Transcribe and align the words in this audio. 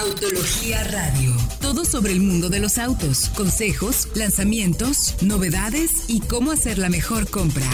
Autología 0.00 0.84
Radio. 0.84 1.32
Todo 1.62 1.86
sobre 1.86 2.12
el 2.12 2.20
mundo 2.20 2.50
de 2.50 2.60
los 2.60 2.76
autos, 2.76 3.30
consejos, 3.30 4.08
lanzamientos, 4.14 5.14
novedades 5.22 6.04
y 6.08 6.20
cómo 6.20 6.50
hacer 6.50 6.76
la 6.76 6.90
mejor 6.90 7.30
compra. 7.30 7.64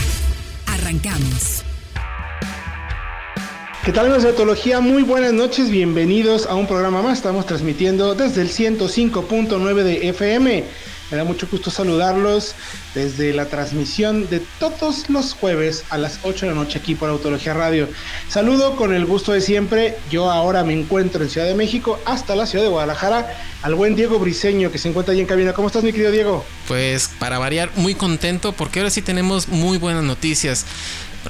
Arrancamos. 0.67 1.65
¿Qué 3.85 3.91
tal 3.91 4.07
amigos 4.07 4.23
de 4.23 4.29
Autología? 4.29 4.81
Muy 4.81 5.03
buenas 5.03 5.33
noches, 5.33 5.69
bienvenidos 5.69 6.47
a 6.47 6.55
un 6.55 6.69
programa 6.69 7.03
más. 7.03 7.19
Estamos 7.19 7.45
transmitiendo 7.45 8.15
desde 8.15 8.43
el 8.43 8.51
105.9 8.51 9.83
de 9.83 10.09
FM. 10.11 10.65
Me 11.13 11.19
da 11.19 11.25
mucho 11.25 11.47
gusto 11.47 11.71
saludarlos 11.71 12.55
desde 12.95 13.35
la 13.35 13.45
transmisión 13.45 14.31
de 14.31 14.41
todos 14.59 15.11
los 15.11 15.35
jueves 15.35 15.85
a 15.91 15.99
las 15.99 16.21
8 16.23 16.47
de 16.47 16.53
la 16.53 16.59
noche 16.59 16.79
aquí 16.79 16.95
por 16.95 17.11
Autología 17.11 17.53
Radio. 17.53 17.87
Saludo 18.31 18.77
con 18.77 18.95
el 18.95 19.05
gusto 19.05 19.33
de 19.33 19.43
siempre. 19.43 19.99
Yo 20.11 20.31
ahora 20.31 20.65
me 20.65 20.73
encuentro 20.73 21.23
en 21.23 21.29
Ciudad 21.29 21.47
de 21.47 21.55
México 21.55 22.01
hasta 22.07 22.35
la 22.35 22.47
ciudad 22.47 22.65
de 22.65 22.71
Guadalajara 22.71 23.31
al 23.61 23.75
buen 23.75 23.95
Diego 23.95 24.19
Briseño 24.19 24.73
que 24.73 24.79
se 24.79 24.89
encuentra 24.89 25.13
ahí 25.13 25.21
en 25.21 25.27
cabina. 25.27 25.53
¿Cómo 25.53 25.69
estás 25.69 25.85
mi 25.85 25.93
querido 25.93 26.11
Diego? 26.11 26.47
Pues 26.67 27.11
para 27.19 27.39
variar, 27.39 27.69
muy 27.77 27.95
contento 27.95 28.55
porque 28.55 28.81
ahora 28.81 28.89
sí 28.89 29.03
tenemos 29.03 29.49
muy 29.49 29.77
buenas 29.77 30.05
noticias. 30.05 30.65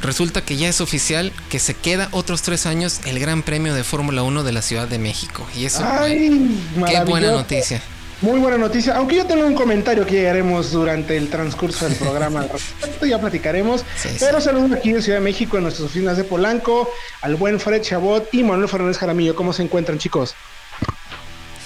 Resulta 0.01 0.45
que 0.45 0.57
ya 0.57 0.69
es 0.69 0.81
oficial 0.81 1.33
que 1.49 1.59
se 1.59 1.75
queda 1.75 2.07
otros 2.13 2.43
tres 2.43 2.67
años 2.67 3.01
el 3.05 3.19
Gran 3.19 3.43
Premio 3.43 3.75
de 3.75 3.83
Fórmula 3.83 4.23
1 4.23 4.45
de 4.45 4.53
la 4.53 4.63
Ciudad 4.63 4.87
de 4.87 5.01
México. 5.01 5.45
Y 5.57 5.65
eso, 5.65 5.85
Ay, 5.85 6.57
qué 6.87 7.01
buena 7.01 7.33
noticia. 7.33 7.83
Muy 8.23 8.39
buena 8.39 8.57
noticia, 8.57 8.97
aunque 8.97 9.17
yo 9.17 9.27
tengo 9.27 9.45
un 9.45 9.55
comentario 9.57 10.07
que 10.07 10.13
llegaremos 10.13 10.71
durante 10.71 11.17
el 11.17 11.29
transcurso 11.29 11.89
del 11.89 11.97
programa, 11.97 12.47
ya 13.03 13.21
platicaremos, 13.21 13.85
pero 14.21 14.41
saludos 14.41 14.71
aquí 14.71 14.91
en 14.91 15.03
Ciudad 15.03 15.19
de 15.19 15.25
México, 15.25 15.57
en 15.57 15.65
nuestras 15.65 15.87
oficinas 15.87 16.17
de 16.17 16.23
Polanco, 16.23 16.89
al 17.21 17.35
buen 17.35 17.59
Fred 17.59 17.83
Chabot 17.83 18.33
y 18.33 18.45
Manuel 18.45 18.69
Fernández 18.69 18.99
Jaramillo, 18.99 19.35
¿cómo 19.35 19.53
se 19.53 19.65
encuentran 19.65 19.99
chicos? 19.99 20.37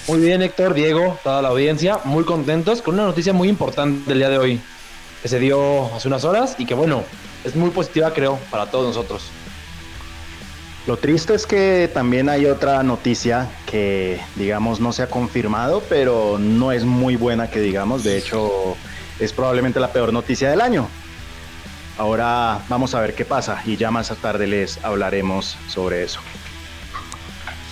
Muy 0.07 0.19
bien 0.19 0.41
Héctor, 0.41 0.73
Diego, 0.73 1.19
toda 1.23 1.43
la 1.43 1.49
audiencia, 1.49 1.99
muy 2.05 2.23
contentos 2.23 2.81
con 2.81 2.95
una 2.95 3.03
noticia 3.03 3.33
muy 3.33 3.49
importante 3.49 4.09
del 4.09 4.17
día 4.17 4.29
de 4.29 4.39
hoy, 4.39 4.59
que 5.21 5.27
se 5.27 5.37
dio 5.37 5.93
hace 5.93 6.07
unas 6.07 6.23
horas 6.23 6.55
y 6.57 6.65
que 6.65 6.73
bueno, 6.73 7.03
es 7.43 7.55
muy 7.55 7.69
positiva 7.69 8.11
creo 8.13 8.39
para 8.49 8.65
todos 8.65 8.87
nosotros. 8.87 9.29
Lo 10.87 10.95
triste 10.95 11.33
es 11.33 11.45
que 11.45 11.91
también 11.93 12.29
hay 12.29 12.45
otra 12.45 12.81
noticia 12.81 13.49
que, 13.65 14.21
digamos, 14.35 14.79
no 14.79 14.93
se 14.93 15.03
ha 15.03 15.07
confirmado, 15.07 15.83
pero 15.89 16.37
no 16.39 16.71
es 16.71 16.85
muy 16.85 17.17
buena 17.17 17.49
que 17.49 17.59
digamos. 17.59 18.05
De 18.05 18.17
hecho, 18.17 18.77
es 19.19 19.33
probablemente 19.33 19.81
la 19.81 19.91
peor 19.91 20.13
noticia 20.13 20.49
del 20.49 20.61
año. 20.61 20.87
Ahora 21.97 22.61
vamos 22.69 22.95
a 22.95 23.01
ver 23.01 23.15
qué 23.15 23.25
pasa 23.25 23.61
y 23.65 23.75
ya 23.75 23.91
más 23.91 24.15
tarde 24.21 24.47
les 24.47 24.81
hablaremos 24.81 25.57
sobre 25.67 26.03
eso. 26.03 26.21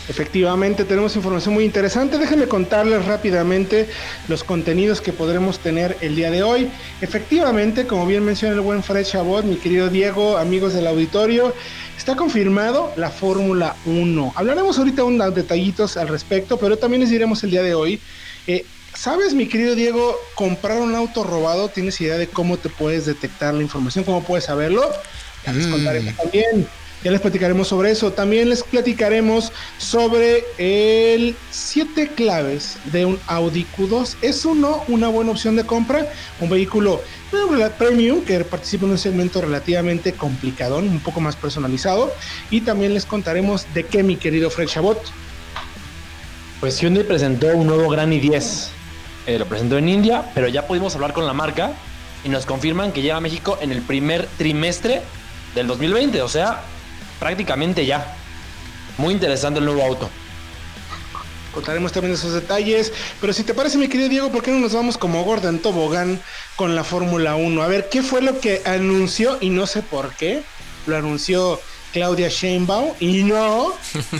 Efectivamente, 0.08 0.84
tenemos 0.84 1.16
información 1.16 1.56
muy 1.56 1.64
interesante. 1.64 2.20
Déjenme 2.20 2.48
contarles 2.48 3.06
rápidamente 3.06 3.90
los 4.28 4.44
contenidos 4.44 5.02
que 5.02 5.14
podremos 5.14 5.60
tener 5.60 5.98
el 6.02 6.16
día 6.16 6.30
de 6.30 6.44
hoy. 6.44 6.70
Efectivamente, 7.02 7.88
como 7.88 8.06
bien 8.06 8.24
menciona 8.24 8.54
el 8.54 8.62
buen 8.62 8.84
Fred 8.84 9.04
Chabot, 9.04 9.46
mi 9.46 9.56
querido 9.56 9.90
Diego, 9.90 10.38
amigos 10.38 10.74
del 10.74 10.86
auditorio, 10.86 11.56
está 11.98 12.16
confirmado 12.16 12.92
la 12.96 13.10
Fórmula 13.10 13.76
1. 13.86 14.34
Hablaremos 14.36 14.78
ahorita 14.78 15.04
unos 15.04 15.34
detallitos 15.34 15.98
al 15.98 16.08
respecto, 16.08 16.58
pero 16.58 16.78
también 16.78 17.02
les 17.02 17.10
diremos 17.10 17.44
el 17.44 17.52
día 17.52 17.64
de 17.64 17.74
hoy. 17.74 18.00
Eh, 18.48 18.66
¿Sabes, 18.94 19.34
mi 19.34 19.48
querido 19.48 19.76
Diego, 19.76 20.16
comprar 20.36 20.80
un 20.80 20.96
auto 20.96 21.24
robado? 21.24 21.68
¿Tienes 21.70 22.00
idea 22.00 22.18
de 22.18 22.28
cómo 22.28 22.58
te 22.58 22.70
puedes 22.70 23.06
detectar 23.06 23.54
la 23.54 23.62
información? 23.62 24.06
¿Cómo 24.06 24.24
puedes 24.24 24.46
saberlo? 24.46 24.90
Ya 25.46 25.54
les 25.54 25.68
contaremos 25.68 26.14
mm. 26.14 26.18
también. 26.18 26.68
Ya 27.06 27.12
les 27.12 27.22
platicaremos 27.22 27.68
sobre 27.68 27.92
eso. 27.92 28.14
También 28.14 28.50
les 28.50 28.64
platicaremos 28.64 29.52
sobre 29.78 30.44
el 30.58 31.36
7 31.52 32.10
claves 32.16 32.80
de 32.86 33.06
un 33.06 33.20
Audi 33.28 33.68
Q2. 33.78 34.16
¿Es 34.24 34.44
uno 34.44 34.84
una 34.88 35.08
buena 35.10 35.30
opción 35.30 35.56
de 35.56 35.64
compra? 35.68 36.12
Un 36.40 36.50
vehículo 36.50 37.04
premium 37.78 38.22
que 38.26 38.44
participa 38.44 38.86
en 38.86 38.94
un 38.94 38.98
segmento 38.98 39.40
relativamente 39.40 40.14
complicado, 40.14 40.80
un 40.80 41.00
poco 41.00 41.22
más 41.22 41.36
personalizado. 41.36 42.12
Y 42.50 42.62
también 42.62 42.96
les 42.96 43.06
contaremos 43.06 43.72
de 43.76 43.84
qué, 43.84 44.02
mi 44.02 44.16
querido 44.16 44.50
Fred 44.50 44.68
Chabot. 44.68 45.00
Pues 46.60 46.80
Hyundai 46.80 47.04
presentó 47.04 47.56
un 47.56 47.68
nuevo 47.68 47.88
Gran 47.88 48.14
i10. 48.14 48.70
Eh, 49.28 49.38
lo 49.38 49.46
presentó 49.46 49.78
en 49.78 49.90
India, 49.90 50.32
pero 50.34 50.48
ya 50.48 50.66
pudimos 50.66 50.96
hablar 50.96 51.14
con 51.14 51.28
la 51.28 51.34
marca 51.34 51.74
y 52.24 52.30
nos 52.30 52.48
confirman 52.48 52.92
que 52.92 53.04
llega 53.04 53.18
a 53.18 53.22
México 53.22 53.60
en 53.62 53.72
el 53.72 53.84
primer 53.84 54.28
trimestre 54.40 55.04
del 55.54 55.68
2020. 55.68 56.24
O 56.24 56.28
sea, 56.28 56.64
prácticamente 57.20 57.86
ya. 57.86 58.16
Muy 58.98 59.14
interesante 59.14 59.60
el 59.60 59.66
nuevo 59.66 59.84
auto. 59.84 60.10
Contaremos 61.54 61.92
también 61.94 62.14
esos 62.14 62.34
detalles. 62.34 62.92
Pero 63.22 63.34
si 63.34 63.44
te 63.44 63.54
parece, 63.54 63.78
mi 63.78 63.88
querido 63.88 64.10
Diego, 64.10 64.32
¿por 64.32 64.44
qué 64.44 64.52
no 64.52 64.60
nos 64.60 64.74
vamos 64.74 64.98
como 64.98 65.24
Gordon 65.24 65.60
Tobogán 65.60 66.22
con 66.56 66.76
la 66.76 66.84
Fórmula 66.84 67.36
1? 67.36 67.64
A 67.64 67.68
ver, 67.68 67.90
¿qué 67.90 68.04
fue 68.04 68.22
lo 68.22 68.40
que 68.40 68.62
anunció? 68.66 69.38
Y 69.40 69.50
no 69.50 69.66
sé 69.66 69.82
por 69.82 70.14
qué. 70.16 70.44
Lo 70.86 70.98
anunció 70.98 71.60
Claudia 71.96 72.28
Sheinbaum 72.28 72.92
y 73.00 73.24
no 73.24 73.74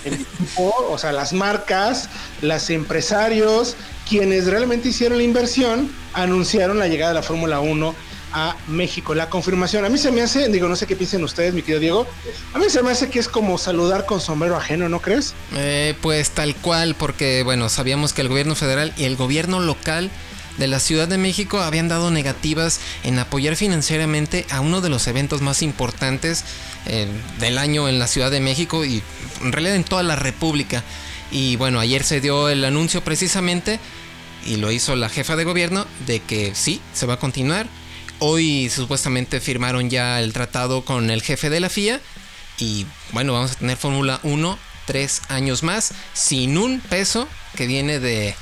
el 0.06 0.14
equipo, 0.14 0.74
o 0.90 0.98
sea, 0.98 1.12
las 1.12 1.34
marcas, 1.34 2.08
los 2.42 2.70
empresarios, 2.70 3.76
quienes 4.08 4.48
realmente 4.48 4.88
hicieron 4.88 5.18
la 5.18 5.26
inversión, 5.26 5.94
anunciaron 6.14 6.80
la 6.80 6.88
llegada 6.88 7.12
de 7.12 7.16
la 7.16 7.22
Fórmula 7.22 7.60
1 7.60 7.94
a 8.36 8.58
México. 8.68 9.16
La 9.16 9.30
confirmación, 9.30 9.86
a 9.86 9.90
mí 9.90 9.98
se 9.98 10.12
me 10.12 10.22
hace, 10.22 10.50
digo, 10.50 10.68
no 10.68 10.76
sé 10.76 10.86
qué 10.86 10.98
piensen 10.98 11.24
ustedes, 11.24 11.54
mi 11.54 11.62
querido 11.62 11.80
Diego, 11.80 12.08
a 12.54 12.60
mí 12.60 12.66
se 12.70 12.84
me 12.84 12.92
hace 12.92 13.10
que 13.10 13.18
es 13.18 13.30
como 13.30 13.58
saludar 13.58 14.06
con 14.06 14.20
sombrero 14.20 14.58
ajeno, 14.58 14.90
¿no 14.90 15.02
crees? 15.02 15.34
Eh, 15.56 15.96
pues 16.02 16.32
tal 16.32 16.54
cual, 16.58 16.96
porque 16.96 17.44
bueno, 17.44 17.70
sabíamos 17.70 18.12
que 18.12 18.22
el 18.22 18.28
gobierno 18.28 18.54
federal 18.54 18.94
y 18.98 19.06
el 19.06 19.16
gobierno 19.16 19.62
local 19.62 20.12
de 20.58 20.68
la 20.68 20.82
Ciudad 20.82 21.08
de 21.08 21.18
México 21.18 21.62
habían 21.62 21.88
dado 21.88 22.12
negativas 22.12 22.82
en 23.04 23.20
apoyar 23.20 23.56
financieramente 23.56 24.46
a 24.50 24.60
uno 24.60 24.82
de 24.82 24.90
los 24.90 25.08
eventos 25.08 25.42
más 25.42 25.62
importantes 25.62 26.44
eh, 26.88 27.08
del 27.40 27.58
año 27.58 27.88
en 27.88 28.00
la 28.00 28.08
Ciudad 28.08 28.32
de 28.32 28.42
México 28.42 28.84
y 28.84 29.02
en 29.42 29.54
realidad 29.54 29.76
en 29.76 29.86
toda 29.86 30.04
la 30.04 30.18
República. 30.18 30.84
Y 31.32 31.56
bueno, 31.56 31.80
ayer 31.80 32.04
se 32.04 32.20
dio 32.20 32.50
el 32.50 32.66
anuncio 32.66 33.02
precisamente, 33.02 33.80
y 34.46 34.58
lo 34.58 34.72
hizo 34.72 34.96
la 34.96 35.10
jefa 35.10 35.38
de 35.38 35.46
gobierno, 35.46 35.88
de 36.06 36.20
que 36.20 36.54
sí, 36.54 36.82
se 36.94 37.06
va 37.06 37.16
a 37.16 37.20
continuar 37.20 37.68
Hoy 38.20 38.70
supuestamente 38.70 39.42
firmaron 39.42 39.90
ya 39.90 40.22
el 40.22 40.32
tratado 40.32 40.86
con 40.86 41.10
el 41.10 41.22
jefe 41.22 41.50
de 41.50 41.60
la 41.60 41.70
FIA 41.70 42.00
y 42.58 42.86
bueno, 43.12 43.34
vamos 43.34 43.52
a 43.52 43.56
tener 43.56 43.76
Fórmula 43.76 44.20
1 44.24 44.58
tres 44.86 45.22
años 45.30 45.64
más 45.64 45.94
sin 46.14 46.58
un 46.58 46.80
peso 46.80 47.28
que 47.56 47.68
viene 47.68 48.00
de 48.00 48.36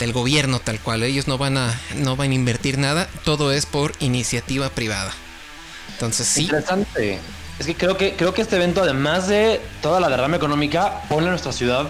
del 0.00 0.12
gobierno 0.12 0.58
tal 0.58 0.80
cual. 0.80 1.04
Ellos 1.04 1.28
no 1.28 1.38
van 1.38 1.56
a 1.56 1.78
no 1.96 2.16
van 2.16 2.32
a 2.32 2.34
invertir 2.34 2.78
nada, 2.78 3.08
todo 3.24 3.52
es 3.52 3.66
por 3.66 3.92
iniciativa 4.00 4.68
privada. 4.70 5.12
Entonces 5.92 6.26
sí. 6.26 6.42
Interesante. 6.42 7.20
Es 7.58 7.66
que 7.66 7.76
creo 7.76 7.96
que 7.96 8.16
creo 8.16 8.34
que 8.34 8.42
este 8.42 8.56
evento 8.56 8.82
además 8.82 9.28
de 9.28 9.60
toda 9.82 10.00
la 10.00 10.08
derrama 10.08 10.36
económica 10.36 11.02
pone 11.08 11.28
a 11.28 11.30
nuestra 11.30 11.52
ciudad 11.52 11.88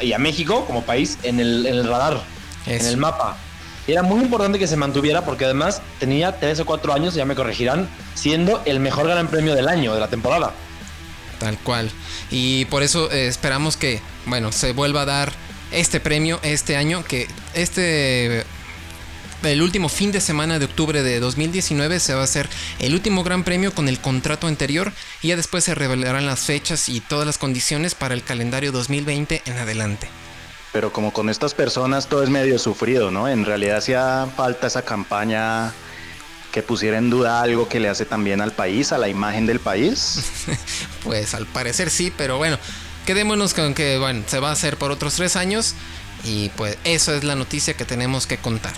y 0.00 0.12
a 0.12 0.18
México 0.18 0.64
como 0.66 0.82
país 0.84 1.18
en 1.24 1.40
el, 1.40 1.66
en 1.66 1.74
el 1.74 1.88
radar, 1.88 2.22
en 2.66 2.86
el 2.86 2.96
mapa 2.96 3.36
era 3.92 4.02
muy 4.02 4.22
importante 4.22 4.58
que 4.58 4.66
se 4.66 4.76
mantuviera 4.76 5.24
porque 5.24 5.44
además 5.44 5.82
tenía 5.98 6.38
tres 6.38 6.60
o 6.60 6.66
cuatro 6.66 6.92
años, 6.92 7.14
ya 7.14 7.24
me 7.24 7.34
corregirán, 7.34 7.88
siendo 8.14 8.62
el 8.64 8.80
mejor 8.80 9.08
gran 9.08 9.28
premio 9.28 9.54
del 9.54 9.68
año, 9.68 9.94
de 9.94 10.00
la 10.00 10.08
temporada. 10.08 10.52
Tal 11.38 11.56
cual. 11.58 11.90
Y 12.30 12.66
por 12.66 12.82
eso 12.82 13.10
eh, 13.10 13.26
esperamos 13.26 13.76
que, 13.76 14.00
bueno, 14.26 14.52
se 14.52 14.72
vuelva 14.72 15.02
a 15.02 15.06
dar 15.06 15.32
este 15.72 16.00
premio 16.00 16.38
este 16.42 16.76
año, 16.76 17.04
que 17.04 17.28
este 17.54 18.44
el 19.42 19.62
último 19.62 19.88
fin 19.88 20.12
de 20.12 20.20
semana 20.20 20.58
de 20.58 20.66
octubre 20.66 21.02
de 21.02 21.18
2019 21.18 21.98
se 21.98 22.12
va 22.12 22.20
a 22.20 22.24
hacer 22.24 22.46
el 22.78 22.92
último 22.92 23.24
gran 23.24 23.42
premio 23.42 23.74
con 23.74 23.88
el 23.88 23.98
contrato 23.98 24.46
anterior 24.46 24.92
y 25.22 25.28
ya 25.28 25.36
después 25.36 25.64
se 25.64 25.74
revelarán 25.74 26.26
las 26.26 26.40
fechas 26.40 26.90
y 26.90 27.00
todas 27.00 27.26
las 27.26 27.38
condiciones 27.38 27.94
para 27.94 28.12
el 28.12 28.22
calendario 28.22 28.70
2020 28.70 29.42
en 29.46 29.56
adelante. 29.56 30.19
Pero 30.72 30.92
como 30.92 31.12
con 31.12 31.28
estas 31.28 31.54
personas 31.54 32.06
todo 32.06 32.22
es 32.22 32.30
medio 32.30 32.58
sufrido, 32.58 33.10
¿no? 33.10 33.28
En 33.28 33.44
realidad 33.44 33.78
hacía 33.78 34.28
falta 34.36 34.68
esa 34.68 34.82
campaña 34.82 35.72
que 36.52 36.62
pusiera 36.62 36.98
en 36.98 37.10
duda 37.10 37.42
algo 37.42 37.68
que 37.68 37.80
le 37.80 37.88
hace 37.88 38.04
también 38.04 38.40
al 38.40 38.52
país, 38.52 38.92
a 38.92 38.98
la 38.98 39.08
imagen 39.08 39.46
del 39.46 39.60
país. 39.60 40.24
pues 41.04 41.34
al 41.34 41.46
parecer 41.46 41.90
sí, 41.90 42.12
pero 42.16 42.38
bueno, 42.38 42.58
quedémonos 43.06 43.54
con 43.54 43.74
que, 43.74 43.98
bueno, 43.98 44.22
se 44.26 44.38
va 44.40 44.50
a 44.50 44.52
hacer 44.52 44.76
por 44.76 44.90
otros 44.90 45.14
tres 45.14 45.36
años 45.36 45.74
y 46.24 46.50
pues 46.50 46.76
eso 46.84 47.14
es 47.14 47.24
la 47.24 47.34
noticia 47.34 47.74
que 47.74 47.84
tenemos 47.84 48.26
que 48.26 48.38
contar. 48.38 48.74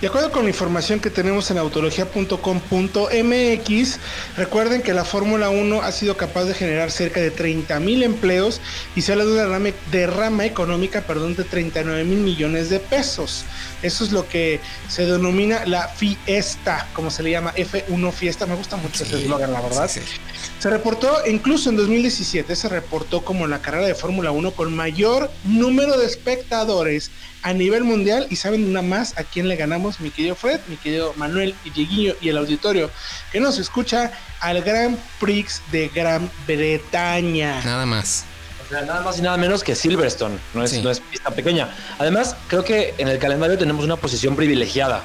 De 0.00 0.06
acuerdo 0.06 0.32
con 0.32 0.44
la 0.44 0.48
información 0.48 0.98
que 0.98 1.10
tenemos 1.10 1.50
en 1.50 1.58
autología.com.mx, 1.58 3.98
recuerden 4.34 4.80
que 4.80 4.94
la 4.94 5.04
Fórmula 5.04 5.50
1 5.50 5.82
ha 5.82 5.92
sido 5.92 6.16
capaz 6.16 6.44
de 6.44 6.54
generar 6.54 6.90
cerca 6.90 7.20
de 7.20 7.30
30 7.30 7.78
mil 7.80 8.02
empleos 8.02 8.62
y 8.96 9.02
se 9.02 9.12
habla 9.12 9.26
de 9.26 9.46
una 9.46 9.60
derrama, 9.92 10.46
económica 10.46 11.02
perdón, 11.02 11.36
de 11.36 11.44
39 11.44 12.04
mil 12.04 12.20
millones 12.20 12.70
de 12.70 12.80
pesos. 12.80 13.44
Eso 13.82 14.02
es 14.02 14.12
lo 14.12 14.26
que 14.26 14.60
se 14.88 15.04
denomina 15.04 15.66
la 15.66 15.88
fiesta, 15.88 16.88
como 16.94 17.10
se 17.10 17.22
le 17.22 17.32
llama 17.32 17.54
F1 17.54 18.12
Fiesta. 18.12 18.46
Me 18.46 18.54
gusta 18.54 18.78
mucho 18.78 19.04
ese 19.04 19.18
eslogan, 19.18 19.52
la 19.52 19.60
verdad. 19.60 19.90
Se 19.90 20.70
reportó, 20.70 21.14
incluso 21.26 21.68
en 21.68 21.76
2017, 21.76 22.56
se 22.56 22.70
reportó 22.70 23.22
como 23.22 23.46
la 23.46 23.60
carrera 23.60 23.86
de 23.86 23.94
Fórmula 23.94 24.30
1 24.30 24.52
con 24.52 24.74
mayor 24.74 25.30
número 25.44 25.98
de 25.98 26.06
espectadores 26.06 27.10
a 27.42 27.52
nivel 27.52 27.84
mundial 27.84 28.26
y 28.30 28.36
saben 28.36 28.68
una 28.68 28.82
más 28.82 29.16
a 29.16 29.24
quién 29.24 29.48
le 29.48 29.56
ganamos, 29.56 30.00
mi 30.00 30.10
querido 30.10 30.34
Fred, 30.34 30.60
mi 30.68 30.76
querido 30.76 31.14
Manuel 31.16 31.54
y 31.64 31.70
Dieguiño 31.70 32.14
y 32.20 32.28
el 32.28 32.36
auditorio 32.38 32.90
que 33.32 33.40
nos 33.40 33.58
escucha 33.58 34.12
al 34.40 34.62
Grand 34.62 34.98
Prix 35.18 35.62
de 35.72 35.88
Gran 35.88 36.30
Bretaña. 36.46 37.62
Nada 37.64 37.86
más. 37.86 38.24
O 38.66 38.68
sea, 38.72 38.82
nada 38.82 39.00
más 39.02 39.18
y 39.18 39.22
nada 39.22 39.36
menos 39.36 39.64
que 39.64 39.74
Silverstone, 39.74 40.38
no 40.54 40.62
es, 40.62 40.80
no 40.82 40.90
es 40.90 41.00
pista 41.00 41.30
pequeña. 41.30 41.74
Además, 41.98 42.36
creo 42.48 42.62
que 42.62 42.94
en 42.98 43.08
el 43.08 43.18
calendario 43.18 43.58
tenemos 43.58 43.84
una 43.84 43.96
posición 43.96 44.36
privilegiada. 44.36 45.02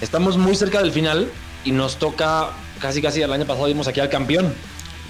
Estamos 0.00 0.38
muy 0.38 0.56
cerca 0.56 0.80
del 0.80 0.92
final 0.92 1.30
y 1.64 1.72
nos 1.72 1.96
toca, 1.96 2.50
casi 2.80 3.02
casi 3.02 3.20
el 3.20 3.32
año 3.32 3.44
pasado 3.44 3.66
vimos 3.66 3.86
aquí 3.86 4.00
al 4.00 4.08
campeón. 4.08 4.54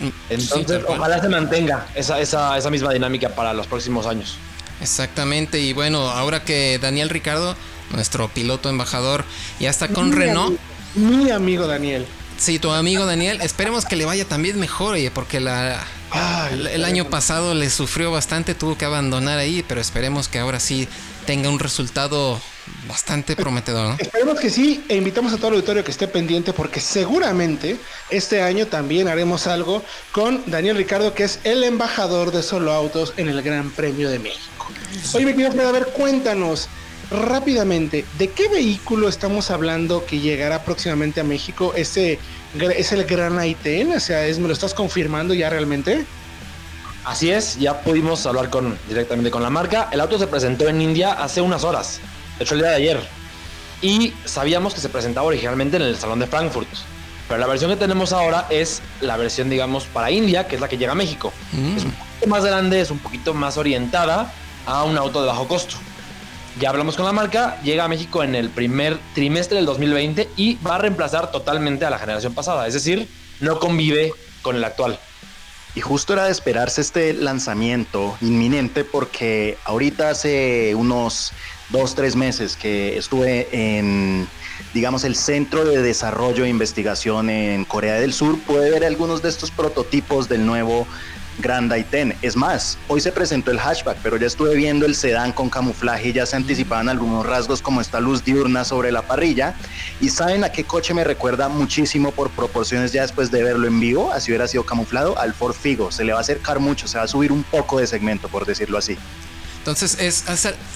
Mm, 0.01 0.09
Entonces, 0.31 0.83
ojalá 0.89 1.21
se 1.21 1.29
mantenga 1.29 1.87
esa, 1.95 2.19
esa, 2.19 2.59
esa 2.59 2.71
misma 2.71 2.93
dinámica 2.93 3.29
para 3.29 3.53
los 3.53 3.69
próximos 3.69 4.07
años. 4.07 4.37
Exactamente, 4.83 5.61
y 5.61 5.73
bueno, 5.73 6.11
ahora 6.11 6.45
que 6.45 6.79
Daniel 6.79 7.09
Ricardo, 7.09 7.57
nuestro 7.93 8.29
piloto 8.29 8.69
embajador, 8.69 9.25
ya 9.61 9.71
está 9.71 9.89
con 9.89 10.13
Renault. 10.13 10.59
mi 10.95 11.31
amigo 11.31 11.67
Daniel. 11.67 12.05
Sí, 12.37 12.59
tu 12.59 12.71
amigo 12.73 13.07
Daniel, 13.07 13.41
esperemos 13.43 13.85
que 13.85 13.95
le 13.95 14.05
vaya 14.05 14.25
también 14.25 14.59
mejor, 14.59 14.95
oye, 14.95 15.11
porque 15.13 15.39
la, 15.39 15.81
el 16.51 16.85
año 16.85 17.09
pasado 17.09 17.55
le 17.55 17.71
sufrió 17.71 18.11
bastante, 18.11 18.55
tuvo 18.55 18.77
que 18.77 18.85
abandonar 18.85 19.39
ahí, 19.39 19.65
pero 19.67 19.81
esperemos 19.81 20.29
que 20.29 20.41
ahora 20.41 20.59
sí 20.59 20.89
tenga 21.27 21.49
un 21.49 21.61
resultado 21.61 22.41
bastante 22.89 23.37
prometedor, 23.37 23.89
¿no? 23.89 23.97
Esperemos 23.99 24.39
que 24.41 24.51
sí, 24.51 24.85
e 24.89 24.97
invitamos 24.97 25.33
a 25.33 25.37
todo 25.37 25.49
el 25.49 25.55
auditorio 25.55 25.85
que 25.85 25.91
esté 25.91 26.09
pendiente 26.09 26.53
porque 26.53 26.81
seguramente 26.81 27.77
este 28.11 28.43
año 28.43 28.67
también 28.67 29.09
haremos 29.09 29.47
algo 29.47 29.83
con 30.11 30.43
Daniel 30.47 30.77
Ricardo, 30.77 31.15
que 31.15 31.25
es 31.25 31.41
el 31.45 31.65
embajador 31.65 32.33
de 32.33 32.43
Solo 32.43 32.73
Autos 32.73 33.15
en 33.17 33.29
el 33.29 33.43
Gran 33.43 33.71
Premio 33.71 34.11
de 34.11 34.19
México. 34.19 34.62
Oye, 35.15 35.27
mi 35.27 35.33
querido 35.33 35.53
Fred, 35.53 35.67
a 35.67 35.73
ver, 35.73 35.87
cuéntanos 35.89 36.69
rápidamente, 37.13 38.05
¿de 38.19 38.29
qué 38.31 38.49
vehículo 38.49 39.09
estamos 39.09 39.51
hablando 39.51 40.05
que 40.07 40.21
llegará 40.21 40.65
próximamente 40.65 41.21
a 41.21 41.25
México? 41.25 41.73
¿Ese 41.77 42.19
es 42.77 42.93
el 42.93 43.05
Gran 43.05 43.37
i10? 43.37 43.97
O 43.97 44.01
sea, 44.01 44.27
¿es, 44.27 44.39
¿me 44.39 44.49
lo 44.49 44.55
estás 44.55 44.75
confirmando 44.75 45.35
ya 45.35 45.51
realmente? 45.51 46.07
Así 47.05 47.31
es, 47.31 47.59
ya 47.59 47.81
pudimos 47.81 48.25
hablar 48.27 48.49
con, 48.49 48.79
directamente 48.89 49.31
con 49.31 49.43
la 49.43 49.51
marca. 49.51 49.89
El 49.93 50.01
auto 50.01 50.19
se 50.19 50.27
presentó 50.27 50.69
en 50.69 50.81
India 50.81 51.13
hace 51.13 51.41
unas 51.41 51.65
horas, 51.65 52.01
de 52.39 52.45
hecho 52.45 52.55
el 52.55 52.61
día 52.61 52.71
de 52.71 52.77
ayer. 52.77 53.01
Y 53.83 54.15
sabíamos 54.25 54.75
que 54.75 54.81
se 54.81 54.89
presentaba 54.89 55.27
originalmente 55.27 55.77
en 55.77 55.83
el 55.83 55.97
Salón 55.97 56.21
de 56.21 56.27
Frankfurt. 56.29 56.69
Pero 57.29 57.41
la 57.41 57.47
versión 57.47 57.71
que 57.71 57.77
tenemos 57.77 58.13
ahora 58.13 58.47
es 58.51 58.81
la 59.01 59.17
versión, 59.17 59.51
digamos, 59.51 59.87
para 59.87 60.11
India, 60.11 60.47
que 60.47 60.55
es 60.55 60.61
la 60.61 60.69
que 60.69 60.79
llega 60.79 60.93
a 60.93 60.95
México. 60.95 61.33
Mm. 61.53 61.77
Es 61.77 61.85
un 61.85 61.91
poquito 61.93 62.27
más 62.29 62.45
grande, 62.45 62.81
es 62.81 62.91
un 62.91 62.99
poquito 62.99 63.35
más 63.35 63.57
orientada 63.57 64.33
a 64.67 64.85
un 64.85 64.97
auto 64.97 65.21
de 65.21 65.29
bajo 65.29 65.49
costo. 65.49 65.77
Ya 66.61 66.69
hablamos 66.69 66.97
con 66.97 67.07
la 67.07 67.13
marca, 67.13 67.61
llega 67.63 67.85
a 67.85 67.89
México 67.89 68.23
en 68.23 68.35
el 68.35 68.51
primer 68.51 68.99
trimestre 69.15 69.57
del 69.57 69.67
2020 69.67 70.29
y 70.37 70.57
va 70.57 70.75
a 70.75 70.79
reemplazar 70.79 71.31
totalmente 71.31 71.85
a 71.87 71.91
la 71.91 71.99
generación 71.99 72.35
pasada. 72.35 72.67
Es 72.67 72.75
decir, 72.75 73.09
no 73.41 73.59
convive 73.59 74.13
con 74.43 74.57
el 74.57 74.65
actual. 74.65 74.99
Y 75.75 75.81
justo 75.81 76.13
era 76.13 76.27
de 76.27 76.33
esperarse 76.33 76.83
este 76.83 77.15
lanzamiento 77.15 78.17
inminente 78.21 78.85
porque 78.85 79.57
ahorita 79.65 80.11
hace 80.11 80.75
unos 80.75 81.33
dos, 81.71 81.95
tres 81.95 82.15
meses 82.15 82.57
que 82.57 82.99
estuve 82.99 83.49
en, 83.51 84.29
digamos, 84.75 85.05
el 85.05 85.17
Centro 85.17 85.65
de 85.65 85.81
Desarrollo 85.81 86.45
e 86.45 86.51
Investigación 86.51 87.31
en 87.31 87.65
Corea 87.65 87.95
del 87.95 88.13
Sur, 88.13 88.39
pude 88.41 88.71
ver 88.71 88.85
algunos 88.85 89.23
de 89.23 89.31
estos 89.31 89.51
prototipos 89.51 90.29
del 90.29 90.45
nuevo 90.45 90.87
Grand 91.43 91.71
i10. 91.71 92.17
Es 92.23 92.37
más, 92.37 92.79
hoy 92.89 93.01
se 93.01 93.13
presentó 93.13 93.51
el 93.51 93.59
hatchback, 93.59 93.99
pero 94.03 94.17
ya 94.17 94.27
estuve 94.27 94.55
viendo 94.55 94.87
el 94.87 94.95
sedán 94.95 95.33
con 95.33 95.51
camuflaje 95.51 96.09
y 96.09 96.13
ya 96.13 96.25
se 96.25 96.37
anticipaban 96.37 96.89
algunos 96.89 97.27
rasgos 97.27 97.61
como 97.61 97.81
esta 97.81 98.01
luz 98.01 98.25
diurna 98.25 98.65
sobre 98.65 98.93
la 98.93 99.03
parrilla. 99.03 99.55
Y 100.01 100.09
saben 100.09 100.45
a 100.45 100.53
qué 100.53 100.65
coche 100.65 100.95
me 100.95 101.05
recuerda 101.05 101.49
muchísimo 101.49 102.13
por 102.13 102.31
proporciones 102.31 102.93
ya 102.93 103.03
después 103.03 103.31
de 103.31 103.43
verlo 103.43 103.67
en 103.67 103.81
vivo, 103.81 104.13
así 104.13 104.31
hubiera 104.31 104.49
sido 104.49 104.65
camuflado, 104.65 105.19
al 105.19 105.35
Ford 105.35 105.55
Figo. 105.55 105.93
Se 105.93 106.05
le 106.05 106.13
va 106.13 106.19
a 106.19 106.23
acercar 106.23 106.61
mucho, 106.61 106.89
se 106.89 106.97
va 106.97 107.05
a 107.05 107.09
subir 107.09 107.33
un 107.33 107.43
poco 107.43 107.79
de 107.79 107.87
segmento, 107.87 108.29
por 108.29 108.47
decirlo 108.47 108.79
así. 108.79 108.97
Entonces 109.63 109.97
es, 110.01 110.25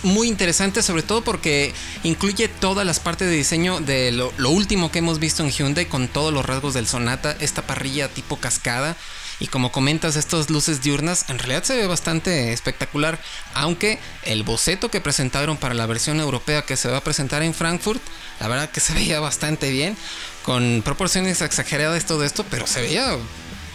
muy 0.05 0.29
interesante, 0.29 0.81
sobre 0.81 1.03
todo 1.03 1.25
porque 1.25 1.75
incluye 2.05 2.47
todas 2.47 2.87
las 2.87 3.01
partes 3.01 3.27
de 3.29 3.35
diseño 3.35 3.81
de 3.81 4.13
lo, 4.13 4.31
último 4.49 4.93
que 4.93 5.01
hemos 5.01 5.19
visto 5.19 5.43
en 5.43 5.51
Hyundai 5.51 5.87
con 5.87 6.07
todos 6.07 6.33
los 6.33 6.47
rasgos 6.47 6.73
del 6.75 6.87
Sonata, 6.87 7.37
esta 7.41 7.63
parrilla 7.63 8.07
tipo 8.07 8.37
cascada. 8.37 8.97
Y 9.39 9.49
como 9.49 9.71
comentas, 9.71 10.17
estas 10.17 10.49
luces 10.49 10.81
diurnas 10.81 11.29
en 11.29 11.39
realidad 11.39 11.63
se 11.63 11.77
ve 11.77 11.87
bastante 11.87 12.53
espectacular. 12.53 13.19
Aunque 13.55 13.99
el 14.23 14.45
boceto 14.45 14.91
que 14.91 15.03
presentaron 15.03 15.59
para 15.59 15.75
la 15.75 15.85
versión 15.87 16.21
europea 16.21 16.63
que 16.63 16.77
se 16.77 16.89
va 16.89 16.99
a 16.99 17.01
presentar 17.03 17.43
en 17.43 17.53
Frankfurt, 17.53 18.01
la 18.41 18.49
verdad 18.49 18.71
que 18.71 18.81
se 18.81 18.95
veía 18.95 19.21
bastante 19.21 19.71
bien. 19.71 19.97
Con 20.43 20.83
proporciones 20.85 21.43
exageradas 21.43 22.07
todo 22.07 22.25
esto, 22.25 22.45
pero 22.51 22.67
se 22.67 22.81
veía 22.81 23.17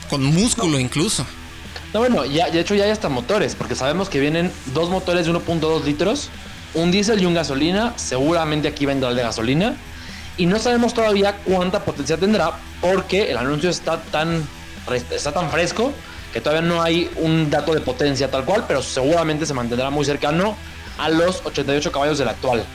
con 0.09 0.23
músculo 0.23 0.79
incluso. 0.79 1.25
No, 1.93 1.99
bueno, 1.99 2.25
ya, 2.25 2.49
de 2.49 2.59
hecho 2.59 2.73
ya 2.73 2.85
hay 2.85 2.91
hasta 2.91 3.09
motores, 3.09 3.55
porque 3.55 3.75
sabemos 3.75 4.09
que 4.09 4.19
vienen 4.19 4.51
dos 4.73 4.89
motores 4.89 5.25
de 5.25 5.33
1.2 5.33 5.83
litros, 5.83 6.29
un 6.73 6.89
diésel 6.89 7.21
y 7.21 7.25
un 7.25 7.33
gasolina. 7.33 7.93
Seguramente 7.97 8.67
aquí 8.67 8.85
vendrá 8.85 9.09
el 9.09 9.15
de 9.15 9.23
gasolina. 9.23 9.75
Y 10.37 10.45
no 10.47 10.57
sabemos 10.57 10.93
todavía 10.93 11.35
cuánta 11.43 11.83
potencia 11.83 12.17
tendrá, 12.17 12.57
porque 12.79 13.29
el 13.29 13.37
anuncio 13.37 13.69
está 13.69 14.01
tan 14.01 14.47
está 15.11 15.31
tan 15.31 15.51
fresco 15.51 15.93
que 16.33 16.41
todavía 16.41 16.61
no 16.61 16.81
hay 16.81 17.09
un 17.17 17.49
dato 17.49 17.73
de 17.73 17.81
potencia 17.81 18.31
tal 18.31 18.45
cual, 18.45 18.65
pero 18.67 18.81
seguramente 18.81 19.45
se 19.45 19.53
mantendrá 19.53 19.89
muy 19.89 20.05
cercano 20.05 20.55
a 20.97 21.09
los 21.09 21.41
88 21.45 21.91
caballos 21.91 22.17
del 22.17 22.29
actual. 22.29 22.65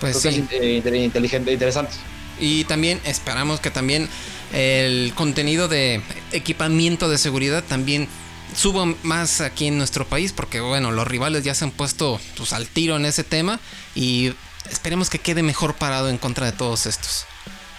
Pues 0.00 0.18
sí. 0.18 0.28
es 0.28 0.36
inteligente, 0.36 1.52
interesante. 1.52 1.92
Y 2.38 2.64
también 2.64 3.00
esperamos 3.04 3.60
que 3.60 3.70
también 3.70 4.08
el 4.52 5.12
contenido 5.14 5.68
de 5.68 6.02
equipamiento 6.32 7.08
de 7.10 7.18
seguridad 7.18 7.62
también 7.62 8.08
suba 8.56 8.86
más 9.02 9.40
aquí 9.40 9.66
en 9.66 9.78
nuestro 9.78 10.06
país, 10.06 10.32
porque 10.32 10.60
bueno, 10.60 10.90
los 10.90 11.06
rivales 11.06 11.44
ya 11.44 11.54
se 11.54 11.64
han 11.64 11.70
puesto 11.70 12.18
pues, 12.36 12.52
al 12.52 12.66
tiro 12.66 12.96
en 12.96 13.04
ese 13.04 13.24
tema 13.24 13.60
y 13.94 14.32
esperemos 14.70 15.10
que 15.10 15.18
quede 15.18 15.42
mejor 15.42 15.74
parado 15.74 16.08
en 16.08 16.18
contra 16.18 16.46
de 16.46 16.52
todos 16.52 16.86
estos. 16.86 17.26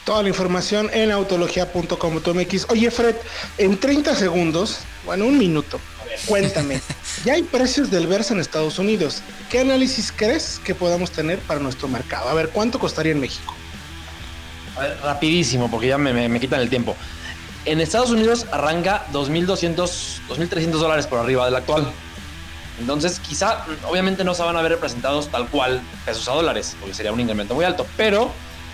Toda 0.06 0.24
la 0.24 0.30
información 0.30 0.89
en 0.94 1.12
autología.com.mx. 1.12 2.65
Oye, 2.69 2.89
Fred, 2.89 3.15
en 3.59 3.80
30 3.80 4.15
segundos, 4.15 4.80
bueno, 5.06 5.25
un 5.25 5.38
minuto, 5.38 5.80
cuéntame, 6.25 6.81
ya 7.25 7.33
hay 7.33 7.44
precios 7.44 7.92
del 7.92 8.07
Versa 8.07 8.33
en 8.33 8.39
Estados 8.39 8.80
Unidos. 8.80 9.21
¿Qué 9.51 9.59
análisis 9.59 10.12
crees 10.15 10.59
que 10.63 10.74
podamos 10.74 11.12
tener 11.12 11.37
para 11.40 11.59
nuestro 11.59 11.87
mercado? 11.87 12.30
A 12.30 12.33
ver, 12.33 12.49
¿cuánto 12.49 12.80
costaría 12.80 13.11
en 13.11 13.19
México? 13.19 13.54
A 14.75 14.81
ver, 14.81 14.97
rapidísimo, 15.04 15.69
porque 15.69 15.87
ya 15.87 15.99
me, 15.99 16.40
quitan 16.40 16.61
el 16.61 16.69
tiempo. 16.69 16.95
En 17.66 17.80
Estados 17.80 18.09
Unidos 18.09 18.47
arranca 18.52 19.06
2.200, 19.14 19.75
2.300 20.30 20.71
dólares 20.71 21.06
por 21.06 21.19
arriba 21.19 21.45
del 21.45 21.56
actual. 21.56 21.92
Entonces, 22.80 23.19
quizá, 23.19 23.66
obviamente 23.87 24.23
no 24.23 24.33
se 24.33 24.42
van 24.42 24.57
a 24.57 24.64
ver 24.64 24.71
representados 24.71 25.28
tal 25.30 25.47
cual 25.49 25.83
pesos 26.06 26.28
a 26.28 26.31
dólares, 26.31 26.75
porque 26.80 26.95
sería 26.95 27.11
un 27.11 27.19
incremento 27.19 27.54
muy 27.54 27.66
alto, 27.66 27.85
pero 27.95 28.31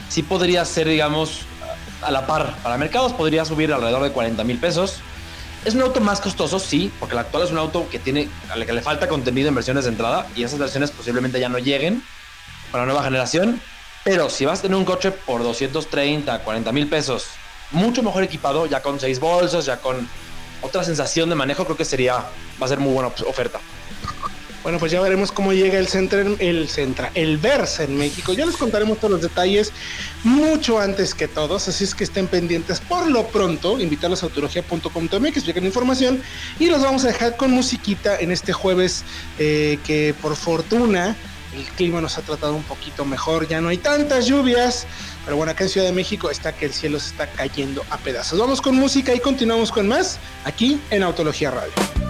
sí 0.10 0.24
podría 0.24 0.64
ser, 0.66 0.88
digamos, 0.88 1.42
a 2.02 2.12
la 2.12 2.26
par. 2.26 2.56
Para 2.64 2.78
mercados 2.78 3.14
podría 3.14 3.46
subir 3.46 3.74
alrededor 3.74 4.04
de 4.04 4.12
40 4.12 4.44
mil 4.44 4.60
pesos. 4.60 5.02
Es 5.66 5.76
un 5.76 5.82
auto 5.82 6.00
más 6.00 6.22
costoso, 6.22 6.60
sí, 6.60 6.92
porque 7.00 7.16
el 7.16 7.20
actual 7.20 7.44
es 7.44 7.52
un 7.52 7.58
auto 7.58 7.88
que 7.90 8.00
tiene, 8.00 8.30
al 8.50 8.66
que 8.66 8.74
le 8.74 8.82
falta 8.82 9.08
contenido 9.08 9.50
en 9.50 9.56
versiones 9.56 9.84
de 9.84 9.92
entrada 9.92 10.28
y 10.36 10.44
esas 10.44 10.60
versiones 10.60 10.92
posiblemente 10.92 11.40
ya 11.40 11.50
no 11.50 11.58
lleguen 11.58 12.04
para 12.72 12.84
la 12.84 12.94
nueva 12.94 13.04
generación. 13.04 13.62
Pero 14.04 14.30
si 14.30 14.46
vas 14.46 14.60
a 14.60 14.62
tener 14.62 14.78
un 14.78 14.86
coche 14.86 15.12
por 15.12 15.44
230, 15.44 16.40
40 16.40 16.72
mil 16.72 16.88
pesos, 16.88 17.28
mucho 17.72 18.02
mejor 18.04 18.24
equipado, 18.24 18.66
ya 18.66 18.82
con 18.82 19.00
seis 19.00 19.20
bolsos, 19.20 19.66
ya 19.66 19.78
con 19.78 20.08
otra 20.62 20.84
sensación 20.84 21.28
de 21.30 21.36
manejo, 21.36 21.66
creo 21.66 21.76
que 21.76 21.86
sería, 21.86 22.14
va 22.62 22.66
a 22.66 22.70
ser 22.70 22.80
muy 22.80 22.94
buena 22.94 23.10
oferta. 23.28 23.60
Bueno, 24.64 24.80
pues 24.80 24.92
ya 24.92 25.00
veremos 25.00 25.32
cómo 25.32 25.54
llega 25.54 25.80
el 25.80 25.88
Centra, 25.88 26.22
el 26.40 26.68
Centra, 26.68 27.12
el 27.14 27.38
Versa 27.38 27.84
en 27.84 27.98
México. 27.98 28.34
Ya 28.34 28.46
les 28.46 28.58
contaremos 28.58 28.98
todos 28.98 29.12
los 29.12 29.22
detalles 29.22 29.72
mucho 30.24 30.80
antes 30.80 31.14
que 31.14 31.28
todos, 31.28 31.68
así 31.68 31.84
es 31.84 31.96
que 31.96 32.04
estén 32.04 32.28
pendientes. 32.28 32.80
Por 32.82 33.10
lo 33.10 33.28
pronto, 33.28 33.80
invitarlos 33.80 34.24
a 34.24 34.26
autología.com.mx, 34.26 35.46
lleguen 35.46 35.66
información 35.66 36.22
y 36.60 36.68
los 36.68 36.82
vamos 36.82 37.06
a 37.06 37.08
dejar 37.08 37.38
con 37.38 37.52
musiquita 37.52 38.20
en 38.20 38.32
este 38.32 38.52
jueves 38.52 39.04
eh, 39.40 39.80
que 39.86 40.14
por 40.22 40.36
fortuna 40.36 41.16
el 41.56 41.66
clima 41.76 42.02
nos 42.02 42.18
ha 42.18 42.22
tratado 42.22 42.54
un 42.54 42.64
poquito 42.64 43.06
mejor, 43.06 43.48
ya 43.48 43.62
no 43.62 43.70
hay 43.70 43.78
tantas 43.78 44.28
lluvias, 44.28 44.86
pero 45.26 45.38
bueno, 45.38 45.52
acá 45.52 45.64
en 45.64 45.70
Ciudad 45.70 45.88
de 45.88 45.94
México 45.94 46.30
está 46.30 46.54
que 46.54 46.66
el 46.66 46.74
cielo 46.74 47.00
se 47.00 47.12
está 47.12 47.28
cayendo 47.28 47.84
a 47.90 47.98
pedazos. 47.98 48.40
Vamos 48.40 48.62
con 48.62 48.76
música 48.76 49.14
y 49.14 49.20
continuamos 49.20 49.72
con 49.72 49.88
más 49.88 50.20
aquí 50.46 50.80
en 50.92 51.04
Autología 51.04 51.52
Radio. 51.52 52.07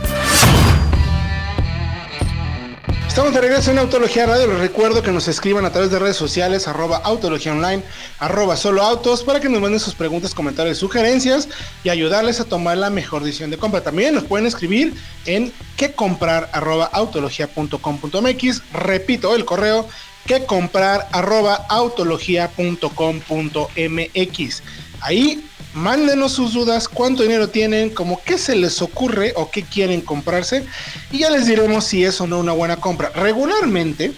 Estamos 3.17 3.33
de 3.33 3.41
regreso 3.41 3.71
en 3.71 3.79
Autología 3.79 4.27
Radio. 4.27 4.45
Les 4.45 4.59
recuerdo 4.59 5.01
que 5.01 5.12
nos 5.12 5.27
escriban 5.27 5.65
a 5.65 5.71
través 5.71 5.89
de 5.89 5.97
redes 5.97 6.17
sociales, 6.17 6.67
arroba 6.67 6.97
Autología 6.97 7.51
Online, 7.51 7.81
arroba 8.19 8.55
Solo 8.55 8.83
Autos, 8.83 9.24
para 9.24 9.39
que 9.39 9.50
nos 9.50 9.59
manden 9.59 9.79
sus 9.79 9.95
preguntas, 9.95 10.36
comentarios, 10.36 10.77
sugerencias 10.77 11.50
y 11.83 11.89
ayudarles 11.89 12.39
a 12.39 12.45
tomar 12.45 12.77
la 12.77 12.91
mejor 12.91 13.24
decisión 13.24 13.50
de 13.50 13.57
compra. 13.57 13.81
También 13.81 14.13
nos 14.13 14.25
pueden 14.25 14.45
escribir 14.45 14.93
en 15.25 15.51
que 15.77 15.93
comprar 15.93 16.51
arroba 16.53 16.86
autología.com.mx. 16.93 18.62
Repito 18.71 19.36
el 19.36 19.45
correo 19.45 19.89
que 20.27 20.45
comprar 20.45 21.09
arroba 21.12 21.65
autología.com.mx. 21.69 24.63
Ahí 25.01 25.43
mándenos 25.77 26.34
sus 26.34 26.53
dudas, 26.53 26.88
cuánto 26.88 27.24
dinero 27.24 27.50
tienen, 27.50 27.89
como 27.91 28.22
qué 28.24 28.38
se 28.38 28.55
les 28.55 28.81
ocurre 28.81 29.34
o 29.36 29.50
qué 29.50 29.63
quieren 29.63 30.01
comprarse 30.01 30.65
y 31.12 31.19
ya 31.19 31.29
les 31.29 31.46
diremos 31.46 31.86
si 31.86 32.03
es 32.03 32.19
o 32.19 32.27
no 32.27 32.39
una 32.39 32.51
buena 32.51 32.77
compra. 32.77 33.10
Regularmente 33.10 34.12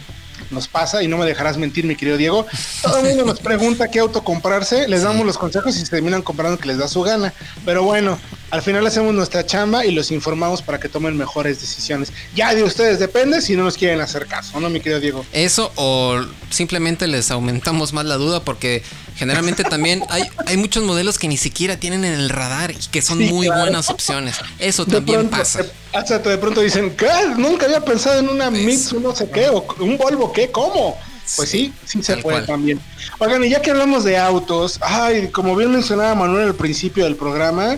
nos 0.51 0.67
pasa, 0.67 1.03
y 1.03 1.07
no 1.07 1.17
me 1.17 1.25
dejarás 1.25 1.57
mentir, 1.57 1.85
mi 1.85 1.95
querido 1.95 2.17
Diego, 2.17 2.45
todo 2.81 2.99
el 2.99 3.09
mundo 3.09 3.25
nos 3.25 3.39
pregunta 3.39 3.89
qué 3.89 3.99
auto 3.99 4.23
comprarse, 4.23 4.87
les 4.87 5.03
damos 5.03 5.25
los 5.25 5.37
consejos 5.37 5.75
y 5.77 5.81
se 5.81 5.89
terminan 5.91 6.21
comprando 6.21 6.57
que 6.57 6.67
les 6.67 6.77
da 6.77 6.87
su 6.87 7.03
gana. 7.03 7.33
Pero 7.65 7.83
bueno, 7.83 8.17
al 8.51 8.61
final 8.61 8.85
hacemos 8.87 9.13
nuestra 9.13 9.45
chamba 9.45 9.85
y 9.85 9.91
los 9.91 10.11
informamos 10.11 10.61
para 10.61 10.79
que 10.79 10.89
tomen 10.89 11.17
mejores 11.17 11.61
decisiones. 11.61 12.11
Ya 12.35 12.53
de 12.53 12.63
ustedes 12.63 12.99
depende 12.99 13.41
si 13.41 13.55
no 13.55 13.63
nos 13.63 13.77
quieren 13.77 14.01
hacer 14.01 14.25
caso, 14.25 14.59
¿no, 14.59 14.69
mi 14.69 14.79
querido 14.79 14.99
Diego? 14.99 15.25
Eso 15.33 15.71
o 15.75 16.21
simplemente 16.49 17.07
les 17.07 17.31
aumentamos 17.31 17.93
más 17.93 18.05
la 18.05 18.15
duda 18.15 18.43
porque 18.43 18.83
generalmente 19.15 19.63
también 19.63 20.03
hay, 20.09 20.23
hay 20.45 20.57
muchos 20.57 20.83
modelos 20.83 21.19
que 21.19 21.27
ni 21.27 21.37
siquiera 21.37 21.77
tienen 21.77 22.05
en 22.05 22.13
el 22.13 22.29
radar 22.29 22.71
y 22.71 22.77
que 22.91 23.01
son 23.01 23.19
muy 23.19 23.47
buenas 23.47 23.89
opciones. 23.89 24.35
Eso 24.57 24.85
también 24.85 25.29
pasa. 25.29 25.65
Hasta 25.93 26.19
de 26.19 26.37
pronto 26.37 26.61
dicen, 26.61 26.95
¿qué? 26.95 27.09
Nunca 27.37 27.65
había 27.65 27.83
pensado 27.83 28.19
en 28.19 28.29
una 28.29 28.49
Mitsu 28.49 28.99
no 28.99 29.15
sé 29.15 29.29
qué, 29.29 29.49
o 29.49 29.65
un 29.79 29.97
Volvo 29.97 30.31
qué, 30.31 30.49
¿cómo? 30.51 30.97
Pues 31.35 31.49
sí, 31.49 31.73
sí, 31.85 32.01
se 32.01 32.17
puede 32.17 32.41
también. 32.41 32.79
Oigan, 33.19 33.43
y 33.43 33.49
ya 33.49 33.61
que 33.61 33.71
hablamos 33.71 34.03
de 34.03 34.17
autos, 34.17 34.79
ay, 34.81 35.27
como 35.27 35.55
bien 35.55 35.71
mencionaba 35.71 36.15
Manuel 36.15 36.47
al 36.47 36.55
principio 36.55 37.03
del 37.03 37.15
programa, 37.15 37.77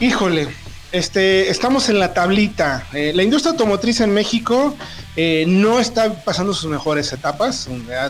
híjole, 0.00 0.48
este, 0.92 1.50
estamos 1.50 1.88
en 1.88 1.98
la 1.98 2.12
tablita. 2.14 2.86
Eh, 2.92 3.12
la 3.14 3.22
industria 3.22 3.52
automotriz 3.52 4.00
en 4.00 4.12
México 4.12 4.74
eh, 5.14 5.44
no 5.46 5.78
está 5.78 6.24
pasando 6.24 6.52
sus 6.54 6.70
mejores 6.70 7.12
etapas. 7.12 7.68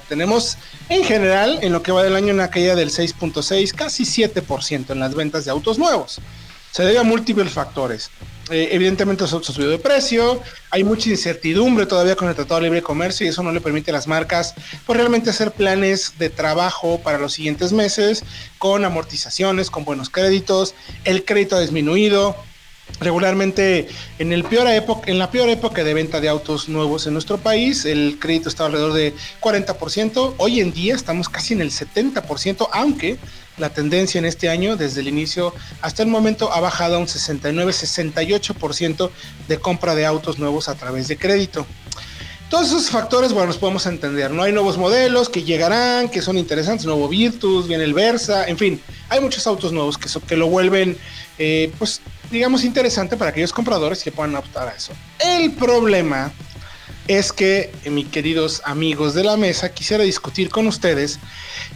tenemos 0.09 0.57
en 0.89 1.05
general, 1.05 1.59
en 1.63 1.73
lo 1.73 1.83
que 1.83 1.93
va 1.93 2.03
del 2.03 2.17
año, 2.17 2.33
una 2.33 2.49
caída 2.49 2.75
del 2.75 2.91
6.6, 2.91 3.75
casi 3.75 4.05
7% 4.05 4.91
en 4.91 5.01
las 5.01 5.15
ventas 5.15 5.45
de 5.45 5.51
autos 5.51 5.79
nuevos. 5.79 6.21
Se 6.71 6.85
debe 6.85 6.99
a 6.99 7.03
múltiples 7.03 7.53
factores. 7.53 8.11
Eh, 8.51 8.71
evidentemente 8.73 9.23
autos 9.23 9.49
han 9.49 9.55
subido 9.55 9.71
de 9.71 9.79
precio, 9.79 10.43
hay 10.71 10.83
mucha 10.83 11.09
incertidumbre 11.09 11.87
todavía 11.87 12.17
con 12.17 12.29
el 12.29 12.35
Tratado 12.35 12.57
de 12.57 12.67
Libre 12.67 12.83
Comercio 12.83 13.25
y 13.25 13.29
eso 13.29 13.45
no 13.45 13.53
le 13.53 13.61
permite 13.61 13.93
a 13.93 13.95
las 13.95 14.09
marcas 14.09 14.55
pues, 14.87 14.97
realmente 14.97 15.31
hacer 15.31 15.53
planes 15.53 16.15
de 16.19 16.31
trabajo 16.31 17.01
para 17.01 17.19
los 17.19 17.33
siguientes 17.33 17.73
meses 17.73 18.25
con 18.59 18.85
amortizaciones, 18.85 19.71
con 19.71 19.85
buenos 19.85 20.11
créditos, 20.11 20.75
el 21.05 21.25
crédito 21.25 21.55
ha 21.55 21.61
disminuido, 21.61 22.35
regularmente 22.99 23.89
en 24.19 25.19
la 25.19 25.31
peor 25.31 25.49
época 25.49 25.85
de 25.85 25.95
venta 25.95 26.21
de 26.21 26.29
autos 26.29 26.69
nuevos 26.69 27.07
en 27.07 27.13
nuestro 27.13 27.39
país, 27.39 27.85
el 27.85 28.19
crédito 28.21 28.49
estaba 28.49 28.67
alrededor 28.67 28.93
de 28.93 29.15
40%, 29.41 30.35
hoy 30.39 30.61
en 30.61 30.73
día 30.73 30.95
estamos 30.95 31.29
casi 31.29 31.55
en 31.55 31.61
el 31.61 31.71
70%, 31.71 32.69
aunque 32.73 33.19
la 33.57 33.71
tendencia 33.71 34.19
en 34.19 34.25
este 34.25 34.49
año 34.49 34.77
desde 34.77 35.01
el 35.01 35.09
inicio 35.09 35.55
hasta 35.83 36.03
el 36.03 36.09
momento 36.09 36.53
ha 36.53 36.61
bajado 36.61 36.97
a 36.97 36.99
un 36.99 37.07
69-68% 37.07 39.11
de 39.49 39.59
compra 39.59 39.95
de 39.95 40.07
autos 40.07 40.39
nuevos 40.39 40.69
a 40.69 40.75
través 40.75 41.09
de 41.09 41.17
crédito. 41.17 41.67
Todos 42.49 42.69
esos 42.69 42.91
factores, 42.91 43.33
bueno, 43.33 43.47
los 43.47 43.59
podemos 43.59 43.87
entender. 43.87 44.33
No 44.33 44.43
hay 44.43 44.53
nuevos 44.53 44.77
modelos 44.77 45.29
que 45.29 45.45
llegarán, 45.45 46.09
que 46.09 46.21
son 46.21 46.37
interesantes, 46.37 46.85
nuevo 46.85 47.09
Virtus, 47.09 47.69
viene 47.69 47.85
el 47.85 47.95
Versa, 47.95 48.49
en 48.49 48.59
fin, 48.59 48.83
hay 49.09 49.21
muchos 49.21 49.47
autos 49.47 49.73
nuevos 49.73 49.97
que, 49.97 50.09
que 50.27 50.37
lo 50.37 50.49
vuelven, 50.49 50.99
eh, 51.39 51.71
pues, 51.79 52.01
digamos, 52.31 52.65
interesante 52.65 53.17
para 53.17 53.31
aquellos 53.31 53.53
compradores 53.53 54.03
que 54.03 54.13
puedan 54.13 54.35
optar 54.37 54.69
a 54.69 54.75
eso. 54.75 54.93
El 55.19 55.53
problema 55.53 56.33
es 57.09 57.33
que, 57.33 57.73
eh, 57.85 57.91
mis 57.91 58.07
queridos 58.09 58.63
amigos 58.65 59.15
de 59.15 59.25
la 59.25 59.37
mesa, 59.37 59.73
quisiera 59.73 60.05
discutir 60.05 60.49
con 60.49 60.67
ustedes 60.67 61.19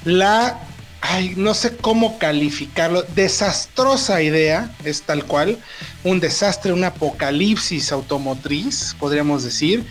la, 0.05 0.61
ay, 1.01 1.35
no 1.37 1.55
sé 1.55 1.77
cómo 1.77 2.19
calificarlo, 2.19 3.03
desastrosa 3.15 4.23
idea, 4.23 4.75
es 4.85 5.03
tal 5.03 5.25
cual, 5.25 5.59
un 6.05 6.21
desastre, 6.21 6.73
un 6.73 6.85
apocalipsis 6.85 7.91
automotriz, 7.93 8.95
podríamos 8.99 9.43
decir 9.45 9.85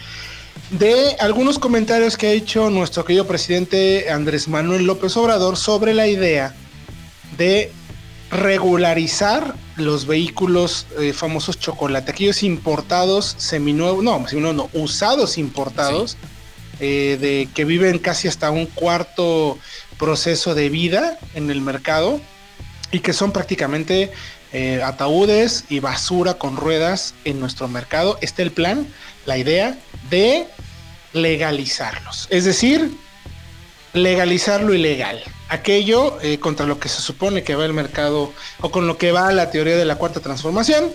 de 0.70 1.16
algunos 1.20 1.60
comentarios 1.60 2.18
que 2.18 2.28
ha 2.28 2.32
hecho 2.32 2.70
nuestro 2.70 3.06
querido 3.06 3.28
presidente 3.28 4.10
Andrés 4.10 4.48
Manuel 4.48 4.86
López 4.86 5.16
Obrador 5.18 5.58
sobre 5.58 5.94
la 5.94 6.08
idea 6.08 6.56
de 7.38 7.72
regularizar 8.34 9.56
los 9.78 10.06
vehículos 10.06 10.88
eh, 11.00 11.14
famosos 11.14 11.60
chocolate, 11.60 12.12
aquellos 12.12 12.44
importados 12.44 13.36
seminuevos, 13.38 14.04
no, 14.04 14.26
no, 14.34 14.54
no, 14.54 14.70
usados 14.74 15.38
importados, 15.38 16.18
eh, 16.80 17.18
de 17.22 17.48
que 17.54 17.66
viven 17.66 18.00
casi 18.00 18.28
hasta 18.28 18.52
un 18.52 18.66
cuarto 18.66 19.58
proceso 19.98 20.56
de 20.56 20.70
vida 20.70 21.18
en 21.36 21.50
el 21.50 21.62
mercado 21.62 22.20
y 22.92 23.00
que 23.00 23.14
son 23.14 23.32
prácticamente 23.32 24.12
eh, 24.52 24.82
ataúdes 24.84 25.66
y 25.70 25.80
basura 25.80 26.36
con 26.36 26.58
ruedas 26.58 27.14
en 27.26 27.40
nuestro 27.40 27.68
mercado. 27.68 28.18
Este 28.22 28.42
es 28.42 28.48
el 28.48 28.54
plan, 28.54 28.88
la 29.26 29.38
idea 29.38 29.78
de 30.10 30.48
legalizarlos. 31.14 32.28
Es 32.30 32.46
decir, 32.46 32.92
legalizar 33.94 34.62
lo 34.62 34.74
ilegal. 34.74 35.24
Aquello 35.50 36.20
eh, 36.22 36.40
contra 36.40 36.66
lo 36.66 36.80
que 36.80 36.90
se 36.90 37.02
supone 37.02 37.44
que 37.44 37.56
va 37.56 37.66
el 37.66 37.74
mercado 37.74 38.34
o 38.62 38.72
con 38.72 38.88
lo 38.88 38.98
que 38.98 39.12
va 39.12 39.32
la 39.32 39.52
teoría 39.52 39.78
de 39.78 39.86
la 39.86 39.96
cuarta 39.96 40.20
transformación 40.20 40.92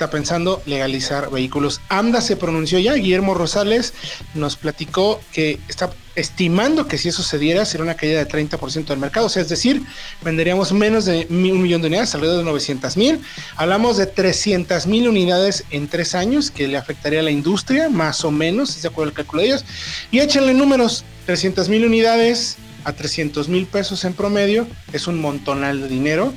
está 0.00 0.10
pensando 0.10 0.62
legalizar 0.64 1.30
vehículos. 1.30 1.82
AMDA 1.90 2.22
se 2.22 2.34
pronunció 2.34 2.78
ya, 2.78 2.94
Guillermo 2.94 3.34
Rosales 3.34 3.92
nos 4.32 4.56
platicó 4.56 5.20
que 5.30 5.60
está 5.68 5.90
estimando 6.14 6.88
que 6.88 6.96
si 6.96 7.10
eso 7.10 7.22
se 7.22 7.36
diera 7.36 7.66
sería 7.66 7.84
una 7.84 7.96
caída 7.96 8.24
de 8.24 8.26
30% 8.26 8.86
del 8.86 8.98
mercado, 8.98 9.26
o 9.26 9.28
sea, 9.28 9.42
es 9.42 9.50
decir, 9.50 9.82
venderíamos 10.22 10.72
menos 10.72 11.04
de 11.04 11.26
un 11.28 11.60
millón 11.60 11.82
de 11.82 11.88
unidades, 11.88 12.14
alrededor 12.14 12.38
de 12.38 12.44
900 12.44 12.96
mil. 12.96 13.20
Hablamos 13.56 13.98
de 13.98 14.06
300 14.06 14.86
mil 14.86 15.06
unidades 15.06 15.64
en 15.70 15.86
tres 15.86 16.14
años 16.14 16.50
que 16.50 16.66
le 16.66 16.78
afectaría 16.78 17.20
a 17.20 17.22
la 17.22 17.30
industria, 17.30 17.90
más 17.90 18.24
o 18.24 18.30
menos, 18.30 18.70
si 18.70 18.80
se 18.80 18.88
acuerda 18.88 19.10
el 19.10 19.16
cálculo 19.16 19.42
de 19.42 19.48
ellos. 19.48 19.66
Y 20.10 20.20
échenle 20.20 20.54
números, 20.54 21.04
300 21.26 21.68
mil 21.68 21.84
unidades 21.84 22.56
a 22.84 22.94
300 22.94 23.48
mil 23.48 23.66
pesos 23.66 24.02
en 24.06 24.14
promedio, 24.14 24.66
es 24.94 25.06
un 25.06 25.20
montonal 25.20 25.82
de 25.82 25.88
dinero 25.88 26.32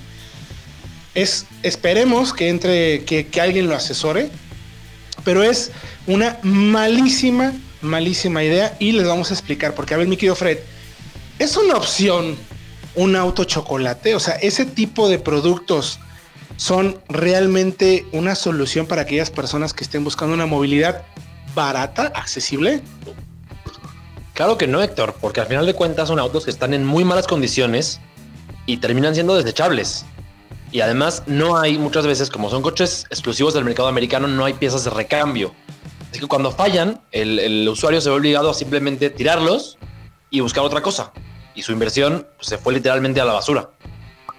es, 1.16 1.46
esperemos 1.62 2.34
que 2.34 2.50
entre, 2.50 3.04
que, 3.06 3.42
alguien 3.42 3.68
lo 3.68 3.76
asesore, 3.76 4.30
pero 5.24 5.44
es 5.44 5.72
una 6.08 6.40
malísima, 6.44 7.54
malísima 7.82 8.44
idea 8.44 8.76
y 8.80 8.92
les 8.92 9.08
vamos 9.08 9.32
a 9.32 9.34
explicar, 9.34 9.76
porque 9.76 9.94
a 9.94 9.98
ver, 9.98 10.08
mi 10.08 10.18
querido 10.18 10.36
Fred, 10.36 10.60
es 11.40 11.58
una 11.58 11.76
opción 11.76 12.38
un 12.96 13.16
auto 13.16 13.44
chocolate, 13.44 14.16
o 14.16 14.20
sea, 14.20 14.36
ese 14.36 14.66
tipo 14.66 15.10
de 15.10 15.18
productos 15.18 16.00
son 16.58 17.00
realmente 17.10 18.06
una 18.12 18.36
solución 18.36 18.86
para 18.86 19.02
aquellas 19.02 19.32
personas 19.32 19.74
que 19.74 19.84
estén 19.84 20.04
buscando 20.04 20.36
una 20.36 20.46
movilidad 20.46 21.04
barata, 21.56 22.12
accesible. 22.16 22.82
Claro 24.34 24.58
que 24.58 24.68
no, 24.68 24.82
Héctor, 24.82 25.16
porque 25.20 25.42
al 25.42 25.48
final 25.48 25.66
de 25.66 25.74
cuentas 25.74 26.08
son 26.08 26.20
autos 26.20 26.46
que 26.46 26.52
están 26.52 26.74
en 26.74 26.86
muy 26.86 27.04
malas 27.04 27.28
condiciones 27.28 28.00
y 28.66 28.78
terminan 28.78 29.14
siendo 29.14 29.36
desechables. 29.36 30.06
Y 30.74 30.82
además 30.82 31.22
no 31.28 31.56
hay 31.56 31.78
muchas 31.78 32.08
veces, 32.08 32.32
como 32.32 32.50
son 32.50 32.64
coches 32.64 33.06
exclusivos 33.12 33.54
del 33.54 33.64
mercado 33.64 33.88
americano, 33.88 34.28
no 34.28 34.44
hay 34.44 34.54
piezas 34.54 34.84
de 34.84 34.90
recambio. 34.90 35.54
Así 36.10 36.20
que 36.20 36.26
cuando 36.26 36.52
fallan, 36.52 37.00
el, 37.12 37.70
usuario 37.70 38.02
se 38.02 38.10
ve 38.10 38.16
obligado 38.16 38.50
a 38.50 38.56
simplemente 38.56 39.12
tirarlos 39.12 39.78
y 40.32 40.40
buscar 40.40 40.64
otra 40.64 40.82
cosa. 40.82 41.14
Y 41.54 41.62
su 41.62 41.74
inversión 41.74 42.26
pues, 42.38 42.48
se 42.48 42.58
fue 42.58 42.74
literalmente 42.74 43.22
a 43.22 43.26
la 43.26 43.34
basura. 43.34 43.70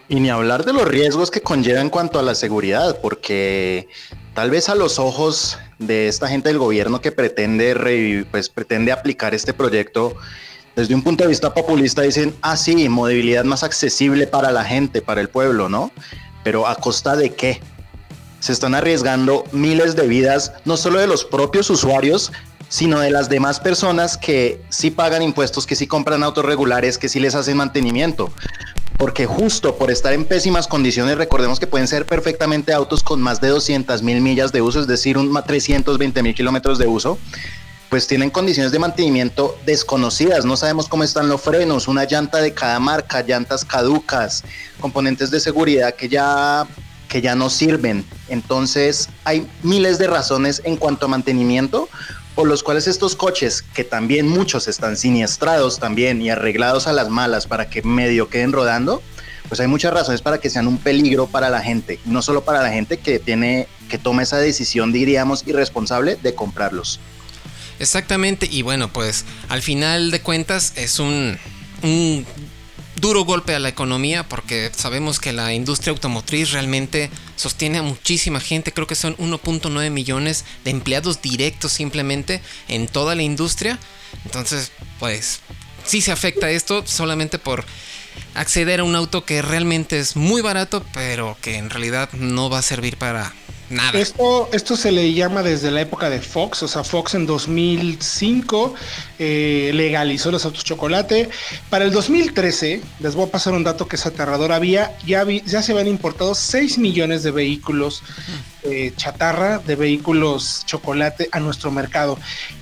Y 0.08 0.16
ni 0.16 0.28
hablar 0.28 0.64
de 0.64 0.72
los 0.72 0.88
riesgos 0.88 1.30
que 1.30 1.40
conlleva 1.40 1.80
en 1.80 1.88
cuanto 1.88 2.18
a 2.18 2.22
la 2.22 2.34
seguridad, 2.34 3.00
porque 3.00 3.86
tal 4.34 4.50
vez 4.50 4.68
a 4.68 4.74
los 4.74 4.98
ojos 4.98 5.56
de 5.78 6.08
esta 6.08 6.26
gente 6.26 6.48
del 6.48 6.58
gobierno 6.58 7.00
que 7.00 7.12
pretende, 7.12 8.26
pues, 8.32 8.48
pretende 8.48 8.90
aplicar 8.90 9.34
este 9.34 9.54
proyecto, 9.54 10.16
desde 10.76 10.94
un 10.94 11.02
punto 11.02 11.24
de 11.24 11.28
vista 11.28 11.54
populista 11.54 12.02
dicen, 12.02 12.34
ah, 12.42 12.56
sí, 12.56 12.88
movilidad 12.88 13.44
más 13.44 13.62
accesible 13.62 14.26
para 14.26 14.50
la 14.50 14.64
gente, 14.64 15.02
para 15.02 15.20
el 15.20 15.28
pueblo, 15.28 15.68
¿no? 15.68 15.92
Pero 16.42 16.66
¿a 16.66 16.74
costa 16.76 17.16
de 17.16 17.34
qué? 17.34 17.60
Se 18.40 18.52
están 18.52 18.74
arriesgando 18.74 19.44
miles 19.52 19.96
de 19.96 20.06
vidas, 20.06 20.52
no 20.64 20.76
solo 20.76 20.98
de 20.98 21.06
los 21.06 21.24
propios 21.24 21.70
usuarios, 21.70 22.32
sino 22.68 22.98
de 22.98 23.10
las 23.10 23.28
demás 23.28 23.60
personas 23.60 24.18
que 24.18 24.60
sí 24.68 24.90
pagan 24.90 25.22
impuestos, 25.22 25.66
que 25.66 25.76
sí 25.76 25.86
compran 25.86 26.22
autos 26.24 26.44
regulares, 26.44 26.98
que 26.98 27.08
sí 27.08 27.20
les 27.20 27.34
hacen 27.34 27.56
mantenimiento. 27.56 28.32
Porque 28.98 29.26
justo 29.26 29.76
por 29.76 29.90
estar 29.90 30.12
en 30.12 30.24
pésimas 30.24 30.66
condiciones, 30.66 31.16
recordemos 31.16 31.60
que 31.60 31.66
pueden 31.66 31.88
ser 31.88 32.06
perfectamente 32.06 32.72
autos 32.72 33.02
con 33.02 33.20
más 33.22 33.40
de 33.40 33.48
200 33.48 34.02
mil 34.02 34.20
millas 34.20 34.52
de 34.52 34.60
uso, 34.60 34.80
es 34.80 34.86
decir, 34.86 35.18
un 35.18 35.32
320 35.32 36.22
mil 36.22 36.34
kilómetros 36.34 36.78
de 36.78 36.86
uso, 36.86 37.18
pues 37.94 38.08
tienen 38.08 38.30
condiciones 38.30 38.72
de 38.72 38.80
mantenimiento 38.80 39.56
desconocidas. 39.64 40.44
No 40.44 40.56
sabemos 40.56 40.88
cómo 40.88 41.04
están 41.04 41.28
los 41.28 41.40
frenos, 41.40 41.86
una 41.86 42.02
llanta 42.02 42.38
de 42.38 42.52
cada 42.52 42.80
marca, 42.80 43.22
llantas 43.22 43.64
caducas, 43.64 44.42
componentes 44.80 45.30
de 45.30 45.38
seguridad 45.38 45.94
que 45.94 46.08
ya 46.08 46.66
que 47.06 47.22
ya 47.22 47.36
no 47.36 47.48
sirven. 47.48 48.04
Entonces 48.26 49.10
hay 49.22 49.48
miles 49.62 49.98
de 49.98 50.08
razones 50.08 50.60
en 50.64 50.76
cuanto 50.76 51.06
a 51.06 51.08
mantenimiento 51.08 51.88
por 52.34 52.48
los 52.48 52.64
cuales 52.64 52.88
estos 52.88 53.14
coches, 53.14 53.62
que 53.62 53.84
también 53.84 54.26
muchos 54.26 54.66
están 54.66 54.96
siniestrados 54.96 55.78
también 55.78 56.20
y 56.20 56.30
arreglados 56.30 56.88
a 56.88 56.92
las 56.92 57.10
malas 57.10 57.46
para 57.46 57.70
que 57.70 57.82
medio 57.82 58.28
queden 58.28 58.52
rodando, 58.52 59.02
pues 59.48 59.60
hay 59.60 59.68
muchas 59.68 59.94
razones 59.94 60.20
para 60.20 60.38
que 60.38 60.50
sean 60.50 60.66
un 60.66 60.78
peligro 60.78 61.28
para 61.28 61.48
la 61.48 61.60
gente, 61.60 62.00
no 62.06 62.22
solo 62.22 62.44
para 62.44 62.60
la 62.60 62.70
gente 62.70 62.96
que 62.96 63.20
tiene 63.20 63.68
que 63.88 63.98
toma 63.98 64.24
esa 64.24 64.38
decisión, 64.38 64.90
diríamos, 64.90 65.46
irresponsable 65.46 66.16
de 66.16 66.34
comprarlos. 66.34 66.98
Exactamente, 67.78 68.48
y 68.50 68.62
bueno, 68.62 68.92
pues 68.92 69.24
al 69.48 69.62
final 69.62 70.10
de 70.10 70.20
cuentas 70.20 70.72
es 70.76 70.98
un, 70.98 71.38
un 71.82 72.26
duro 73.00 73.24
golpe 73.24 73.54
a 73.54 73.58
la 73.58 73.68
economía 73.68 74.28
porque 74.28 74.70
sabemos 74.74 75.18
que 75.18 75.32
la 75.32 75.52
industria 75.52 75.92
automotriz 75.92 76.52
realmente 76.52 77.10
sostiene 77.36 77.78
a 77.78 77.82
muchísima 77.82 78.40
gente, 78.40 78.72
creo 78.72 78.86
que 78.86 78.94
son 78.94 79.16
1.9 79.16 79.90
millones 79.90 80.44
de 80.64 80.70
empleados 80.70 81.20
directos 81.20 81.72
simplemente 81.72 82.40
en 82.68 82.86
toda 82.86 83.14
la 83.14 83.22
industria. 83.22 83.78
Entonces, 84.24 84.72
pues 84.98 85.40
sí 85.84 86.00
se 86.00 86.12
afecta 86.12 86.50
esto 86.50 86.86
solamente 86.86 87.38
por 87.38 87.64
acceder 88.34 88.80
a 88.80 88.84
un 88.84 88.94
auto 88.94 89.24
que 89.24 89.42
realmente 89.42 89.98
es 89.98 90.16
muy 90.16 90.40
barato, 90.40 90.84
pero 90.92 91.36
que 91.40 91.56
en 91.56 91.70
realidad 91.70 92.10
no 92.12 92.48
va 92.48 92.58
a 92.58 92.62
servir 92.62 92.96
para 92.96 93.34
esto, 93.94 94.48
esto 94.52 94.76
se 94.76 94.92
le 94.92 95.12
llama 95.12 95.42
desde 95.42 95.70
la 95.70 95.80
época 95.80 96.10
de 96.10 96.20
Fox, 96.20 96.62
o 96.62 96.68
sea, 96.68 96.84
Fox 96.84 97.14
en 97.14 97.26
2005 97.26 98.74
eh, 99.18 99.70
legalizó 99.74 100.30
los 100.30 100.44
autos 100.44 100.64
chocolate. 100.64 101.30
Para 101.70 101.84
el 101.84 101.90
2013, 101.90 102.82
les 103.00 103.14
voy 103.14 103.26
a 103.26 103.30
pasar 103.30 103.54
un 103.54 103.64
dato 103.64 103.88
que 103.88 103.96
es 103.96 104.06
aterrador, 104.06 104.52
había, 104.52 104.96
ya, 105.06 105.24
ya 105.24 105.62
se 105.62 105.72
habían 105.72 105.88
importado 105.88 106.34
6 106.34 106.78
millones 106.78 107.22
de 107.22 107.30
vehículos 107.30 108.02
eh, 108.66 108.92
chatarra, 108.96 109.58
de 109.58 109.76
vehículos 109.76 110.64
chocolate 110.66 111.28
a 111.32 111.40
nuestro 111.40 111.70
mercado. 111.70 112.18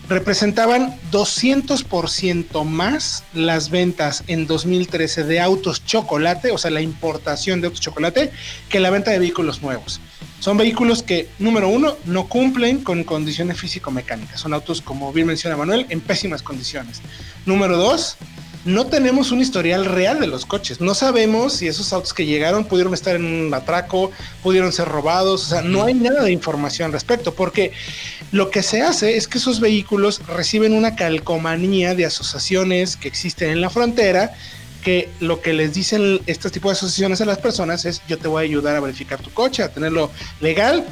Representaban 0.08 0.98
200% 1.10 2.64
más 2.64 3.24
las 3.34 3.70
ventas 3.70 4.24
en 4.26 4.46
2013 4.46 5.24
de 5.24 5.40
autos 5.40 5.84
chocolate, 5.84 6.50
o 6.50 6.58
sea, 6.58 6.70
la 6.70 6.80
importación 6.80 7.60
de 7.60 7.68
autos 7.68 7.80
chocolate, 7.80 8.32
que 8.68 8.80
la 8.80 8.90
venta 8.90 9.10
de 9.10 9.20
vehículos 9.20 9.62
nuevos. 9.62 10.00
Son 10.42 10.56
vehículos 10.56 11.04
que, 11.04 11.28
número 11.38 11.68
uno, 11.68 11.96
no 12.04 12.26
cumplen 12.26 12.82
con 12.82 13.04
condiciones 13.04 13.60
físico-mecánicas. 13.60 14.40
Son 14.40 14.52
autos, 14.52 14.82
como 14.82 15.12
bien 15.12 15.28
menciona 15.28 15.56
Manuel, 15.56 15.86
en 15.88 16.00
pésimas 16.00 16.42
condiciones. 16.42 17.00
Número 17.46 17.76
dos, 17.76 18.16
no 18.64 18.86
tenemos 18.86 19.30
un 19.30 19.40
historial 19.40 19.84
real 19.84 20.18
de 20.18 20.26
los 20.26 20.44
coches. 20.44 20.80
No 20.80 20.94
sabemos 20.94 21.52
si 21.52 21.68
esos 21.68 21.92
autos 21.92 22.12
que 22.12 22.26
llegaron 22.26 22.64
pudieron 22.64 22.92
estar 22.92 23.14
en 23.14 23.24
un 23.24 23.54
atraco, 23.54 24.10
pudieron 24.42 24.72
ser 24.72 24.88
robados. 24.88 25.44
O 25.44 25.48
sea, 25.48 25.62
no 25.62 25.84
hay 25.84 25.94
nada 25.94 26.24
de 26.24 26.32
información 26.32 26.86
al 26.86 26.92
respecto, 26.92 27.32
porque 27.32 27.70
lo 28.32 28.50
que 28.50 28.64
se 28.64 28.82
hace 28.82 29.16
es 29.16 29.28
que 29.28 29.38
esos 29.38 29.60
vehículos 29.60 30.26
reciben 30.26 30.72
una 30.72 30.96
calcomanía 30.96 31.94
de 31.94 32.06
asociaciones 32.06 32.96
que 32.96 33.06
existen 33.06 33.50
en 33.50 33.60
la 33.60 33.70
frontera 33.70 34.32
que 34.82 35.10
lo 35.20 35.40
que 35.40 35.52
les 35.52 35.72
dicen 35.72 36.20
este 36.26 36.50
tipo 36.50 36.68
de 36.68 36.72
asociaciones 36.72 37.20
a 37.20 37.24
las 37.24 37.38
personas 37.38 37.84
es 37.84 38.02
yo 38.08 38.18
te 38.18 38.28
voy 38.28 38.42
a 38.42 38.44
ayudar 38.44 38.76
a 38.76 38.80
verificar 38.80 39.20
tu 39.20 39.30
coche, 39.30 39.62
a 39.62 39.72
tenerlo 39.72 40.10
legal. 40.40 40.84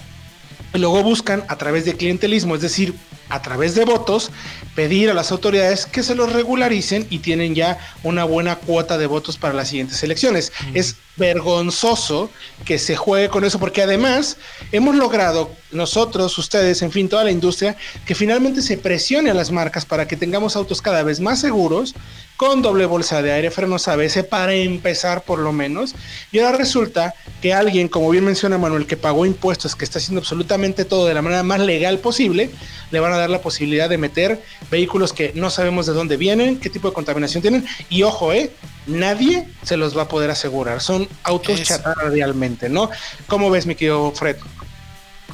Y 0.72 0.78
luego 0.78 1.02
buscan 1.02 1.44
a 1.48 1.58
través 1.58 1.84
de 1.84 1.94
clientelismo, 1.94 2.54
es 2.54 2.60
decir, 2.60 2.94
a 3.28 3.42
través 3.42 3.74
de 3.74 3.84
votos, 3.84 4.30
pedir 4.74 5.10
a 5.10 5.14
las 5.14 5.32
autoridades 5.32 5.86
que 5.86 6.02
se 6.02 6.14
los 6.14 6.32
regularicen 6.32 7.06
y 7.10 7.20
tienen 7.20 7.54
ya 7.54 7.78
una 8.02 8.24
buena 8.24 8.56
cuota 8.56 8.98
de 8.98 9.06
votos 9.06 9.36
para 9.36 9.54
las 9.54 9.68
siguientes 9.68 10.02
elecciones. 10.02 10.52
Es 10.74 10.96
vergonzoso 11.16 12.30
que 12.64 12.78
se 12.78 12.96
juegue 12.96 13.28
con 13.28 13.44
eso, 13.44 13.58
porque 13.58 13.82
además 13.82 14.36
hemos 14.72 14.94
logrado 14.96 15.50
nosotros, 15.72 16.36
ustedes, 16.38 16.82
en 16.82 16.90
fin, 16.90 17.08
toda 17.08 17.24
la 17.24 17.30
industria, 17.30 17.76
que 18.04 18.14
finalmente 18.14 18.62
se 18.62 18.76
presione 18.76 19.30
a 19.30 19.34
las 19.34 19.50
marcas 19.50 19.84
para 19.84 20.06
que 20.06 20.16
tengamos 20.16 20.56
autos 20.56 20.82
cada 20.82 21.02
vez 21.02 21.20
más 21.20 21.40
seguros, 21.40 21.94
con 22.36 22.62
doble 22.62 22.86
bolsa 22.86 23.20
de 23.20 23.32
aire, 23.32 23.50
frenos 23.50 23.86
ABS, 23.86 24.24
para 24.24 24.54
empezar 24.54 25.22
por 25.22 25.40
lo 25.40 25.52
menos. 25.52 25.94
Y 26.32 26.38
ahora 26.38 26.56
resulta 26.56 27.14
que 27.42 27.52
alguien, 27.52 27.88
como 27.88 28.08
bien 28.08 28.24
menciona 28.24 28.56
Manuel, 28.56 28.86
que 28.86 28.96
pagó 28.96 29.26
impuestos, 29.26 29.76
que 29.76 29.84
está 29.84 29.98
haciendo 29.98 30.20
absolutamente 30.20 30.86
todo 30.86 31.06
de 31.06 31.12
la 31.12 31.20
manera 31.20 31.42
más 31.42 31.60
legal 31.60 31.98
posible, 31.98 32.50
le 32.90 33.00
van 33.00 33.12
a 33.12 33.18
dar 33.18 33.28
la 33.28 33.42
posibilidad 33.42 33.90
de 33.90 33.98
meter 33.98 34.42
vehículos 34.70 35.12
que 35.12 35.32
no 35.34 35.50
sabemos 35.50 35.84
de 35.84 35.92
dónde 35.92 36.16
vienen, 36.16 36.58
qué 36.58 36.70
tipo 36.70 36.88
de 36.88 36.94
contaminación 36.94 37.42
tienen. 37.42 37.66
Y 37.90 38.04
ojo, 38.04 38.32
eh, 38.32 38.50
nadie 38.86 39.46
se 39.62 39.76
los 39.76 39.96
va 39.96 40.02
a 40.02 40.08
poder 40.08 40.30
asegurar. 40.30 40.80
Son 40.80 41.06
autos 41.24 41.62
chatarra 41.62 42.08
realmente, 42.08 42.68
¿no? 42.68 42.88
¿Cómo 43.26 43.50
ves, 43.50 43.66
mi 43.66 43.74
querido 43.74 44.12
Fred? 44.12 44.36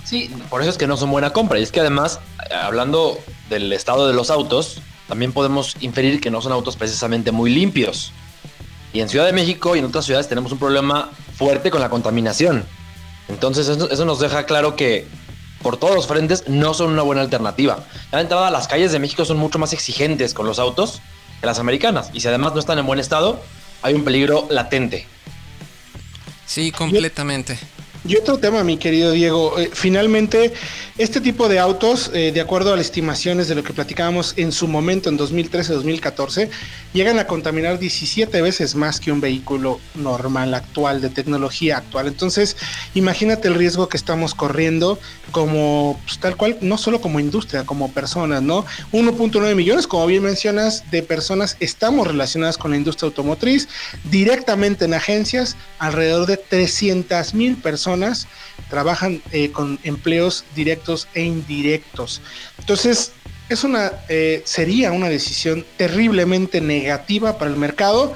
Sí, 0.06 0.30
por 0.48 0.60
eso 0.62 0.70
es 0.70 0.78
que 0.78 0.86
no 0.86 0.96
son 0.96 1.10
buena 1.10 1.32
compra. 1.32 1.58
Y 1.58 1.64
es 1.64 1.72
que 1.72 1.80
además, 1.80 2.20
hablando 2.62 3.18
del 3.50 3.72
estado 3.72 4.06
de 4.06 4.14
los 4.14 4.30
autos, 4.30 4.80
también 5.08 5.32
podemos 5.32 5.76
inferir 5.80 6.20
que 6.20 6.30
no 6.30 6.40
son 6.40 6.52
autos 6.52 6.76
precisamente 6.76 7.32
muy 7.32 7.52
limpios. 7.52 8.12
Y 8.92 9.00
en 9.00 9.08
Ciudad 9.08 9.26
de 9.26 9.32
México 9.32 9.74
y 9.74 9.80
en 9.80 9.84
otras 9.84 10.04
ciudades 10.04 10.28
tenemos 10.28 10.52
un 10.52 10.58
problema 10.58 11.10
fuerte 11.36 11.72
con 11.72 11.80
la 11.80 11.90
contaminación. 11.90 12.64
Entonces 13.28 13.68
eso, 13.68 14.04
nos 14.04 14.20
deja 14.20 14.46
claro 14.46 14.76
que 14.76 15.08
por 15.60 15.76
todos 15.76 15.96
los 15.96 16.06
frentes 16.06 16.44
no 16.46 16.72
son 16.72 16.92
una 16.92 17.02
buena 17.02 17.22
alternativa. 17.22 17.84
La 18.12 18.20
entrada, 18.20 18.50
las 18.52 18.68
calles 18.68 18.92
de 18.92 19.00
México 19.00 19.24
son 19.24 19.38
mucho 19.38 19.58
más 19.58 19.72
exigentes 19.72 20.34
con 20.34 20.46
los 20.46 20.60
autos 20.60 21.02
que 21.40 21.46
las 21.46 21.58
americanas. 21.58 22.10
Y 22.12 22.20
si 22.20 22.28
además 22.28 22.54
no 22.54 22.60
están 22.60 22.78
en 22.78 22.86
buen 22.86 23.00
estado, 23.00 23.40
hay 23.82 23.94
un 23.94 24.04
peligro 24.04 24.46
latente. 24.50 25.06
Sí, 26.46 26.70
completamente. 26.70 27.58
Y 28.08 28.16
otro 28.16 28.38
tema, 28.38 28.62
mi 28.62 28.76
querido 28.76 29.10
Diego, 29.10 29.58
eh, 29.58 29.70
finalmente 29.72 30.52
este 30.96 31.20
tipo 31.20 31.48
de 31.48 31.58
autos, 31.58 32.10
eh, 32.14 32.30
de 32.32 32.40
acuerdo 32.40 32.72
a 32.72 32.76
las 32.76 32.86
estimaciones 32.86 33.48
de 33.48 33.56
lo 33.56 33.64
que 33.64 33.72
platicábamos 33.72 34.34
en 34.36 34.52
su 34.52 34.68
momento, 34.68 35.08
en 35.08 35.18
2013-2014, 35.18 36.48
llegan 36.92 37.18
a 37.18 37.26
contaminar 37.26 37.78
17 37.78 38.40
veces 38.42 38.76
más 38.76 39.00
que 39.00 39.10
un 39.10 39.20
vehículo 39.20 39.80
normal 39.96 40.54
actual, 40.54 41.00
de 41.00 41.10
tecnología 41.10 41.78
actual. 41.78 42.06
Entonces, 42.06 42.56
imagínate 42.94 43.48
el 43.48 43.54
riesgo 43.54 43.88
que 43.88 43.96
estamos 43.96 44.34
corriendo 44.34 44.98
como 45.32 46.00
pues, 46.04 46.18
tal 46.20 46.36
cual, 46.36 46.56
no 46.60 46.78
solo 46.78 47.00
como 47.00 47.18
industria, 47.18 47.66
como 47.66 47.90
personas, 47.92 48.40
¿no? 48.40 48.64
1.9 48.92 49.54
millones, 49.56 49.86
como 49.88 50.06
bien 50.06 50.22
mencionas, 50.22 50.88
de 50.92 51.02
personas 51.02 51.56
estamos 51.58 52.06
relacionadas 52.06 52.56
con 52.56 52.70
la 52.70 52.76
industria 52.76 53.08
automotriz, 53.08 53.68
directamente 54.10 54.84
en 54.84 54.94
agencias, 54.94 55.56
alrededor 55.78 56.26
de 56.26 56.36
300 56.36 57.34
mil 57.34 57.56
personas 57.56 57.95
trabajan 58.68 59.22
eh, 59.32 59.50
con 59.50 59.78
empleos 59.82 60.44
directos 60.54 61.08
e 61.14 61.22
indirectos. 61.22 62.20
Entonces, 62.58 63.12
es 63.48 63.62
una, 63.62 63.92
eh, 64.08 64.42
sería 64.44 64.92
una 64.92 65.08
decisión 65.08 65.64
terriblemente 65.76 66.60
negativa 66.60 67.38
para 67.38 67.50
el 67.50 67.56
mercado 67.56 68.14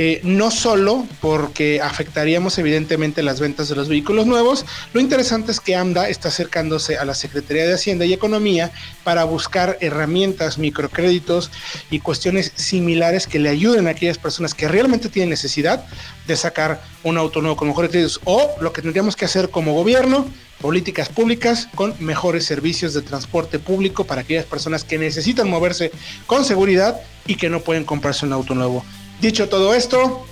eh, 0.00 0.20
no 0.22 0.52
solo 0.52 1.04
porque 1.20 1.80
afectaríamos 1.82 2.56
evidentemente 2.56 3.24
las 3.24 3.40
ventas 3.40 3.68
de 3.68 3.74
los 3.74 3.88
vehículos 3.88 4.26
nuevos, 4.26 4.64
lo 4.92 5.00
interesante 5.00 5.50
es 5.50 5.58
que 5.58 5.74
AMDA 5.74 6.08
está 6.08 6.28
acercándose 6.28 6.96
a 6.98 7.04
la 7.04 7.16
Secretaría 7.16 7.66
de 7.66 7.74
Hacienda 7.74 8.04
y 8.04 8.12
Economía 8.12 8.70
para 9.02 9.24
buscar 9.24 9.76
herramientas, 9.80 10.56
microcréditos 10.56 11.50
y 11.90 11.98
cuestiones 11.98 12.52
similares 12.54 13.26
que 13.26 13.40
le 13.40 13.48
ayuden 13.48 13.88
a 13.88 13.90
aquellas 13.90 14.18
personas 14.18 14.54
que 14.54 14.68
realmente 14.68 15.08
tienen 15.08 15.30
necesidad 15.30 15.84
de 16.28 16.36
sacar 16.36 16.80
un 17.02 17.18
auto 17.18 17.40
nuevo 17.42 17.56
con 17.56 17.66
mejores 17.66 17.90
créditos 17.90 18.20
o 18.22 18.54
lo 18.60 18.72
que 18.72 18.82
tendríamos 18.82 19.16
que 19.16 19.24
hacer 19.24 19.50
como 19.50 19.74
gobierno 19.74 20.28
políticas 20.60 21.08
públicas 21.08 21.68
con 21.74 21.94
mejores 21.98 22.44
servicios 22.44 22.94
de 22.94 23.02
transporte 23.02 23.58
público 23.58 24.04
para 24.04 24.20
aquellas 24.20 24.44
personas 24.44 24.84
que 24.84 24.96
necesitan 24.96 25.50
moverse 25.50 25.90
con 26.26 26.44
seguridad 26.44 27.00
y 27.26 27.34
que 27.34 27.50
no 27.50 27.60
pueden 27.60 27.84
comprarse 27.84 28.26
un 28.26 28.32
auto 28.32 28.54
nuevo. 28.54 28.84
Dicho 29.20 29.48
todo 29.48 29.74
esto, 29.74 30.24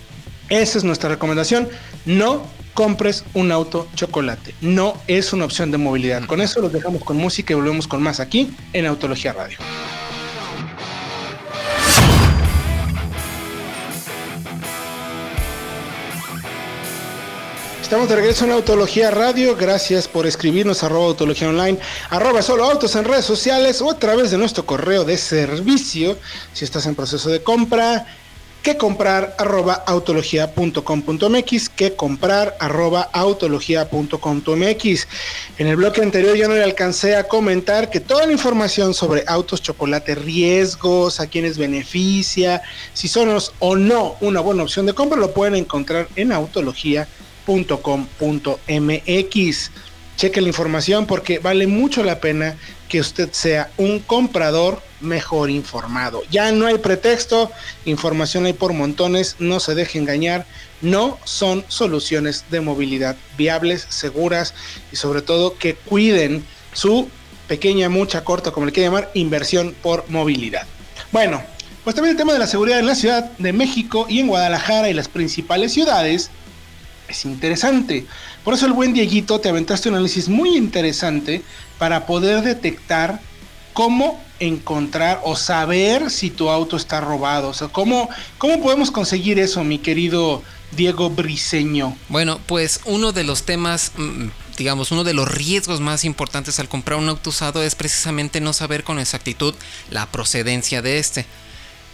esa 0.48 0.78
es 0.78 0.84
nuestra 0.84 1.08
recomendación. 1.08 1.68
No 2.04 2.46
compres 2.72 3.24
un 3.34 3.50
auto 3.50 3.88
chocolate. 3.96 4.54
No 4.60 4.96
es 5.08 5.32
una 5.32 5.44
opción 5.44 5.72
de 5.72 5.78
movilidad. 5.78 6.24
Con 6.26 6.40
eso 6.40 6.60
los 6.60 6.72
dejamos 6.72 7.02
con 7.02 7.16
música 7.16 7.52
y 7.52 7.56
volvemos 7.56 7.88
con 7.88 8.00
más 8.00 8.20
aquí 8.20 8.54
en 8.72 8.86
Autología 8.86 9.32
Radio. 9.32 9.58
Estamos 17.82 18.08
de 18.08 18.16
regreso 18.16 18.44
en 18.44 18.52
Autología 18.52 19.10
Radio. 19.10 19.56
Gracias 19.56 20.06
por 20.06 20.26
escribirnos 20.26 20.84
arroba 20.84 21.06
Autología 21.06 21.48
Online, 21.48 21.78
arroba 22.10 22.42
solo 22.42 22.64
autos 22.64 22.94
en 22.94 23.04
redes 23.04 23.24
sociales 23.24 23.80
o 23.80 23.90
a 23.90 23.98
través 23.98 24.30
de 24.30 24.38
nuestro 24.38 24.66
correo 24.66 25.04
de 25.04 25.16
servicio. 25.16 26.18
Si 26.52 26.64
estás 26.64 26.86
en 26.86 26.94
proceso 26.94 27.30
de 27.30 27.42
compra, 27.42 28.06
que 28.66 28.76
comprar 28.76 29.36
arroba 29.38 29.74
autología.com.mx, 29.74 31.68
que 31.68 31.94
comprar 31.94 32.56
arroba 32.58 33.02
autología.com.mx. 33.12 35.08
En 35.58 35.68
el 35.68 35.76
bloque 35.76 36.02
anterior 36.02 36.36
ya 36.36 36.48
no 36.48 36.54
le 36.54 36.64
alcancé 36.64 37.14
a 37.14 37.28
comentar 37.28 37.90
que 37.90 38.00
toda 38.00 38.26
la 38.26 38.32
información 38.32 38.92
sobre 38.92 39.22
autos 39.28 39.62
chocolate, 39.62 40.16
riesgos, 40.16 41.20
a 41.20 41.28
quienes 41.28 41.58
beneficia, 41.58 42.60
si 42.92 43.06
son 43.06 43.38
o 43.60 43.76
no 43.76 44.16
una 44.20 44.40
buena 44.40 44.64
opción 44.64 44.84
de 44.86 44.94
compra, 44.94 45.16
lo 45.16 45.32
pueden 45.32 45.54
encontrar 45.54 46.08
en 46.16 46.32
autología.com 46.32 47.26
.com.mx. 47.46 48.66
Cheque 50.16 50.40
la 50.40 50.48
información 50.48 51.06
porque 51.06 51.38
vale 51.38 51.66
mucho 51.66 52.02
la 52.02 52.20
pena 52.20 52.56
que 52.88 53.00
usted 53.00 53.30
sea 53.32 53.70
un 53.76 54.00
comprador 54.00 54.82
mejor 55.00 55.50
informado. 55.50 56.22
Ya 56.30 56.50
no 56.52 56.66
hay 56.66 56.78
pretexto, 56.78 57.50
información 57.84 58.46
hay 58.46 58.54
por 58.54 58.72
montones, 58.72 59.36
no 59.38 59.60
se 59.60 59.74
deje 59.74 59.98
engañar, 59.98 60.46
no 60.80 61.18
son 61.24 61.64
soluciones 61.68 62.44
de 62.50 62.60
movilidad 62.60 63.16
viables, 63.36 63.86
seguras 63.88 64.54
y 64.90 64.96
sobre 64.96 65.22
todo 65.22 65.58
que 65.58 65.74
cuiden 65.74 66.44
su 66.72 67.08
pequeña, 67.46 67.88
mucha, 67.88 68.24
corta, 68.24 68.50
como 68.50 68.66
le 68.66 68.72
quiera 68.72 68.88
llamar, 68.88 69.10
inversión 69.14 69.74
por 69.82 70.08
movilidad. 70.08 70.66
Bueno, 71.12 71.42
pues 71.84 71.94
también 71.94 72.12
el 72.12 72.18
tema 72.18 72.32
de 72.32 72.38
la 72.38 72.46
seguridad 72.46 72.78
en 72.78 72.86
la 72.86 72.94
Ciudad 72.94 73.30
de 73.38 73.52
México 73.52 74.06
y 74.08 74.20
en 74.20 74.28
Guadalajara 74.28 74.88
y 74.88 74.94
las 74.94 75.08
principales 75.08 75.72
ciudades 75.72 76.30
es 77.08 77.24
interesante. 77.24 78.06
Por 78.46 78.54
eso 78.54 78.66
el 78.66 78.74
buen 78.74 78.92
Dieguito 78.92 79.40
te 79.40 79.48
aventaste 79.48 79.88
un 79.88 79.96
análisis 79.96 80.28
muy 80.28 80.56
interesante 80.56 81.42
para 81.80 82.06
poder 82.06 82.42
detectar 82.42 83.20
cómo 83.72 84.22
encontrar 84.38 85.20
o 85.24 85.34
saber 85.34 86.12
si 86.12 86.30
tu 86.30 86.48
auto 86.48 86.76
está 86.76 87.00
robado. 87.00 87.48
O 87.48 87.54
sea, 87.54 87.66
¿cómo, 87.66 88.08
cómo 88.38 88.62
podemos 88.62 88.92
conseguir 88.92 89.40
eso, 89.40 89.64
mi 89.64 89.80
querido 89.80 90.44
Diego 90.76 91.10
Briseño? 91.10 91.96
Bueno, 92.08 92.38
pues 92.46 92.82
uno 92.84 93.10
de 93.10 93.24
los 93.24 93.42
temas, 93.42 93.90
mm, 93.96 94.28
digamos, 94.56 94.92
uno 94.92 95.02
de 95.02 95.12
los 95.12 95.26
riesgos 95.26 95.80
más 95.80 96.04
importantes 96.04 96.60
al 96.60 96.68
comprar 96.68 97.00
un 97.00 97.08
auto 97.08 97.30
usado 97.30 97.64
es 97.64 97.74
precisamente 97.74 98.40
no 98.40 98.52
saber 98.52 98.84
con 98.84 99.00
exactitud 99.00 99.56
la 99.90 100.06
procedencia 100.12 100.82
de 100.82 101.00
este. 101.00 101.26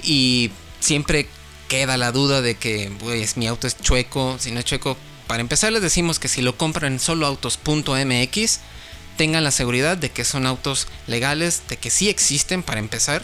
Y 0.02 0.50
siempre 0.80 1.28
queda 1.68 1.96
la 1.96 2.12
duda 2.12 2.42
de 2.42 2.56
que 2.56 2.92
pues, 2.98 3.38
mi 3.38 3.46
auto 3.46 3.66
es 3.66 3.80
chueco, 3.80 4.36
si 4.38 4.50
no 4.50 4.58
es 4.58 4.66
chueco. 4.66 4.98
Para 5.32 5.40
empezar 5.40 5.72
les 5.72 5.80
decimos 5.80 6.18
que 6.18 6.28
si 6.28 6.42
lo 6.42 6.58
compran 6.58 6.92
en 6.92 7.00
soloautos.mx 7.00 8.60
tengan 9.16 9.42
la 9.42 9.50
seguridad 9.50 9.96
de 9.96 10.10
que 10.10 10.26
son 10.26 10.44
autos 10.44 10.88
legales, 11.06 11.62
de 11.70 11.78
que 11.78 11.88
sí 11.88 12.10
existen 12.10 12.62
para 12.62 12.80
empezar 12.80 13.22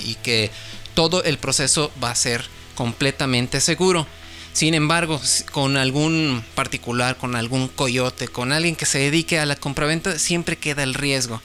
y 0.00 0.16
que 0.16 0.50
todo 0.94 1.22
el 1.22 1.38
proceso 1.38 1.92
va 2.02 2.10
a 2.10 2.16
ser 2.16 2.44
completamente 2.74 3.60
seguro. 3.60 4.08
Sin 4.54 4.74
embargo, 4.74 5.20
con 5.52 5.76
algún 5.76 6.44
particular, 6.56 7.16
con 7.16 7.36
algún 7.36 7.68
coyote, 7.68 8.26
con 8.26 8.50
alguien 8.50 8.74
que 8.74 8.84
se 8.84 8.98
dedique 8.98 9.38
a 9.38 9.46
la 9.46 9.54
compraventa, 9.54 10.18
siempre 10.18 10.58
queda 10.58 10.82
el 10.82 10.94
riesgo. 10.94 11.40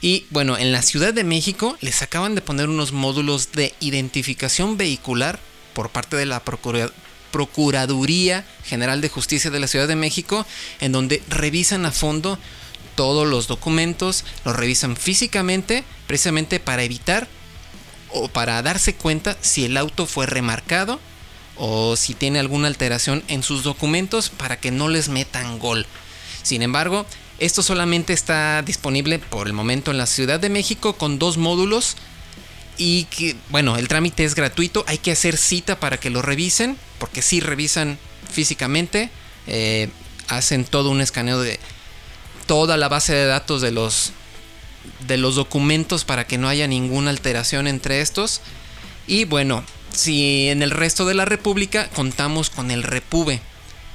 Y 0.00 0.24
bueno, 0.30 0.56
en 0.56 0.72
la 0.72 0.80
Ciudad 0.80 1.12
de 1.12 1.24
México 1.24 1.76
les 1.82 2.00
acaban 2.00 2.34
de 2.34 2.40
poner 2.40 2.70
unos 2.70 2.92
módulos 2.92 3.52
de 3.52 3.74
identificación 3.80 4.78
vehicular 4.78 5.38
por 5.74 5.90
parte 5.90 6.16
de 6.16 6.24
la 6.24 6.40
Procuraduría 6.40 6.96
General 8.64 9.00
de 9.00 9.08
Justicia 9.08 9.50
de 9.50 9.60
la 9.60 9.66
Ciudad 9.66 9.88
de 9.88 9.96
México, 9.96 10.46
en 10.80 10.92
donde 10.92 11.22
revisan 11.28 11.86
a 11.86 11.92
fondo 11.92 12.38
todos 12.94 13.26
los 13.26 13.48
documentos, 13.48 14.24
los 14.44 14.54
revisan 14.54 14.96
físicamente, 14.96 15.84
precisamente 16.06 16.60
para 16.60 16.82
evitar 16.82 17.26
o 18.10 18.28
para 18.28 18.62
darse 18.62 18.94
cuenta 18.94 19.36
si 19.40 19.64
el 19.64 19.76
auto 19.76 20.06
fue 20.06 20.26
remarcado 20.26 21.00
o 21.56 21.96
si 21.96 22.14
tiene 22.14 22.38
alguna 22.38 22.68
alteración 22.68 23.22
en 23.28 23.42
sus 23.42 23.62
documentos 23.62 24.30
para 24.30 24.58
que 24.58 24.70
no 24.70 24.88
les 24.88 25.08
metan 25.08 25.58
gol. 25.58 25.86
Sin 26.42 26.62
embargo, 26.62 27.06
esto 27.38 27.62
solamente 27.62 28.12
está 28.12 28.62
disponible 28.62 29.18
por 29.18 29.46
el 29.46 29.52
momento 29.52 29.90
en 29.90 29.98
la 29.98 30.06
Ciudad 30.06 30.40
de 30.40 30.48
México 30.48 30.94
con 30.94 31.18
dos 31.18 31.38
módulos 31.38 31.96
y 32.78 33.04
que, 33.04 33.36
bueno, 33.50 33.76
el 33.76 33.88
trámite 33.88 34.24
es 34.24 34.34
gratuito, 34.34 34.84
hay 34.86 34.98
que 34.98 35.12
hacer 35.12 35.36
cita 35.36 35.78
para 35.78 35.98
que 35.98 36.10
lo 36.10 36.22
revisen, 36.22 36.76
porque 36.98 37.22
si 37.22 37.40
revisan 37.40 37.98
físicamente, 38.30 39.10
eh, 39.46 39.88
hacen 40.28 40.64
todo 40.64 40.90
un 40.90 41.00
escaneo 41.00 41.40
de 41.40 41.58
toda 42.46 42.76
la 42.76 42.88
base 42.88 43.14
de 43.14 43.26
datos 43.26 43.60
de 43.60 43.70
los, 43.70 44.12
de 45.06 45.16
los 45.16 45.36
documentos 45.36 46.04
para 46.04 46.26
que 46.26 46.38
no 46.38 46.48
haya 46.48 46.66
ninguna 46.66 47.10
alteración 47.10 47.66
entre 47.66 48.00
estos. 48.00 48.40
Y 49.06 49.24
bueno, 49.24 49.64
si 49.94 50.48
en 50.48 50.62
el 50.62 50.70
resto 50.70 51.04
de 51.04 51.14
la 51.14 51.24
República 51.24 51.88
contamos 51.90 52.50
con 52.50 52.70
el 52.70 52.82
Repube, 52.82 53.40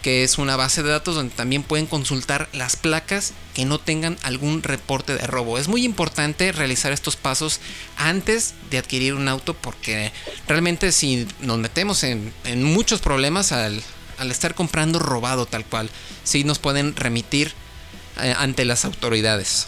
que 0.08 0.24
es 0.24 0.38
una 0.38 0.56
base 0.56 0.84
de 0.84 0.90
datos 0.90 1.16
donde 1.16 1.36
también 1.36 1.64
pueden 1.64 1.86
consultar 1.86 2.48
las 2.54 2.78
placas 2.78 3.34
que 3.54 3.66
no 3.66 3.78
tengan 3.78 4.16
algún 4.24 4.64
reporte 4.64 5.14
de 5.18 5.28
robo. 5.28 5.58
Es 5.58 5.68
muy 5.68 5.84
importante 5.84 6.54
realizar 6.54 6.94
estos 6.94 7.18
pasos 7.18 7.60
antes 7.98 8.54
de 8.72 8.78
adquirir 8.78 9.16
un 9.16 9.28
auto 9.28 9.54
porque 9.54 10.14
realmente 10.48 10.94
si 10.94 11.28
nos 11.42 11.58
metemos 11.58 12.06
en, 12.06 12.32
muchos 12.64 13.02
problemas 13.02 13.52
al, 13.52 13.84
estar 14.32 14.56
comprando 14.56 14.98
robado 14.98 15.46
tal 15.46 15.66
cual, 15.66 15.90
sí 16.24 16.46
nos 16.46 16.58
pueden 16.58 16.96
remitir 16.96 17.52
eh, 18.24 18.34
ante 18.38 18.64
las 18.64 18.86
autoridades. 18.86 19.68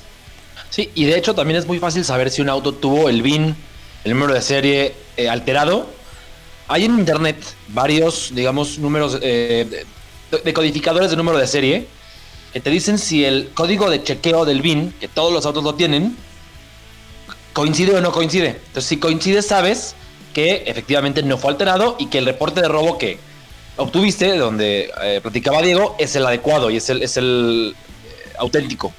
Sí, 0.70 0.90
y 0.96 1.04
de 1.04 1.18
hecho 1.18 1.36
también 1.36 1.60
es 1.60 1.68
muy 1.68 1.80
fácil 1.80 2.06
saber 2.06 2.32
si 2.32 2.42
un 2.42 2.48
auto 2.48 2.74
tuvo 2.74 3.10
el 3.10 3.24
VIN, 3.24 3.58
el 4.06 4.14
número 4.14 4.34
de 4.34 4.42
serie 4.42 4.96
eh, 5.18 5.28
alterado. 5.28 5.92
Hay 6.70 6.86
en 6.86 6.98
internet 6.98 7.36
varios, 7.68 8.34
digamos, 8.34 8.80
números 8.80 9.20
eh, 9.22 9.86
de 10.32 10.54
codificadores 10.54 11.10
de 11.10 11.18
número 11.18 11.38
de 11.38 11.48
serie 11.48 11.88
que 12.54 12.60
te 12.60 12.70
dicen 12.70 12.98
si 12.98 13.26
el 13.26 13.52
código 13.54 13.90
de 13.90 14.04
chequeo 14.04 14.46
del 14.46 14.62
BIN, 14.62 14.94
que 15.00 15.08
todos 15.08 15.32
los 15.32 15.46
autos 15.46 15.64
lo 15.64 15.76
tienen, 15.76 16.18
coincide 17.54 17.96
o 17.96 18.02
no 18.02 18.12
coincide. 18.12 18.50
Entonces, 18.50 18.86
si 18.86 18.98
coincide, 18.98 19.42
sabes 19.42 19.96
que 20.34 20.64
efectivamente 20.66 21.22
no 21.24 21.38
fue 21.38 21.52
alterado 21.52 21.96
y 22.00 22.08
que 22.08 22.18
el 22.18 22.26
reporte 22.26 22.62
de 22.62 22.68
robo 22.68 22.98
que 22.98 23.20
obtuviste, 23.78 24.36
donde 24.38 24.92
eh, 25.04 25.20
platicaba 25.22 25.62
Diego, 25.62 25.96
es 26.00 26.16
el 26.16 26.26
adecuado 26.26 26.70
y 26.70 26.78
es 26.78 26.90
el, 26.90 27.04
es 27.04 27.18
el 27.18 27.76
eh, 27.76 28.34
auténtico. 28.38 28.94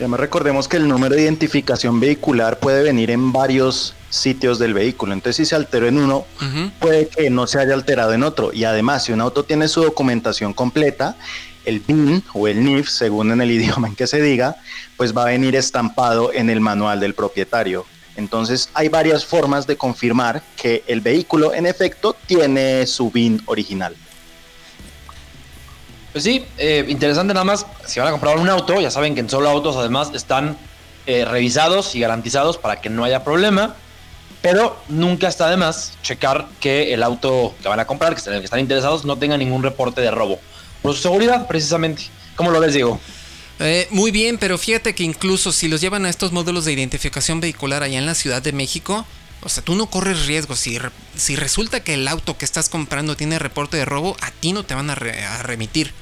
Además 0.00 0.20
recordemos 0.20 0.66
que 0.66 0.78
el 0.78 0.88
número 0.88 1.14
de 1.14 1.20
identificación 1.20 2.00
vehicular 2.00 2.58
puede 2.58 2.82
venir 2.82 3.10
en 3.10 3.32
varios 3.32 3.94
sitios 4.08 4.58
del 4.58 4.72
vehículo. 4.72 5.12
Entonces 5.12 5.36
si 5.36 5.44
se 5.44 5.54
alteró 5.54 5.88
en 5.88 5.98
uno, 5.98 6.24
puede 6.78 7.08
que 7.08 7.28
no 7.28 7.46
se 7.46 7.58
haya 7.60 7.74
alterado 7.74 8.14
en 8.14 8.22
otro. 8.22 8.50
Y 8.50 8.64
además, 8.64 9.04
si 9.04 9.12
un 9.12 9.20
auto 9.20 9.44
tiene 9.44 9.68
su 9.68 9.82
documentación 9.82 10.54
completa, 10.54 11.16
el 11.66 11.80
BIN 11.80 12.24
o 12.32 12.48
el 12.48 12.64
NIF, 12.64 12.88
según 12.88 13.30
en 13.30 13.42
el 13.42 13.50
idioma 13.50 13.88
en 13.88 13.94
que 13.94 14.06
se 14.06 14.22
diga, 14.22 14.56
pues 14.96 15.14
va 15.14 15.24
a 15.24 15.26
venir 15.26 15.54
estampado 15.54 16.32
en 16.32 16.48
el 16.48 16.60
manual 16.60 16.98
del 16.98 17.12
propietario. 17.12 17.84
Entonces 18.16 18.70
hay 18.72 18.88
varias 18.88 19.26
formas 19.26 19.66
de 19.66 19.76
confirmar 19.76 20.42
que 20.56 20.82
el 20.86 21.02
vehículo 21.02 21.52
en 21.52 21.66
efecto 21.66 22.16
tiene 22.26 22.86
su 22.86 23.10
BIN 23.10 23.42
original. 23.44 23.94
Pues 26.12 26.24
sí, 26.24 26.44
eh, 26.58 26.84
interesante 26.88 27.32
nada 27.34 27.44
más, 27.44 27.66
si 27.86 28.00
van 28.00 28.08
a 28.08 28.10
comprar 28.10 28.36
un 28.38 28.48
auto, 28.48 28.80
ya 28.80 28.90
saben 28.90 29.14
que 29.14 29.20
en 29.20 29.30
solo 29.30 29.48
autos 29.48 29.76
además 29.76 30.10
están 30.12 30.56
eh, 31.06 31.24
revisados 31.24 31.94
y 31.94 32.00
garantizados 32.00 32.58
para 32.58 32.80
que 32.80 32.90
no 32.90 33.04
haya 33.04 33.22
problema, 33.22 33.76
pero 34.42 34.76
nunca 34.88 35.28
está 35.28 35.48
de 35.50 35.56
más 35.56 35.92
checar 36.02 36.48
que 36.60 36.92
el 36.92 37.02
auto 37.04 37.54
que 37.62 37.68
van 37.68 37.78
a 37.78 37.86
comprar, 37.86 38.14
que 38.14 38.20
están, 38.20 38.60
interesados, 38.60 39.04
no 39.04 39.18
tenga 39.18 39.36
ningún 39.36 39.62
reporte 39.62 40.00
de 40.00 40.10
robo. 40.10 40.40
Por 40.82 40.94
su 40.94 41.02
seguridad, 41.02 41.46
precisamente. 41.46 42.04
¿Cómo 42.34 42.50
lo 42.50 42.58
ves, 42.58 42.74
Diego? 42.74 42.98
Eh, 43.60 43.86
muy 43.90 44.10
bien, 44.10 44.38
pero 44.38 44.56
fíjate 44.56 44.94
que 44.94 45.04
incluso 45.04 45.52
si 45.52 45.68
los 45.68 45.80
llevan 45.80 46.06
a 46.06 46.10
estos 46.10 46.32
módulos 46.32 46.64
de 46.64 46.72
identificación 46.72 47.40
vehicular 47.40 47.82
allá 47.82 47.98
en 47.98 48.06
la 48.06 48.14
Ciudad 48.14 48.42
de 48.42 48.52
México, 48.52 49.06
o 49.42 49.48
sea, 49.48 49.64
tú 49.64 49.74
no 49.74 49.86
corres 49.86 50.26
riesgo. 50.26 50.54
Si, 50.56 50.78
si 51.16 51.36
resulta 51.36 51.80
que 51.80 51.94
el 51.94 52.06
auto 52.08 52.36
que 52.36 52.44
estás 52.44 52.68
comprando 52.68 53.16
tiene 53.16 53.38
reporte 53.38 53.76
de 53.76 53.84
robo, 53.84 54.16
a 54.20 54.30
ti 54.30 54.52
no 54.52 54.64
te 54.64 54.74
van 54.74 54.90
a, 54.90 54.94
remitir. 54.94 55.92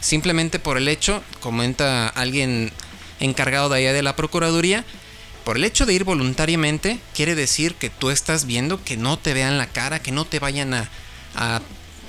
Simplemente 0.00 0.58
por 0.58 0.76
el 0.76 0.86
hecho, 0.86 1.22
comenta 1.40 2.08
alguien 2.08 2.72
encargado 3.18 3.68
de 3.68 3.78
allá 3.78 3.92
de 3.92 4.02
la 4.02 4.14
Procuraduría, 4.14 4.84
por 5.44 5.56
el 5.56 5.64
hecho 5.64 5.86
de 5.86 5.94
ir 5.94 6.04
voluntariamente, 6.04 7.00
quiere 7.14 7.34
decir 7.34 7.74
que 7.74 7.90
tú 7.90 8.10
estás 8.10 8.44
viendo 8.44 8.84
que 8.84 8.96
no 8.96 9.18
te 9.18 9.34
vean 9.34 9.58
la 9.58 9.66
cara, 9.66 10.00
que 10.00 10.12
no 10.12 10.24
te 10.24 10.38
vayan 10.38 10.74
a, 10.74 10.88
a 11.34 11.62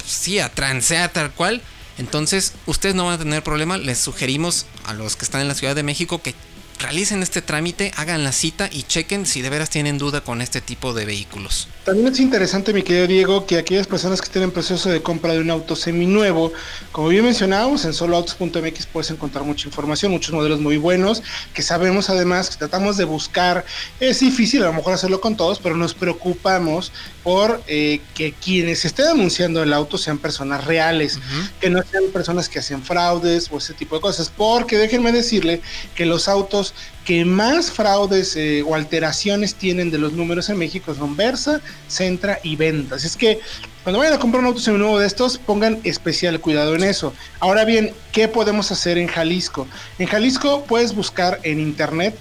sí, 0.05 0.39
a 0.39 0.49
transear 0.49 1.11
tal 1.11 1.31
cual. 1.31 1.61
Entonces, 1.97 2.53
ustedes 2.65 2.95
no 2.95 3.05
van 3.05 3.15
a 3.15 3.19
tener 3.19 3.43
problema. 3.43 3.77
Les 3.77 3.97
sugerimos 3.97 4.65
a 4.85 4.93
los 4.93 5.15
que 5.15 5.25
están 5.25 5.41
en 5.41 5.47
la 5.47 5.55
Ciudad 5.55 5.75
de 5.75 5.83
México 5.83 6.21
que 6.21 6.35
realicen 6.79 7.21
este 7.21 7.41
trámite, 7.41 7.91
hagan 7.97 8.23
la 8.23 8.31
cita 8.31 8.69
y 8.71 8.83
chequen 8.83 9.25
si 9.25 9.41
de 9.41 9.49
veras 9.49 9.69
tienen 9.69 9.97
duda 9.97 10.21
con 10.21 10.41
este 10.41 10.61
tipo 10.61 10.93
de 10.93 11.05
vehículos. 11.05 11.67
También 11.83 12.07
es 12.07 12.19
interesante, 12.19 12.73
mi 12.73 12.83
querido 12.83 13.07
Diego, 13.07 13.45
que 13.45 13.57
aquellas 13.57 13.87
personas 13.87 14.21
que 14.21 14.25
estén 14.25 14.43
en 14.43 14.51
proceso 14.51 14.89
de 14.89 15.01
compra 15.01 15.33
de 15.33 15.39
un 15.39 15.49
auto 15.49 15.75
seminuevo, 15.75 16.53
como 16.91 17.09
bien 17.09 17.25
mencionábamos, 17.25 17.85
en 17.85 17.93
soloautos.mx 17.93 18.85
puedes 18.87 19.11
encontrar 19.11 19.43
mucha 19.43 19.67
información, 19.67 20.11
muchos 20.11 20.33
modelos 20.33 20.59
muy 20.59 20.77
buenos, 20.77 21.21
que 21.53 21.61
sabemos 21.61 22.09
además 22.09 22.49
que 22.49 22.57
tratamos 22.57 22.97
de 22.97 23.03
buscar. 23.03 23.65
Es 23.99 24.21
difícil 24.21 24.63
a 24.63 24.67
lo 24.67 24.73
mejor 24.73 24.93
hacerlo 24.93 25.19
con 25.19 25.35
todos, 25.35 25.59
pero 25.59 25.75
nos 25.75 25.93
preocupamos 25.93 26.91
por 27.23 27.61
eh, 27.67 28.01
que 28.15 28.33
quienes 28.33 28.85
estén 28.85 29.07
anunciando 29.07 29.61
el 29.61 29.73
auto 29.73 29.97
sean 29.97 30.17
personas 30.17 30.63
reales, 30.63 31.19
que 31.59 31.69
no 31.69 31.81
sean 31.83 32.05
personas 32.13 32.47
que 32.47 32.59
hacen 32.59 32.83
fraudes 32.83 33.49
o 33.51 33.57
ese 33.57 33.73
tipo 33.73 33.95
de 33.95 34.01
cosas, 34.01 34.31
porque 34.35 34.77
déjenme 34.77 35.11
decirle 35.11 35.61
que 35.95 36.05
los 36.05 36.27
autos 36.27 36.68
que 37.05 37.25
más 37.25 37.71
fraudes 37.71 38.35
eh, 38.35 38.63
o 38.65 38.75
alteraciones 38.75 39.55
tienen 39.55 39.89
de 39.89 39.97
los 39.97 40.13
números 40.13 40.49
en 40.49 40.57
México 40.57 40.93
son 40.93 41.15
Versa, 41.15 41.61
Centra 41.87 42.39
y 42.43 42.55
Ventas. 42.55 43.03
Es 43.03 43.17
que 43.17 43.39
cuando 43.83 43.99
vayan 43.99 44.13
a 44.13 44.19
comprar 44.19 44.41
un 44.41 44.47
auto 44.47 44.59
seminuevo 44.59 44.99
de 44.99 45.07
estos, 45.07 45.37
pongan 45.37 45.79
especial 45.83 46.39
cuidado 46.39 46.75
en 46.75 46.83
eso. 46.83 47.13
Ahora 47.39 47.65
bien, 47.65 47.93
¿qué 48.11 48.27
podemos 48.27 48.71
hacer 48.71 48.97
en 48.97 49.07
Jalisco? 49.07 49.67
En 49.97 50.07
Jalisco 50.07 50.65
puedes 50.65 50.93
buscar 50.93 51.39
en 51.43 51.59
internet, 51.59 52.15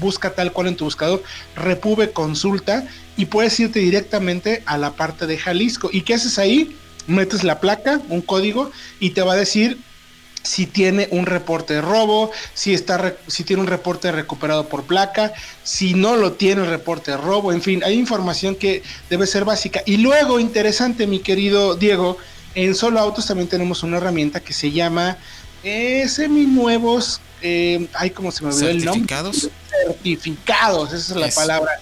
busca 0.00 0.34
tal 0.34 0.52
cual 0.52 0.66
en 0.66 0.76
tu 0.76 0.84
buscador, 0.84 1.22
Repube 1.56 2.10
Consulta 2.10 2.86
y 3.16 3.26
puedes 3.26 3.58
irte 3.60 3.78
directamente 3.78 4.62
a 4.66 4.76
la 4.76 4.92
parte 4.92 5.26
de 5.26 5.38
Jalisco. 5.38 5.88
¿Y 5.92 6.02
qué 6.02 6.14
haces 6.14 6.38
ahí? 6.38 6.76
Metes 7.06 7.44
la 7.44 7.60
placa, 7.60 8.00
un 8.08 8.20
código 8.20 8.70
y 9.00 9.10
te 9.10 9.22
va 9.22 9.34
a 9.34 9.36
decir 9.36 9.78
si 10.44 10.66
tiene 10.66 11.08
un 11.10 11.26
reporte 11.26 11.74
de 11.74 11.80
robo, 11.80 12.30
si, 12.52 12.74
está, 12.74 13.16
si 13.26 13.44
tiene 13.44 13.62
un 13.62 13.68
reporte 13.68 14.12
recuperado 14.12 14.68
por 14.68 14.84
placa, 14.84 15.32
si 15.64 15.94
no 15.94 16.16
lo 16.16 16.32
tiene 16.34 16.62
el 16.62 16.68
reporte 16.68 17.10
de 17.10 17.16
robo, 17.16 17.52
en 17.52 17.62
fin, 17.62 17.82
hay 17.82 17.94
información 17.98 18.54
que 18.54 18.82
debe 19.10 19.26
ser 19.26 19.44
básica. 19.44 19.82
Y 19.86 19.96
luego, 19.96 20.38
interesante, 20.38 21.06
mi 21.06 21.20
querido 21.20 21.74
Diego, 21.74 22.18
en 22.54 22.74
Solo 22.74 23.00
Autos 23.00 23.26
también 23.26 23.48
tenemos 23.48 23.82
una 23.82 23.96
herramienta 23.96 24.40
que 24.40 24.52
se 24.52 24.70
llama 24.70 25.16
eh, 25.64 26.06
seminuevos, 26.08 27.20
eh, 27.40 27.88
ay, 27.94 28.10
¿cómo 28.10 28.30
se 28.30 28.44
me 28.44 28.50
olvidó 28.50 28.68
el 28.68 28.84
nombre? 28.84 29.08
Certificados. 29.08 29.50
Certificados, 29.86 30.92
esa 30.92 31.14
es 31.14 31.20
la 31.20 31.30
palabra. 31.30 31.72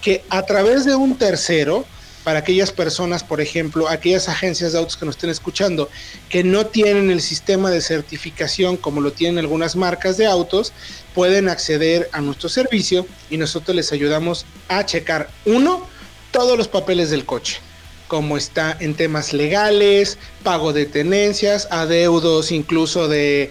Que 0.00 0.24
a 0.30 0.42
través 0.42 0.86
de 0.86 0.94
un 0.94 1.16
tercero, 1.16 1.84
para 2.26 2.40
aquellas 2.40 2.72
personas, 2.72 3.22
por 3.22 3.40
ejemplo, 3.40 3.88
aquellas 3.88 4.28
agencias 4.28 4.72
de 4.72 4.78
autos 4.78 4.96
que 4.96 5.06
nos 5.06 5.14
estén 5.14 5.30
escuchando, 5.30 5.88
que 6.28 6.42
no 6.42 6.66
tienen 6.66 7.12
el 7.12 7.20
sistema 7.20 7.70
de 7.70 7.80
certificación 7.80 8.76
como 8.76 9.00
lo 9.00 9.12
tienen 9.12 9.38
algunas 9.38 9.76
marcas 9.76 10.16
de 10.16 10.26
autos, 10.26 10.72
pueden 11.14 11.48
acceder 11.48 12.10
a 12.10 12.20
nuestro 12.20 12.48
servicio 12.48 13.06
y 13.30 13.36
nosotros 13.36 13.76
les 13.76 13.92
ayudamos 13.92 14.44
a 14.66 14.84
checar, 14.84 15.30
uno, 15.44 15.86
todos 16.32 16.58
los 16.58 16.66
papeles 16.66 17.10
del 17.10 17.24
coche 17.24 17.60
como 18.08 18.36
está 18.36 18.76
en 18.80 18.94
temas 18.94 19.32
legales, 19.32 20.18
pago 20.42 20.72
de 20.72 20.86
tenencias, 20.86 21.68
adeudos 21.70 22.52
incluso 22.52 23.08
de, 23.08 23.50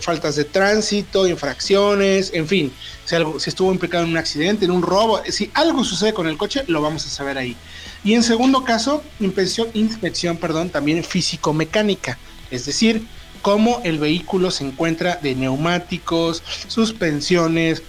faltas 0.00 0.36
de 0.36 0.44
tránsito, 0.44 1.26
infracciones, 1.28 2.30
en 2.34 2.48
fin, 2.48 2.72
si, 3.04 3.16
si 3.38 3.50
estuvo 3.50 3.72
implicado 3.72 4.04
en 4.04 4.10
un 4.10 4.16
accidente, 4.16 4.64
en 4.64 4.70
un 4.70 4.82
robo, 4.82 5.20
si 5.28 5.50
algo 5.54 5.84
sucede 5.84 6.14
con 6.14 6.26
el 6.26 6.36
coche, 6.36 6.64
lo 6.66 6.80
vamos 6.80 7.06
a 7.06 7.10
saber 7.10 7.38
ahí. 7.38 7.56
Y 8.02 8.14
en 8.14 8.22
segundo 8.22 8.64
caso, 8.64 9.02
inspección, 9.20 9.68
inspección 9.74 10.36
perdón, 10.36 10.70
también 10.70 11.02
físico-mecánica, 11.04 12.18
es 12.50 12.66
decir, 12.66 13.06
cómo 13.42 13.82
el 13.84 13.98
vehículo 13.98 14.50
se 14.50 14.64
encuentra 14.64 15.18
de 15.22 15.34
neumáticos, 15.34 16.42
suspensiones, 16.66 17.82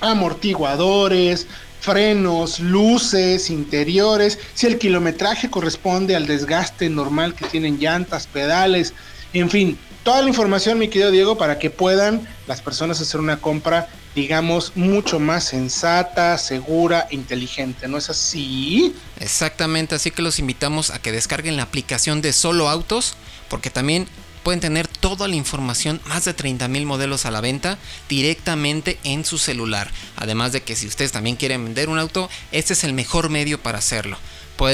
amortiguadores, 0.00 1.46
frenos, 1.80 2.60
luces, 2.60 3.50
interiores, 3.50 4.38
si 4.54 4.66
el 4.66 4.78
kilometraje 4.78 5.50
corresponde 5.50 6.14
al 6.14 6.26
desgaste 6.26 6.88
normal 6.88 7.34
que 7.34 7.46
tienen 7.46 7.78
llantas, 7.78 8.26
pedales, 8.26 8.92
en 9.32 9.50
fin, 9.50 9.78
toda 10.02 10.22
la 10.22 10.28
información, 10.28 10.78
mi 10.78 10.88
querido 10.88 11.10
Diego, 11.10 11.38
para 11.38 11.58
que 11.58 11.70
puedan 11.70 12.26
las 12.46 12.60
personas 12.60 13.00
hacer 13.00 13.20
una 13.20 13.38
compra, 13.38 13.88
digamos, 14.14 14.72
mucho 14.74 15.20
más 15.20 15.44
sensata, 15.44 16.36
segura, 16.36 17.06
inteligente, 17.10 17.88
¿no 17.88 17.98
es 17.98 18.10
así? 18.10 18.94
Exactamente, 19.18 19.94
así 19.94 20.10
que 20.10 20.22
los 20.22 20.38
invitamos 20.38 20.90
a 20.90 21.00
que 21.00 21.12
descarguen 21.12 21.56
la 21.56 21.62
aplicación 21.62 22.22
de 22.22 22.32
Solo 22.32 22.68
Autos, 22.68 23.14
porque 23.48 23.70
también 23.70 24.08
pueden 24.42 24.60
tener 24.60 24.88
toda 24.88 25.28
la 25.28 25.36
información, 25.36 26.00
más 26.06 26.24
de 26.24 26.34
30 26.34 26.68
mil 26.68 26.86
modelos 26.86 27.26
a 27.26 27.30
la 27.30 27.40
venta 27.40 27.78
directamente 28.08 28.98
en 29.04 29.24
su 29.24 29.38
celular. 29.38 29.90
Además 30.16 30.52
de 30.52 30.62
que 30.62 30.76
si 30.76 30.86
ustedes 30.86 31.12
también 31.12 31.36
quieren 31.36 31.64
vender 31.64 31.88
un 31.88 31.98
auto, 31.98 32.28
este 32.52 32.72
es 32.72 32.84
el 32.84 32.92
mejor 32.92 33.28
medio 33.28 33.62
para 33.62 33.78
hacerlo. 33.78 34.18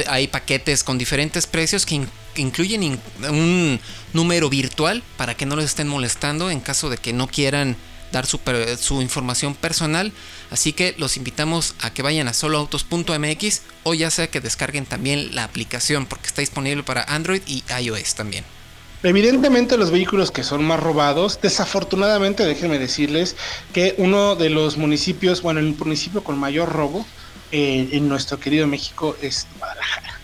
hay 0.09 0.27
paquetes 0.27 0.83
con 0.83 0.99
diferentes 0.99 1.47
precios 1.47 1.87
que, 1.87 2.07
incluyen 2.37 3.01
un 3.31 3.81
número 4.13 4.51
virtual 4.51 5.03
para 5.17 5.35
que 5.37 5.47
no 5.47 5.57
les 5.57 5.67
estén 5.67 5.89
molestando 5.89 6.51
en 6.51 6.61
caso 6.61 6.91
de 6.91 6.99
que 6.99 7.15
no 7.15 7.29
quieran 7.29 7.77
dar 8.13 8.27
su, 8.27 8.41
su, 8.79 9.01
información 9.01 9.55
personal. 9.55 10.13
Así 10.51 10.73
que 10.73 10.95
los 10.99 11.17
invitamos 11.17 11.75
a 11.81 11.91
que 11.93 12.03
vayan 12.03 12.29
a 12.29 12.35
soloautos.mx 12.35 13.63
o 13.85 13.95
ya 13.95 14.11
sea 14.11 14.29
que 14.29 14.41
descarguen 14.41 14.87
también 14.87 15.35
la 15.35 15.45
aplicación 15.45 16.07
porque 16.07 16.27
está 16.27 16.41
disponible 16.41 16.83
para 16.83 17.05
Android 17.05 17.43
y 17.47 17.65
iOS 17.81 18.15
también. 18.15 18.56
Evidentemente 19.03 19.77
los 19.77 19.91
vehículos 19.91 20.31
que 20.31 20.43
son 20.43 20.65
más 20.65 20.81
robados, 20.81 21.39
desafortunadamente 21.41 22.45
déjenme 22.45 22.79
decirles 22.79 23.37
que 23.73 23.95
uno 23.99 24.37
de 24.37 24.51
los 24.51 24.79
municipios, 24.79 25.43
bueno, 25.43 25.61
el 25.61 25.75
municipio 25.77 26.25
con 26.25 26.39
mayor 26.39 26.73
robo 26.73 27.07
eh, 27.53 27.89
en 27.93 28.09
nuestro 28.09 28.41
querido 28.41 28.67
México 28.67 29.17
es 29.23 29.47
Guadalajara. 29.59 30.19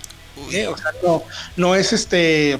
Eh, 0.50 0.66
o 0.66 0.76
sea, 0.76 0.90
no, 1.02 1.22
no 1.56 1.74
es 1.74 1.92
este, 1.92 2.58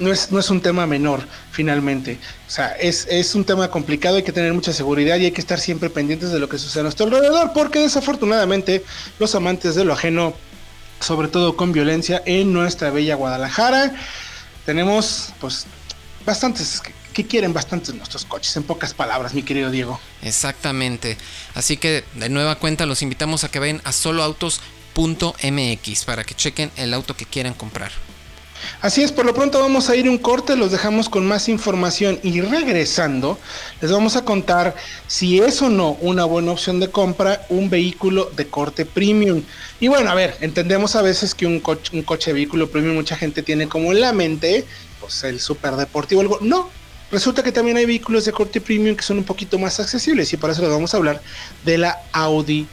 no 0.00 0.10
es, 0.10 0.32
no 0.32 0.40
es 0.40 0.50
un 0.50 0.60
tema 0.60 0.86
menor 0.86 1.20
finalmente. 1.52 2.18
O 2.48 2.50
sea, 2.50 2.72
es, 2.72 3.06
es 3.08 3.34
un 3.34 3.44
tema 3.44 3.70
complicado, 3.70 4.16
hay 4.16 4.22
que 4.22 4.32
tener 4.32 4.52
mucha 4.52 4.72
seguridad 4.72 5.16
y 5.16 5.26
hay 5.26 5.30
que 5.30 5.40
estar 5.40 5.60
siempre 5.60 5.90
pendientes 5.90 6.32
de 6.32 6.40
lo 6.40 6.48
que 6.48 6.58
sucede 6.58 6.80
a 6.80 6.82
nuestro 6.84 7.06
alrededor, 7.06 7.52
porque 7.54 7.78
desafortunadamente 7.78 8.84
los 9.18 9.34
amantes 9.34 9.74
de 9.74 9.84
lo 9.84 9.92
ajeno, 9.92 10.34
sobre 10.98 11.28
todo 11.28 11.56
con 11.56 11.72
violencia 11.72 12.22
en 12.26 12.52
nuestra 12.52 12.90
bella 12.90 13.14
Guadalajara, 13.14 13.94
tenemos 14.70 15.34
pues 15.40 15.66
bastantes 16.24 16.80
que 17.12 17.26
quieren 17.26 17.52
bastantes 17.52 17.92
nuestros 17.92 18.24
coches, 18.24 18.56
en 18.56 18.62
pocas 18.62 18.94
palabras, 18.94 19.34
mi 19.34 19.42
querido 19.42 19.68
Diego. 19.68 19.98
Exactamente. 20.22 21.18
Así 21.56 21.76
que 21.76 22.04
de 22.14 22.28
nueva 22.28 22.54
cuenta 22.54 22.86
los 22.86 23.02
invitamos 23.02 23.42
a 23.42 23.50
que 23.50 23.58
vayan 23.58 23.82
a 23.82 23.90
soloautos.mx 23.90 26.04
para 26.04 26.22
que 26.22 26.36
chequen 26.36 26.70
el 26.76 26.94
auto 26.94 27.16
que 27.16 27.24
quieran 27.24 27.54
comprar. 27.54 27.90
Así 28.80 29.02
es, 29.02 29.12
por 29.12 29.26
lo 29.26 29.34
pronto 29.34 29.60
vamos 29.60 29.90
a 29.90 29.96
ir 29.96 30.08
un 30.08 30.18
corte, 30.18 30.56
los 30.56 30.70
dejamos 30.70 31.08
con 31.08 31.26
más 31.26 31.48
información 31.48 32.18
y 32.22 32.40
regresando 32.40 33.38
les 33.80 33.90
vamos 33.90 34.16
a 34.16 34.24
contar 34.24 34.74
si 35.06 35.40
es 35.40 35.60
o 35.62 35.68
no 35.68 35.92
una 36.00 36.24
buena 36.24 36.52
opción 36.52 36.80
de 36.80 36.90
compra 36.90 37.46
un 37.48 37.70
vehículo 37.70 38.30
de 38.36 38.46
corte 38.46 38.86
premium. 38.86 39.42
Y 39.80 39.88
bueno, 39.88 40.10
a 40.10 40.14
ver, 40.14 40.36
entendemos 40.40 40.96
a 40.96 41.02
veces 41.02 41.34
que 41.34 41.46
un 41.46 41.60
coche, 41.60 41.96
un 41.96 42.02
coche 42.02 42.32
vehículo 42.32 42.70
premium 42.70 42.94
mucha 42.94 43.16
gente 43.16 43.42
tiene 43.42 43.68
como 43.68 43.92
en 43.92 44.00
la 44.00 44.12
mente 44.12 44.64
pues 45.00 45.24
el 45.24 45.40
super 45.40 45.76
deportivo, 45.76 46.20
algo. 46.20 46.38
No, 46.40 46.68
resulta 47.10 47.42
que 47.42 47.52
también 47.52 47.76
hay 47.76 47.86
vehículos 47.86 48.24
de 48.24 48.32
corte 48.32 48.60
premium 48.60 48.96
que 48.96 49.02
son 49.02 49.18
un 49.18 49.24
poquito 49.24 49.58
más 49.58 49.80
accesibles 49.80 50.32
y 50.32 50.36
por 50.36 50.50
eso 50.50 50.62
les 50.62 50.70
vamos 50.70 50.92
a 50.94 50.96
hablar 50.96 51.22
de 51.64 51.78
la 51.78 51.98
Audi 52.12 52.66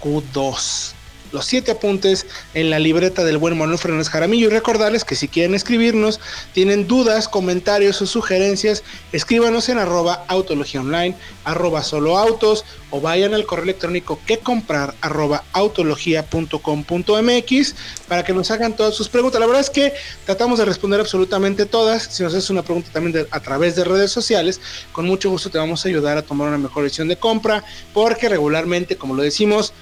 Q2 0.00 0.94
los 1.32 1.46
siete 1.46 1.72
apuntes 1.72 2.26
en 2.54 2.70
la 2.70 2.78
libreta 2.78 3.24
del 3.24 3.38
buen 3.38 3.58
Manuel 3.58 3.78
Fernández 3.78 4.08
Jaramillo 4.08 4.46
y 4.48 4.50
recordarles 4.50 5.04
que 5.04 5.16
si 5.16 5.26
quieren 5.28 5.54
escribirnos, 5.54 6.20
tienen 6.52 6.86
dudas, 6.86 7.28
comentarios 7.28 8.00
o 8.02 8.06
sugerencias, 8.06 8.84
escríbanos 9.12 9.68
en 9.68 9.78
arroba 9.78 10.24
autología 10.28 10.80
online, 10.80 11.16
arroba 11.44 11.82
solo 11.82 12.16
autos 12.18 12.64
o 12.90 13.00
vayan 13.00 13.34
al 13.34 13.46
correo 13.46 13.64
electrónico 13.64 14.20
que 14.26 14.38
comprar 14.38 14.94
arroba 15.00 15.42
autología.com.mx 15.52 17.74
para 18.06 18.22
que 18.24 18.34
nos 18.34 18.50
hagan 18.50 18.76
todas 18.76 18.94
sus 18.94 19.08
preguntas. 19.08 19.40
La 19.40 19.46
verdad 19.46 19.62
es 19.62 19.70
que 19.70 19.94
tratamos 20.26 20.58
de 20.58 20.66
responder 20.66 21.00
absolutamente 21.00 21.66
todas. 21.66 22.02
Si 22.04 22.22
nos 22.22 22.34
haces 22.34 22.50
una 22.50 22.62
pregunta 22.62 22.90
también 22.92 23.26
a 23.30 23.40
través 23.40 23.74
de 23.76 23.84
redes 23.84 24.12
sociales, 24.12 24.60
con 24.92 25.06
mucho 25.06 25.30
gusto 25.30 25.48
te 25.50 25.58
vamos 25.58 25.84
a 25.84 25.88
ayudar 25.88 26.18
a 26.18 26.22
tomar 26.22 26.48
una 26.48 26.58
mejor 26.58 26.84
decisión 26.84 27.08
de 27.08 27.16
compra 27.16 27.64
porque 27.94 28.28
regularmente, 28.28 28.96
como 28.96 29.14
lo 29.14 29.22
decimos, 29.22 29.72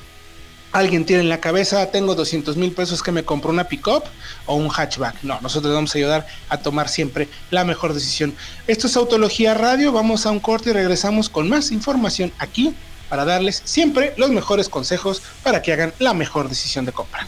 alguien 0.73 1.05
tiene 1.05 1.23
en 1.23 1.29
la 1.29 1.41
cabeza, 1.41 1.91
tengo 1.91 2.15
200 2.15 2.57
mil 2.57 2.73
pesos 2.73 3.03
que 3.03 3.13
me 3.13 3.25
compro 3.25 3.51
una 3.51 3.65
pickup 3.65 4.05
o 4.47 4.55
un 4.55 4.69
hatchback. 4.69 5.23
No, 5.23 5.41
nosotros 5.41 5.75
vamos 5.75 5.95
a 5.95 5.99
ayudar 5.99 6.27
a 6.49 6.59
tomar 6.59 6.89
siempre 6.89 7.29
la 7.51 7.65
mejor 7.65 7.95
decisión. 7.95 8.35
Esto 8.67 8.87
es 8.87 8.97
Autología 8.97 9.55
Radio, 9.55 9.93
vamos 9.93 10.27
a 10.27 10.31
un 10.31 10.41
corte 10.41 10.71
y 10.71 10.73
regresamos 10.73 11.29
con 11.29 11.49
más 11.49 11.71
información 11.73 12.33
aquí 12.39 12.75
para 13.09 13.25
darles 13.25 13.63
siempre 13.65 14.15
los 14.17 14.31
mejores 14.31 14.69
consejos 14.69 15.23
para 15.43 15.63
que 15.63 15.73
hagan 15.73 15.93
la 15.99 16.15
mejor 16.15 16.49
decisión 16.49 16.85
de 16.85 16.93
compra. 16.93 17.27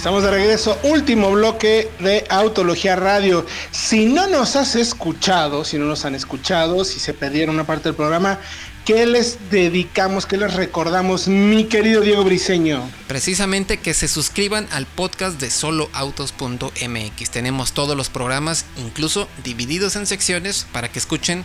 Estamos 0.00 0.22
de 0.22 0.30
regreso, 0.30 0.78
último 0.84 1.30
bloque 1.30 1.90
de 1.98 2.24
Autología 2.30 2.96
Radio. 2.96 3.44
Si 3.70 4.06
no 4.06 4.28
nos 4.28 4.56
has 4.56 4.74
escuchado, 4.74 5.62
si 5.62 5.76
no 5.76 5.84
nos 5.84 6.06
han 6.06 6.14
escuchado, 6.14 6.86
si 6.86 6.98
se 6.98 7.12
perdieron 7.12 7.56
una 7.56 7.66
parte 7.66 7.90
del 7.90 7.96
programa, 7.96 8.38
¿qué 8.86 9.04
les 9.04 9.50
dedicamos, 9.50 10.24
qué 10.24 10.38
les 10.38 10.54
recordamos, 10.54 11.28
mi 11.28 11.64
querido 11.64 12.00
Diego 12.00 12.24
Briseño? 12.24 12.90
Precisamente 13.08 13.76
que 13.76 13.92
se 13.92 14.08
suscriban 14.08 14.66
al 14.72 14.86
podcast 14.86 15.38
de 15.38 15.50
soloautos.mx. 15.50 17.30
Tenemos 17.30 17.72
todos 17.72 17.94
los 17.94 18.08
programas, 18.08 18.64
incluso 18.78 19.28
divididos 19.44 19.96
en 19.96 20.06
secciones, 20.06 20.66
para 20.72 20.90
que 20.90 20.98
escuchen 20.98 21.44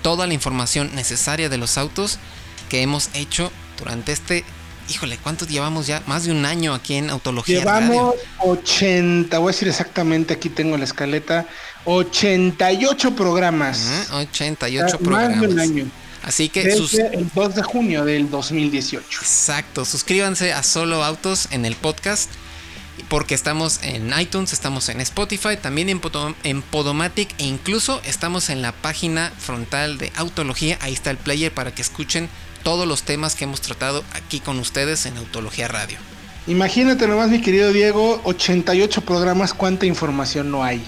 toda 0.00 0.26
la 0.26 0.32
información 0.32 0.90
necesaria 0.94 1.50
de 1.50 1.58
los 1.58 1.76
autos 1.76 2.18
que 2.70 2.80
hemos 2.80 3.10
hecho 3.12 3.52
durante 3.78 4.12
este 4.12 4.46
híjole, 4.88 5.18
¿cuántos 5.18 5.48
llevamos 5.48 5.86
ya? 5.86 6.02
Más 6.06 6.24
de 6.24 6.32
un 6.32 6.44
año 6.44 6.74
aquí 6.74 6.94
en 6.94 7.10
Autología. 7.10 7.58
Llevamos 7.58 8.14
80, 8.38 9.38
voy 9.38 9.50
a 9.50 9.52
decir 9.52 9.68
exactamente, 9.68 10.34
aquí 10.34 10.48
tengo 10.48 10.76
la 10.76 10.84
escaleta, 10.84 11.46
88 11.84 13.14
programas. 13.14 14.08
88 14.12 14.98
programas. 14.98 15.36
Más 15.36 15.40
de 15.40 15.48
un 15.48 15.60
año. 15.60 15.90
Así 16.22 16.48
que 16.48 16.64
Desde 16.64 17.14
el 17.14 17.30
2 17.34 17.54
de 17.54 17.62
junio 17.62 18.04
del 18.04 18.30
2018. 18.30 19.06
Exacto, 19.20 19.84
suscríbanse 19.84 20.52
a 20.52 20.62
Solo 20.62 21.02
Autos 21.02 21.48
en 21.50 21.64
el 21.64 21.76
podcast 21.76 22.30
porque 23.08 23.34
estamos 23.34 23.80
en 23.82 24.12
iTunes, 24.18 24.52
estamos 24.52 24.88
en 24.88 25.00
Spotify, 25.00 25.56
también 25.60 25.88
en, 25.88 26.00
en, 26.44 26.62
Podomatic 26.62 27.34
e 27.38 27.44
incluso 27.44 28.00
estamos 28.04 28.50
en 28.50 28.60
la 28.62 28.72
página 28.72 29.32
frontal 29.38 29.98
de 29.98 30.12
Autología, 30.16 30.78
ahí 30.80 30.92
está 30.92 31.10
el 31.10 31.16
player 31.16 31.52
para 31.52 31.74
que 31.74 31.82
escuchen 31.82 32.28
todos 32.62 32.86
los 32.86 33.02
temas 33.02 33.34
que 33.34 33.44
hemos 33.44 33.60
tratado 33.60 34.04
aquí 34.12 34.40
con 34.40 34.58
ustedes 34.58 35.06
en 35.06 35.16
Autología 35.16 35.68
Radio. 35.68 35.98
Imagínate 36.46 37.06
nomás, 37.06 37.30
mi 37.30 37.40
querido 37.40 37.72
Diego, 37.72 38.20
88 38.24 39.02
programas, 39.02 39.54
cuánta 39.54 39.86
información 39.86 40.50
no 40.50 40.64
hay. 40.64 40.82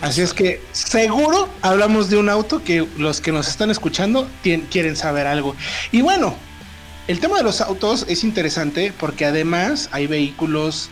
Así 0.00 0.20
es 0.20 0.32
que 0.32 0.62
seguro 0.72 1.48
hablamos 1.62 2.10
de 2.10 2.16
un 2.16 2.28
auto 2.28 2.62
que 2.62 2.86
los 2.98 3.20
que 3.20 3.32
nos 3.32 3.48
están 3.48 3.70
escuchando 3.70 4.28
quieren 4.42 4.96
saber 4.96 5.26
algo. 5.26 5.56
Y 5.92 6.02
bueno, 6.02 6.34
el 7.08 7.20
tema 7.20 7.38
de 7.38 7.42
los 7.44 7.60
autos 7.60 8.06
es 8.08 8.24
interesante 8.24 8.92
porque 8.98 9.24
además 9.24 9.88
hay 9.92 10.06
vehículos 10.06 10.90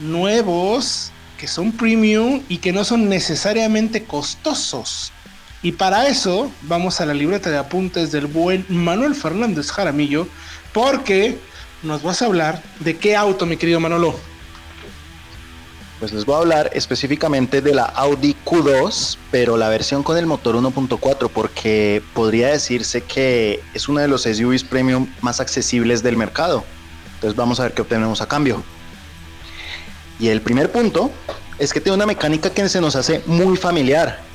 nuevos 0.00 1.12
que 1.38 1.48
son 1.48 1.72
premium 1.72 2.42
y 2.48 2.58
que 2.58 2.72
no 2.72 2.84
son 2.84 3.08
necesariamente 3.08 4.04
costosos. 4.04 5.12
Y 5.62 5.72
para 5.72 6.08
eso 6.08 6.50
vamos 6.62 7.00
a 7.00 7.06
la 7.06 7.12
libreta 7.12 7.50
de 7.50 7.58
apuntes 7.58 8.10
del 8.12 8.26
buen 8.26 8.64
Manuel 8.68 9.14
Fernández 9.14 9.70
Jaramillo, 9.70 10.26
porque 10.72 11.38
nos 11.82 12.02
vas 12.02 12.22
a 12.22 12.26
hablar 12.26 12.62
de 12.80 12.96
qué 12.96 13.14
auto, 13.14 13.44
mi 13.44 13.58
querido 13.58 13.78
Manolo. 13.78 14.14
Pues 15.98 16.14
les 16.14 16.24
voy 16.24 16.36
a 16.36 16.38
hablar 16.38 16.70
específicamente 16.72 17.60
de 17.60 17.74
la 17.74 17.84
Audi 17.84 18.34
Q2, 18.46 19.18
pero 19.30 19.58
la 19.58 19.68
versión 19.68 20.02
con 20.02 20.16
el 20.16 20.24
motor 20.24 20.56
1.4, 20.56 21.28
porque 21.28 22.02
podría 22.14 22.48
decirse 22.48 23.02
que 23.02 23.62
es 23.74 23.86
uno 23.86 24.00
de 24.00 24.08
los 24.08 24.22
SUVs 24.22 24.64
premium 24.64 25.08
más 25.20 25.40
accesibles 25.40 26.02
del 26.02 26.16
mercado. 26.16 26.64
Entonces 27.16 27.36
vamos 27.36 27.60
a 27.60 27.64
ver 27.64 27.74
qué 27.74 27.82
obtenemos 27.82 28.22
a 28.22 28.28
cambio. 28.28 28.62
Y 30.18 30.28
el 30.28 30.40
primer 30.40 30.72
punto 30.72 31.10
es 31.58 31.70
que 31.74 31.82
tiene 31.82 31.96
una 31.96 32.06
mecánica 32.06 32.48
que 32.48 32.66
se 32.70 32.80
nos 32.80 32.96
hace 32.96 33.22
muy 33.26 33.58
familiar 33.58 34.29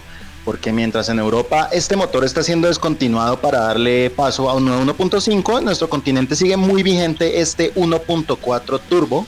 porque 0.45 0.71
mientras 0.71 1.09
en 1.09 1.19
Europa 1.19 1.67
este 1.73 1.97
motor 1.97 2.23
está 2.23 2.43
siendo 2.43 2.67
descontinuado 2.67 3.41
para 3.41 3.59
darle 3.61 4.11
paso 4.11 4.49
a 4.49 4.53
un 4.53 4.67
1.5, 4.67 5.57
en 5.57 5.65
nuestro 5.65 5.89
continente 5.89 6.35
sigue 6.35 6.55
muy 6.55 6.83
vigente 6.83 7.41
este 7.41 7.73
1.4 7.73 8.79
turbo 8.87 9.25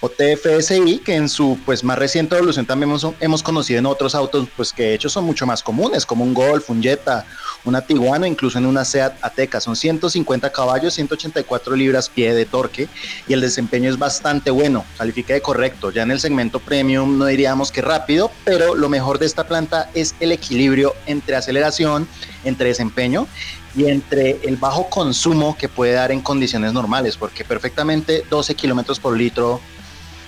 o 0.00 0.10
TFSI, 0.10 0.98
que 0.98 1.14
en 1.14 1.28
su 1.28 1.58
pues 1.64 1.82
más 1.82 1.98
reciente 1.98 2.36
evolución 2.36 2.66
también 2.66 2.90
hemos, 2.90 3.06
hemos, 3.20 3.42
conocido 3.42 3.78
en 3.78 3.86
otros 3.86 4.14
autos, 4.14 4.46
pues 4.54 4.72
que 4.72 4.82
de 4.82 4.94
hecho 4.94 5.08
son 5.08 5.24
mucho 5.24 5.46
más 5.46 5.62
comunes, 5.62 6.04
como 6.04 6.24
un 6.24 6.34
Golf, 6.34 6.68
un 6.68 6.82
Jetta, 6.82 7.24
una 7.64 7.80
Tiguan 7.80 8.24
incluso 8.24 8.58
en 8.58 8.66
una 8.66 8.84
Seat 8.84 9.18
Ateca. 9.22 9.60
Son 9.60 9.76
150 9.76 10.50
caballos, 10.52 10.94
184 10.94 11.74
libras 11.76 12.08
pie 12.08 12.34
de 12.34 12.44
torque 12.44 12.88
y 13.26 13.32
el 13.32 13.40
desempeño 13.40 13.90
es 13.90 13.98
bastante 13.98 14.50
bueno, 14.50 14.84
califica 14.96 15.34
de 15.34 15.40
correcto. 15.40 15.90
Ya 15.90 16.02
en 16.02 16.10
el 16.10 16.20
segmento 16.20 16.60
premium 16.60 17.18
no 17.18 17.26
diríamos 17.26 17.72
que 17.72 17.82
rápido, 17.82 18.30
pero 18.44 18.74
lo 18.74 18.88
mejor 18.88 19.18
de 19.18 19.26
esta 19.26 19.46
planta 19.46 19.90
es 19.94 20.14
el 20.20 20.32
equilibrio 20.32 20.94
entre 21.06 21.36
aceleración, 21.36 22.08
entre 22.44 22.68
desempeño 22.68 23.26
y 23.74 23.86
entre 23.86 24.40
el 24.42 24.56
bajo 24.56 24.88
consumo 24.88 25.56
que 25.58 25.68
puede 25.68 25.92
dar 25.92 26.10
en 26.10 26.22
condiciones 26.22 26.72
normales, 26.72 27.16
porque 27.16 27.44
perfectamente 27.44 28.24
12 28.30 28.54
kilómetros 28.54 28.98
por 28.98 29.16
litro 29.16 29.60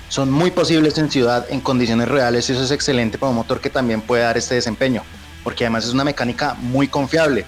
son 0.08 0.30
muy 0.30 0.50
posibles 0.50 0.96
en 0.98 1.10
ciudad 1.10 1.46
en 1.50 1.60
condiciones 1.60 2.08
reales 2.08 2.48
y 2.48 2.52
eso 2.52 2.62
es 2.62 2.70
excelente 2.70 3.18
para 3.18 3.30
un 3.30 3.36
motor 3.36 3.60
que 3.60 3.70
también 3.70 4.00
puede 4.00 4.22
dar 4.22 4.36
este 4.38 4.54
desempeño, 4.54 5.02
porque 5.44 5.64
además 5.64 5.84
es 5.84 5.92
una 5.92 6.04
mecánica 6.04 6.54
muy 6.54 6.88
confiable. 6.88 7.44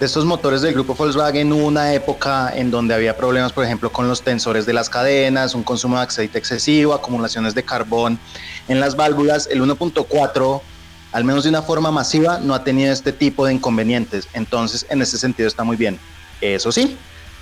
De 0.00 0.06
estos 0.06 0.24
motores 0.24 0.60
del 0.60 0.74
grupo 0.74 0.94
Volkswagen 0.94 1.52
hubo 1.52 1.66
una 1.66 1.94
época 1.94 2.52
en 2.54 2.70
donde 2.72 2.94
había 2.94 3.16
problemas, 3.16 3.52
por 3.52 3.64
ejemplo, 3.64 3.92
con 3.92 4.08
los 4.08 4.22
tensores 4.22 4.66
de 4.66 4.72
las 4.72 4.90
cadenas, 4.90 5.54
un 5.54 5.62
consumo 5.62 5.96
de 5.98 6.02
aceite 6.02 6.36
excesivo, 6.36 6.94
acumulaciones 6.94 7.54
de 7.54 7.62
carbón 7.62 8.18
en 8.66 8.80
las 8.80 8.96
válvulas. 8.96 9.48
El 9.50 9.62
1.4, 9.62 10.60
al 11.12 11.24
menos 11.24 11.44
de 11.44 11.50
una 11.50 11.62
forma 11.62 11.92
masiva, 11.92 12.40
no 12.40 12.54
ha 12.54 12.64
tenido 12.64 12.92
este 12.92 13.12
tipo 13.12 13.46
de 13.46 13.54
inconvenientes. 13.54 14.26
Entonces, 14.32 14.84
en 14.90 15.00
ese 15.00 15.16
sentido 15.16 15.46
está 15.46 15.62
muy 15.62 15.76
bien. 15.76 16.00
Eso 16.40 16.72
sí, 16.72 16.96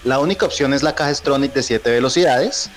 la 0.04 0.18
única 0.18 0.44
opción 0.44 0.74
es 0.74 0.82
la 0.82 0.94
caja 0.94 1.14
Stronach 1.14 1.52
de 1.52 1.62
7 1.62 1.90
velocidades 1.90 2.70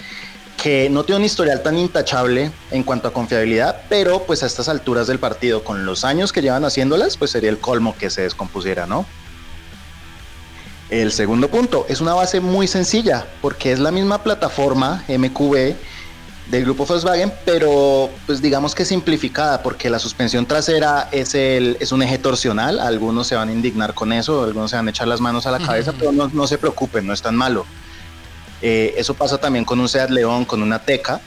que 0.61 0.89
no 0.89 1.03
tiene 1.03 1.19
un 1.19 1.25
historial 1.25 1.61
tan 1.63 1.77
intachable 1.77 2.51
en 2.71 2.83
cuanto 2.83 3.07
a 3.07 3.13
confiabilidad, 3.13 3.83
pero 3.89 4.23
pues 4.23 4.43
a 4.43 4.45
estas 4.45 4.69
alturas 4.69 5.07
del 5.07 5.19
partido, 5.19 5.63
con 5.63 5.85
los 5.85 6.03
años 6.03 6.31
que 6.31 6.41
llevan 6.41 6.65
haciéndolas, 6.65 7.17
pues 7.17 7.31
sería 7.31 7.49
el 7.49 7.59
colmo 7.59 7.95
que 7.97 8.09
se 8.09 8.21
descompusiera, 8.21 8.85
¿no? 8.85 9.05
El 10.89 11.11
segundo 11.11 11.49
punto 11.49 11.85
es 11.89 11.99
una 11.99 12.13
base 12.13 12.39
muy 12.39 12.67
sencilla, 12.67 13.25
porque 13.41 13.71
es 13.71 13.79
la 13.79 13.91
misma 13.91 14.23
plataforma 14.23 15.03
MQB 15.07 15.75
del 16.49 16.63
grupo 16.63 16.85
Volkswagen, 16.85 17.33
pero 17.43 18.09
pues 18.27 18.39
digamos 18.39 18.75
que 18.75 18.85
simplificada, 18.85 19.63
porque 19.63 19.89
la 19.89 19.97
suspensión 19.97 20.45
trasera 20.45 21.09
es, 21.11 21.33
el, 21.33 21.75
es 21.79 21.91
un 21.91 22.03
eje 22.03 22.19
torsional, 22.19 22.79
algunos 22.79 23.25
se 23.25 23.35
van 23.35 23.49
a 23.49 23.51
indignar 23.51 23.95
con 23.95 24.13
eso, 24.13 24.43
algunos 24.43 24.69
se 24.69 24.77
van 24.77 24.87
a 24.87 24.91
echar 24.91 25.07
las 25.07 25.21
manos 25.21 25.47
a 25.47 25.51
la 25.51 25.59
cabeza, 25.59 25.91
pero 25.97 26.11
no, 26.11 26.27
no 26.27 26.45
se 26.45 26.59
preocupen, 26.59 27.07
no 27.07 27.13
es 27.13 27.21
tan 27.21 27.35
malo 27.35 27.65
eh, 28.67 28.95
eso 28.97 29.13
pasa 29.13 29.37
también 29.37 29.63
con 29.63 29.79
un 29.79 29.87
Seat 29.87 30.09
León, 30.09 30.43
con 30.43 30.63
una 30.63 30.79
Teca. 30.79 31.21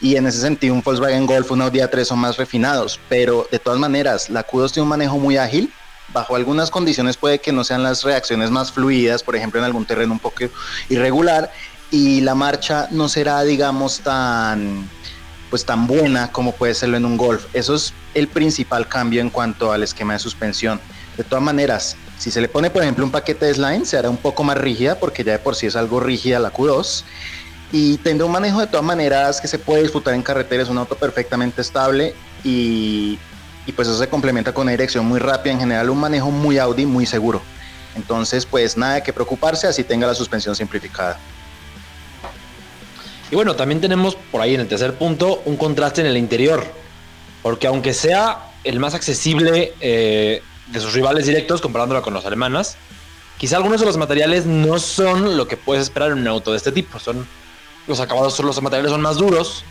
Y 0.00 0.14
en 0.14 0.28
ese 0.28 0.40
sentido, 0.40 0.74
un 0.74 0.80
Volkswagen 0.80 1.26
Golf, 1.26 1.50
un 1.50 1.60
Audi 1.60 1.80
A3 1.80 2.04
son 2.04 2.20
más 2.20 2.36
refinados. 2.36 3.00
Pero 3.08 3.48
de 3.50 3.58
todas 3.58 3.80
maneras, 3.80 4.30
la 4.30 4.46
Q2 4.46 4.70
tiene 4.70 4.84
un 4.84 4.90
manejo 4.90 5.18
muy 5.18 5.36
ágil. 5.36 5.72
Bajo 6.12 6.36
algunas 6.36 6.70
condiciones 6.70 7.16
puede 7.16 7.40
que 7.40 7.50
no 7.50 7.64
sean 7.64 7.82
las 7.82 8.04
reacciones 8.04 8.52
más 8.52 8.70
fluidas, 8.70 9.24
por 9.24 9.34
ejemplo 9.34 9.58
en 9.58 9.64
algún 9.64 9.84
terreno 9.84 10.12
un 10.12 10.20
poco 10.20 10.44
irregular. 10.88 11.50
Y 11.90 12.20
la 12.20 12.36
marcha 12.36 12.86
no 12.92 13.08
será, 13.08 13.42
digamos, 13.42 13.98
tan 13.98 14.88
pues 15.50 15.64
tan 15.64 15.88
buena 15.88 16.30
como 16.30 16.52
puede 16.52 16.74
serlo 16.74 16.96
en 16.96 17.06
un 17.06 17.16
Golf. 17.16 17.46
Eso 17.54 17.74
es 17.74 17.92
el 18.14 18.28
principal 18.28 18.86
cambio 18.86 19.20
en 19.20 19.30
cuanto 19.30 19.72
al 19.72 19.82
esquema 19.82 20.12
de 20.12 20.20
suspensión. 20.20 20.80
De 21.16 21.24
todas 21.24 21.42
maneras, 21.42 21.96
si 22.18 22.30
se 22.30 22.40
le 22.40 22.48
pone, 22.48 22.70
por 22.70 22.82
ejemplo, 22.82 23.04
un 23.04 23.10
paquete 23.10 23.46
de 23.46 23.54
slime, 23.54 23.84
se 23.84 23.96
hará 23.96 24.08
un 24.08 24.16
poco 24.16 24.44
más 24.44 24.56
rígida 24.56 24.98
porque 24.98 25.24
ya 25.24 25.32
de 25.32 25.38
por 25.38 25.56
sí 25.56 25.66
es 25.66 25.76
algo 25.76 26.00
rígida 26.00 26.38
la 26.38 26.52
Q2 26.52 27.04
y 27.72 27.96
tendrá 27.98 28.26
un 28.26 28.32
manejo 28.32 28.60
de 28.60 28.68
todas 28.68 28.84
maneras 28.84 29.40
que 29.40 29.48
se 29.48 29.58
puede 29.58 29.82
disfrutar 29.82 30.14
en 30.14 30.22
carretera, 30.22 30.62
es 30.62 30.68
un 30.68 30.78
auto 30.78 30.94
perfectamente 30.94 31.60
estable 31.60 32.14
y, 32.44 33.18
pues 33.74 33.88
eso 33.88 33.98
se 33.98 34.08
complementa 34.08 34.52
con 34.52 34.62
una 34.62 34.70
dirección 34.70 35.06
muy 35.06 35.18
rápida, 35.18 35.54
en 35.54 35.58
general 35.58 35.90
un 35.90 35.98
manejo 35.98 36.30
muy 36.30 36.58
Audi, 36.58 36.86
muy 36.86 37.04
seguro. 37.04 37.42
Entonces 37.96 38.46
pues 38.46 38.76
nada 38.76 39.02
que 39.02 39.12
preocuparse, 39.12 39.66
así 39.66 39.82
tenga 39.82 40.06
la 40.06 40.14
suspensión 40.14 40.54
simplificada. 40.54 41.18
Y 43.30 43.34
bueno, 43.34 43.56
también 43.56 43.80
tenemos 43.80 44.14
por 44.14 44.40
ahí 44.40 44.54
en 44.54 44.60
el 44.60 44.68
tercer 44.68 44.94
punto 44.94 45.42
un 45.44 45.56
contraste 45.56 46.00
en 46.00 46.06
el 46.06 46.16
interior, 46.16 46.64
porque 47.42 47.66
aunque 47.66 47.92
sea 47.92 48.52
el 48.62 48.78
más 48.78 48.94
accesible 48.94 49.74
eh, 49.80 50.42
de 50.68 50.80
sus 50.80 50.92
rivales 50.92 51.26
directos 51.26 51.60
comparándola 51.60 52.02
con 52.02 52.14
los 52.14 52.24
alemanas. 52.24 52.76
Quizá 53.38 53.56
algunos 53.56 53.80
de 53.80 53.86
los 53.86 53.96
materiales 53.96 54.46
no 54.46 54.78
son 54.78 55.36
lo 55.36 55.48
que 55.48 55.56
puedes 55.56 55.82
esperar 55.82 56.12
en 56.12 56.18
un 56.18 56.28
auto 56.28 56.52
de 56.52 56.56
este 56.56 56.72
tipo. 56.72 56.98
Son 56.98 57.26
los 57.86 58.00
acabados, 58.00 58.38
los 58.40 58.62
materiales 58.62 58.90
son 58.90 59.02
más 59.02 59.16
duros 59.16 59.64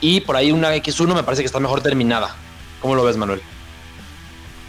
y 0.00 0.20
por 0.20 0.36
ahí 0.36 0.52
una 0.52 0.74
X1 0.76 1.14
me 1.14 1.22
parece 1.22 1.42
que 1.42 1.46
está 1.46 1.60
mejor 1.60 1.82
terminada. 1.82 2.36
¿Cómo 2.80 2.94
lo 2.94 3.04
ves, 3.04 3.16
Manuel? 3.16 3.42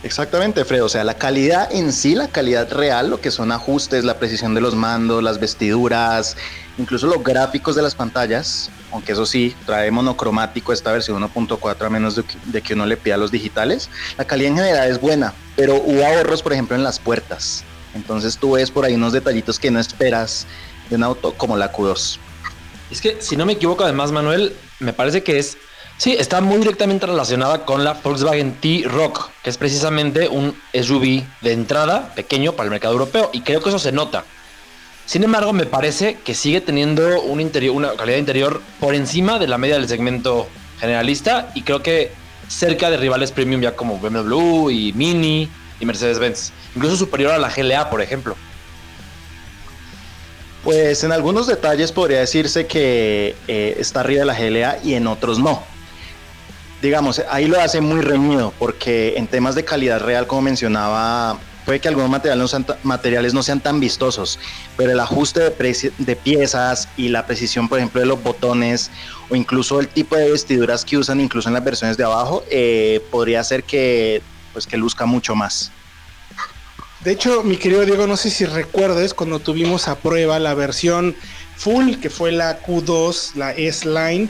Exactamente, 0.02 0.64
Fred. 0.64 0.84
O 0.84 0.90
sea, 0.90 1.04
la 1.04 1.16
calidad 1.16 1.70
en 1.72 1.92
sí, 1.92 2.16
la 2.16 2.30
calidad 2.30 2.72
real, 2.72 3.10
lo 3.10 3.20
que 3.20 3.32
son 3.32 3.52
ajustes, 3.52 4.06
la 4.06 4.18
precisión 4.18 4.56
de 4.56 4.62
los 4.62 4.76
mandos, 4.76 5.22
las 5.22 5.40
vestiduras, 5.40 6.38
incluso 6.78 7.08
los 7.08 7.22
gráficos 7.22 7.76
de 7.76 7.82
las 7.82 7.96
pantallas, 7.96 8.70
aunque 8.92 9.12
eso 9.12 9.26
sí, 9.26 9.56
trae 9.66 9.92
monocromático 9.92 10.72
esta 10.72 10.92
versión 10.92 11.22
1.4 11.22 11.86
a 11.86 11.90
menos 11.90 12.16
de 12.46 12.62
que, 12.62 12.74
uno 12.74 12.86
le 12.86 12.96
pida 12.98 13.18
los 13.18 13.32
digitales. 13.32 13.90
La 14.18 14.26
calidad 14.26 14.52
en 14.52 14.58
general 14.58 14.90
es 14.90 15.02
buena, 15.02 15.34
pero 15.56 15.76
hubo 15.76 16.06
ahorros, 16.06 16.42
por 16.42 16.54
ejemplo, 16.54 16.76
en 16.76 16.84
las 16.84 17.00
puertas. 17.00 17.64
Entonces 17.94 18.38
tú 18.38 18.54
ves 18.54 18.72
por 18.72 18.86
ahí 18.86 18.96
unos 18.96 19.14
detallitos 19.14 19.60
que 19.60 19.70
no 19.70 19.80
esperas 19.80 20.48
de 20.90 20.96
un 20.96 21.04
auto 21.04 21.34
como 21.34 21.58
la 21.58 21.74
Q2. 21.74 22.18
Es 22.90 23.02
que, 23.02 23.22
si 23.22 23.36
no 23.36 23.46
me 23.46 23.54
equivoco, 23.54 23.84
además, 23.84 24.12
Manuel, 24.12 24.56
me 24.80 24.94
parece 24.94 25.24
que 25.24 25.38
es, 25.38 25.58
sí, 26.00 26.16
está 26.18 26.42
muy 26.42 26.58
directamente 26.58 27.06
relacionada 27.06 27.64
con 27.66 27.84
la 27.84 27.94
Volkswagen 27.94 28.54
T-Rock, 28.54 29.30
que 29.44 29.52
es 29.52 29.58
precisamente 29.58 30.28
un 30.28 30.56
SUV 30.74 31.24
de 31.42 31.52
entrada 31.52 32.16
pequeño 32.16 32.54
para 32.54 32.66
el 32.66 32.72
mercado 32.72 32.94
europeo, 32.94 33.30
y 33.34 33.42
creo 33.42 33.62
que 33.62 33.70
eso 33.70 33.78
se 33.78 33.92
nota. 33.92 34.26
Sin 35.06 35.24
embargo, 35.24 35.54
me 35.54 35.66
parece 35.66 36.18
que 36.24 36.34
sigue 36.34 36.62
teniendo 36.62 37.24
interior, 37.40 37.76
una 37.76 37.94
calidad 37.94 38.18
interior 38.18 38.62
por 38.80 38.96
encima 38.96 39.40
de 39.40 39.48
la 39.48 39.58
media 39.58 39.76
del 39.76 39.88
segmento 39.88 40.48
generalista 40.80 41.52
y 41.56 41.64
creo 41.64 41.82
que 41.82 42.12
cerca 42.48 42.90
de 42.90 42.98
rivales 42.98 43.32
premium 43.32 43.62
ya 43.62 43.76
como 43.76 43.98
BMW 43.98 44.70
y 44.70 44.94
Mini 44.94 45.50
y 45.80 45.86
Mercedes-Benz. 45.86 46.52
Incluso 46.76 46.96
superior 46.96 47.32
a 47.32 47.38
la 47.38 47.50
GLA, 47.50 47.90
por 47.90 48.02
ejemplo. 48.02 48.36
Pues 50.64 51.04
en 51.04 51.12
algunos 51.12 51.48
detalles 51.48 51.92
podría 51.92 52.20
decirse 52.20 52.68
que 52.68 53.36
eh, 53.48 53.78
está 53.80 54.02
arriba 54.02 54.20
de 54.20 54.26
la 54.26 54.38
GLA 54.38 54.80
y 54.84 54.94
en 54.94 55.08
otros 55.08 55.40
no. 55.40 55.64
Digamos, 56.82 57.22
ahí 57.30 57.48
lo 57.48 57.60
hace 57.60 57.82
muy 57.82 58.02
reñido 58.02 58.54
porque 58.58 59.16
en 59.18 59.28
temas 59.28 59.56
de 59.56 59.66
calidad 59.66 60.00
real, 60.00 60.28
como 60.28 60.44
mencionaba 60.44 61.40
Puede 61.70 61.82
que 61.82 61.88
algunos 61.88 62.10
materiales 62.82 63.34
no, 63.36 63.44
sean, 63.44 63.60
tan 63.60 63.80
vistosos, 63.80 64.40
pero 64.76 64.92
el 64.92 65.00
ajuste 65.00 65.52
de, 65.52 66.16
piezas 66.16 66.88
y 66.98 67.10
la 67.10 67.28
precisión, 67.28 67.70
por 67.70 67.78
ejemplo, 67.78 68.02
de 68.02 68.08
los 68.08 68.24
botones 68.24 68.90
o 69.30 69.36
incluso 69.36 69.80
el 69.80 69.88
tipo 69.88 70.16
de 70.16 70.32
vestiduras 70.32 70.84
que 70.84 70.98
usan, 70.98 71.22
incluso 71.22 71.48
en 71.48 71.54
las 71.54 71.64
versiones 71.64 71.96
de 71.96 72.06
abajo, 72.06 72.44
eh, 72.50 73.02
podría 73.12 73.42
hacer 73.42 73.66
que, 73.66 74.24
pues, 74.52 74.66
que 74.66 74.78
luzca 74.78 75.06
mucho 75.06 75.36
más. 75.36 75.72
De 77.02 77.12
hecho, 77.12 77.44
mi 77.44 77.56
querido 77.56 77.86
Diego, 77.86 78.08
no 78.08 78.18
sé 78.18 78.32
si 78.32 78.46
recuerdes 78.46 79.14
cuando 79.14 79.38
tuvimos 79.38 79.88
a 79.88 80.00
prueba 80.00 80.40
la 80.40 80.56
versión 80.56 81.16
full, 81.56 81.98
que 81.98 82.10
fue 82.10 82.32
la 82.32 82.64
Q2, 82.64 83.36
la 83.36 83.52
S-Line, 83.52 84.30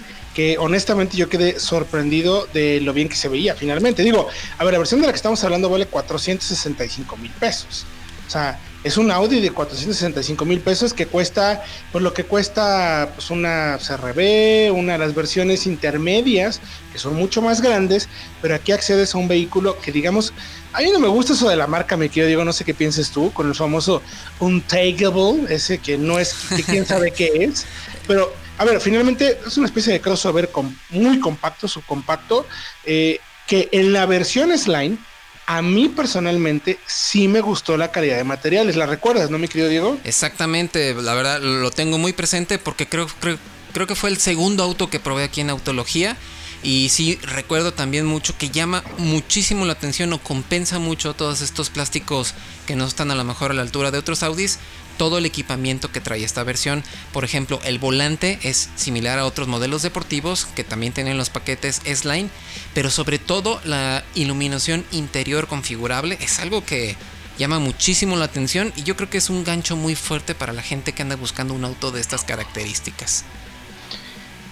honestamente 0.59 1.17
yo 1.17 1.29
quedé 1.29 1.59
sorprendido 1.59 2.47
de 2.53 2.81
lo 2.81 2.93
bien 2.93 3.09
que 3.09 3.15
se 3.15 3.27
veía 3.27 3.55
finalmente. 3.55 4.03
Digo, 4.03 4.27
a 4.57 4.63
ver, 4.63 4.73
la 4.73 4.79
versión 4.79 5.01
de 5.01 5.07
la 5.07 5.13
que 5.13 5.17
estamos 5.17 5.43
hablando 5.43 5.69
vale 5.69 5.85
465 5.85 7.17
mil 7.17 7.31
pesos. 7.31 7.85
O 8.27 8.31
sea, 8.31 8.59
es 8.83 8.95
un 8.97 9.11
Audi 9.11 9.41
de 9.41 9.51
465 9.51 10.45
mil 10.45 10.59
pesos 10.61 10.93
que 10.93 11.05
cuesta, 11.07 11.63
por 11.91 12.01
lo 12.01 12.13
que 12.13 12.23
cuesta 12.23 13.11
pues 13.15 13.29
una 13.29 13.77
CRB, 13.77 14.71
una 14.71 14.93
de 14.93 14.99
las 14.99 15.15
versiones 15.15 15.65
intermedias, 15.65 16.61
que 16.93 16.99
son 16.99 17.15
mucho 17.15 17.41
más 17.41 17.61
grandes, 17.61 18.07
pero 18.41 18.55
aquí 18.55 18.71
accedes 18.71 19.15
a 19.15 19.17
un 19.17 19.27
vehículo 19.27 19.77
que 19.79 19.91
digamos, 19.91 20.31
a 20.71 20.79
mí 20.81 20.91
no 20.91 20.99
me 20.99 21.07
gusta 21.07 21.33
eso 21.33 21.49
de 21.49 21.55
la 21.55 21.67
marca, 21.67 21.97
me 21.97 22.09
quiero 22.09 22.29
digo, 22.29 22.45
no 22.45 22.53
sé 22.53 22.63
qué 22.63 22.73
pienses 22.73 23.09
tú, 23.09 23.33
con 23.33 23.47
el 23.49 23.55
famoso 23.55 24.01
Untakeable, 24.39 25.53
ese 25.53 25.79
que 25.79 25.97
no 25.97 26.19
es, 26.19 26.33
que 26.55 26.63
quién 26.63 26.85
sabe 26.85 27.11
qué 27.11 27.31
es, 27.33 27.65
pero 28.07 28.31
a 28.59 28.65
ver, 28.65 28.81
finalmente 28.81 29.39
es 29.47 29.57
una 29.57 29.67
especie 29.67 29.93
de 29.93 30.01
crossover 30.01 30.49
muy 30.89 31.19
compacto, 31.21 31.65
subcompacto, 31.65 32.45
eh, 32.83 33.19
que 33.47 33.69
en 33.71 33.93
la 33.93 34.05
versión 34.05 34.55
Slime, 34.55 34.97
a 35.45 35.61
mí 35.61 35.87
personalmente 35.87 36.77
sí 36.85 37.29
me 37.29 37.39
gustó 37.39 37.77
la 37.77 37.89
calidad 37.89 38.17
de 38.17 38.25
materiales. 38.25 38.75
¿La 38.75 38.85
recuerdas, 38.85 39.29
no, 39.29 39.39
mi 39.39 39.47
querido 39.47 39.69
Diego? 39.69 39.97
Exactamente, 40.03 40.93
la 40.93 41.13
verdad 41.13 41.39
lo 41.39 41.71
tengo 41.71 41.97
muy 41.97 42.11
presente 42.11 42.59
porque 42.59 42.85
creo, 42.85 43.07
creo, 43.21 43.37
creo 43.71 43.87
que 43.87 43.95
fue 43.95 44.09
el 44.09 44.17
segundo 44.17 44.61
auto 44.61 44.89
que 44.89 44.99
probé 44.99 45.23
aquí 45.23 45.39
en 45.39 45.51
Autología. 45.51 46.17
Y 46.61 46.89
sí, 46.89 47.17
recuerdo 47.23 47.73
también 47.73 48.05
mucho 48.05 48.37
que 48.37 48.49
llama 48.49 48.83
muchísimo 48.97 49.63
la 49.63 49.71
atención 49.71 50.11
o 50.11 50.21
compensa 50.21 50.79
mucho 50.79 51.13
todos 51.13 51.39
estos 51.39 51.69
plásticos 51.69 52.33
que 52.67 52.75
no 52.75 52.85
están 52.85 53.09
a 53.09 53.15
lo 53.15 53.23
mejor 53.23 53.51
a 53.51 53.53
la 53.53 53.61
altura 53.61 53.91
de 53.91 53.99
otros 53.99 54.21
Audis 54.21 54.59
todo 54.99 55.17
el 55.17 55.25
equipamiento 55.25 55.91
que 55.91 56.01
trae 56.01 56.25
esta 56.25 56.43
versión. 56.43 56.83
Por 57.13 57.23
ejemplo, 57.23 57.61
el 57.63 57.79
volante 57.79 58.37
es 58.43 58.69
similar 58.75 59.17
a 59.17 59.25
otros 59.25 59.47
modelos 59.47 59.81
deportivos 59.81 60.45
que 60.55 60.65
también 60.65 60.91
tienen 60.91 61.17
los 61.17 61.29
paquetes 61.29 61.81
S-Line, 61.85 62.29
pero 62.73 62.91
sobre 62.91 63.17
todo 63.17 63.61
la 63.63 64.03
iluminación 64.13 64.85
interior 64.91 65.47
configurable 65.47 66.17
es 66.19 66.39
algo 66.39 66.65
que 66.65 66.97
llama 67.37 67.59
muchísimo 67.59 68.17
la 68.17 68.25
atención 68.25 68.73
y 68.75 68.83
yo 68.83 68.97
creo 68.97 69.09
que 69.09 69.19
es 69.19 69.29
un 69.29 69.45
gancho 69.45 69.77
muy 69.77 69.95
fuerte 69.95 70.35
para 70.35 70.51
la 70.51 70.61
gente 70.61 70.91
que 70.91 71.01
anda 71.01 71.15
buscando 71.15 71.53
un 71.53 71.63
auto 71.63 71.91
de 71.91 72.01
estas 72.01 72.25
características. 72.25 73.23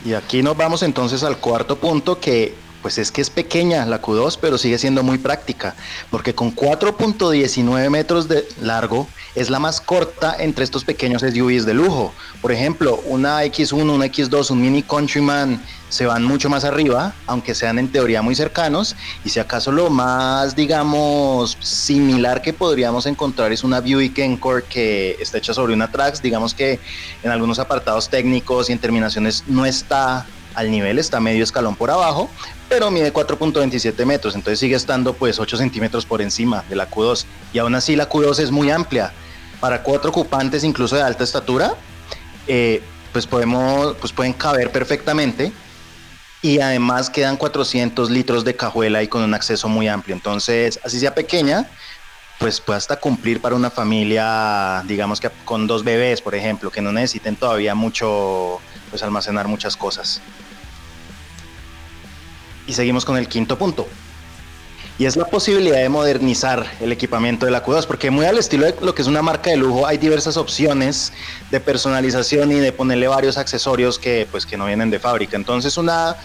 Y 0.05 0.13
aquí 0.13 0.41
nos 0.41 0.55
vamos 0.55 0.81
entonces 0.81 1.23
al 1.23 1.39
cuarto 1.39 1.77
punto 1.77 2.21
que 2.21 2.55
pues 2.87 2.99
es 2.99 3.11
que 3.11 3.19
es 3.19 3.29
pequeña 3.29 3.85
la 3.85 4.01
Q2, 4.01 4.37
pero 4.39 4.57
sigue 4.57 4.77
siendo 4.77 5.03
muy 5.03 5.17
práctica, 5.17 5.75
porque 6.09 6.33
con 6.33 6.55
4.19 6.55 7.89
metros 7.89 8.29
de 8.29 8.47
largo 8.61 9.09
es 9.35 9.49
la 9.49 9.59
más 9.59 9.81
corta 9.81 10.33
entre 10.39 10.63
estos 10.63 10.85
pequeños 10.85 11.21
SUVs 11.21 11.65
de 11.65 11.73
lujo. 11.73 12.13
Por 12.41 12.53
ejemplo, 12.53 13.01
una 13.03 13.43
X1, 13.43 13.93
una 13.93 14.05
X2, 14.05 14.51
un 14.51 14.61
Mini 14.61 14.83
Countryman 14.83 15.61
se 15.89 16.05
van 16.05 16.23
mucho 16.23 16.49
más 16.49 16.63
arriba, 16.63 17.13
aunque 17.25 17.53
sean 17.55 17.77
en 17.77 17.91
teoría 17.91 18.21
muy 18.21 18.35
cercanos, 18.35 18.95
y 19.25 19.31
si 19.31 19.41
acaso 19.41 19.69
lo 19.73 19.89
más, 19.89 20.55
digamos, 20.55 21.57
similar 21.59 22.41
que 22.41 22.53
podríamos 22.53 23.05
encontrar 23.05 23.51
es 23.51 23.65
una 23.65 23.81
Buick 23.81 24.17
Encore 24.19 24.63
que 24.63 25.17
está 25.19 25.39
hecha 25.39 25.53
sobre 25.53 25.73
una 25.73 25.91
Trax, 25.91 26.21
digamos 26.21 26.53
que 26.53 26.79
en 27.21 27.31
algunos 27.31 27.59
apartados 27.59 28.07
técnicos 28.07 28.69
y 28.69 28.71
en 28.71 28.79
terminaciones 28.79 29.43
no 29.45 29.65
está 29.65 30.25
al 30.57 30.71
nivel, 30.71 30.99
está 30.99 31.19
medio 31.19 31.43
escalón 31.43 31.75
por 31.75 31.91
abajo, 31.91 32.29
pero 32.67 32.91
mide 32.91 33.13
4.27 33.13 34.05
metros, 34.05 34.35
entonces 34.35 34.59
sigue 34.59 34.75
estando 34.75 35.13
pues 35.13 35.39
8 35.39 35.55
centímetros 35.55 36.05
por 36.05 36.21
encima 36.21 36.65
de 36.67 36.75
la 36.75 36.89
Q2. 36.89 37.25
Y 37.53 37.59
aún 37.59 37.75
así 37.75 37.95
la 37.95 38.09
Q2 38.09 38.39
es 38.39 38.51
muy 38.51 38.71
amplia. 38.71 39.13
Para 39.59 39.81
cuatro 39.81 40.09
ocupantes, 40.09 40.63
incluso 40.63 40.95
de 40.95 41.01
alta 41.01 41.23
estatura, 41.23 41.73
eh, 42.47 42.81
pues, 43.11 43.25
podemos, 43.25 43.95
pues 43.97 44.13
pueden 44.13 44.33
caber 44.33 44.71
perfectamente. 44.71 45.51
Y 46.43 46.59
además 46.59 47.09
quedan 47.09 47.35
400 47.35 48.11
litros 48.11 48.43
de 48.43 48.55
cajuela 48.55 49.01
y 49.01 49.07
con 49.07 49.23
un 49.23 49.33
acceso 49.33 49.67
muy 49.67 49.87
amplio. 49.87 50.15
Entonces, 50.15 50.79
así 50.83 50.99
sea 50.99 51.15
pequeña, 51.15 51.67
pues 52.37 52.61
puede 52.61 52.77
hasta 52.77 52.97
cumplir 52.97 53.41
para 53.41 53.55
una 53.55 53.71
familia, 53.71 54.83
digamos 54.85 55.19
que 55.19 55.31
con 55.45 55.65
dos 55.65 55.83
bebés, 55.83 56.21
por 56.21 56.35
ejemplo, 56.35 56.69
que 56.69 56.79
no 56.81 56.91
necesiten 56.91 57.35
todavía 57.35 57.73
mucho, 57.73 58.59
pues 58.97 59.03
almacenar 59.03 59.47
muchas 59.47 59.77
cosas. 59.77 60.21
Y 62.65 62.73
seguimos 62.73 63.05
con 63.05 63.15
el 63.15 63.27
quinto 63.27 63.55
punto. 63.55 63.87
Y 64.97 65.05
es 65.05 65.15
la 65.15 65.25
posibilidad 65.25 65.77
de 65.77 65.89
modernizar 65.89 66.65
el 66.81 66.91
equipamiento 66.91 67.45
de 67.45 67.51
la 67.51 67.63
Q2, 67.63 67.85
porque 67.85 68.09
muy 68.09 68.25
al 68.25 68.39
estilo 68.39 68.65
de 68.65 68.73
lo 68.81 68.95
que 68.95 69.03
es 69.03 69.07
una 69.07 69.21
marca 69.21 69.51
de 69.51 69.57
lujo, 69.57 69.85
hay 69.85 69.99
diversas 69.99 70.35
opciones 70.35 71.13
de 71.51 71.59
personalización 71.59 72.51
y 72.51 72.55
de 72.55 72.71
ponerle 72.71 73.07
varios 73.07 73.37
accesorios 73.37 73.99
que, 73.99 74.27
pues, 74.31 74.47
que 74.47 74.57
no 74.57 74.65
vienen 74.65 74.89
de 74.89 74.97
fábrica. 74.97 75.37
Entonces 75.37 75.77
una, 75.77 76.15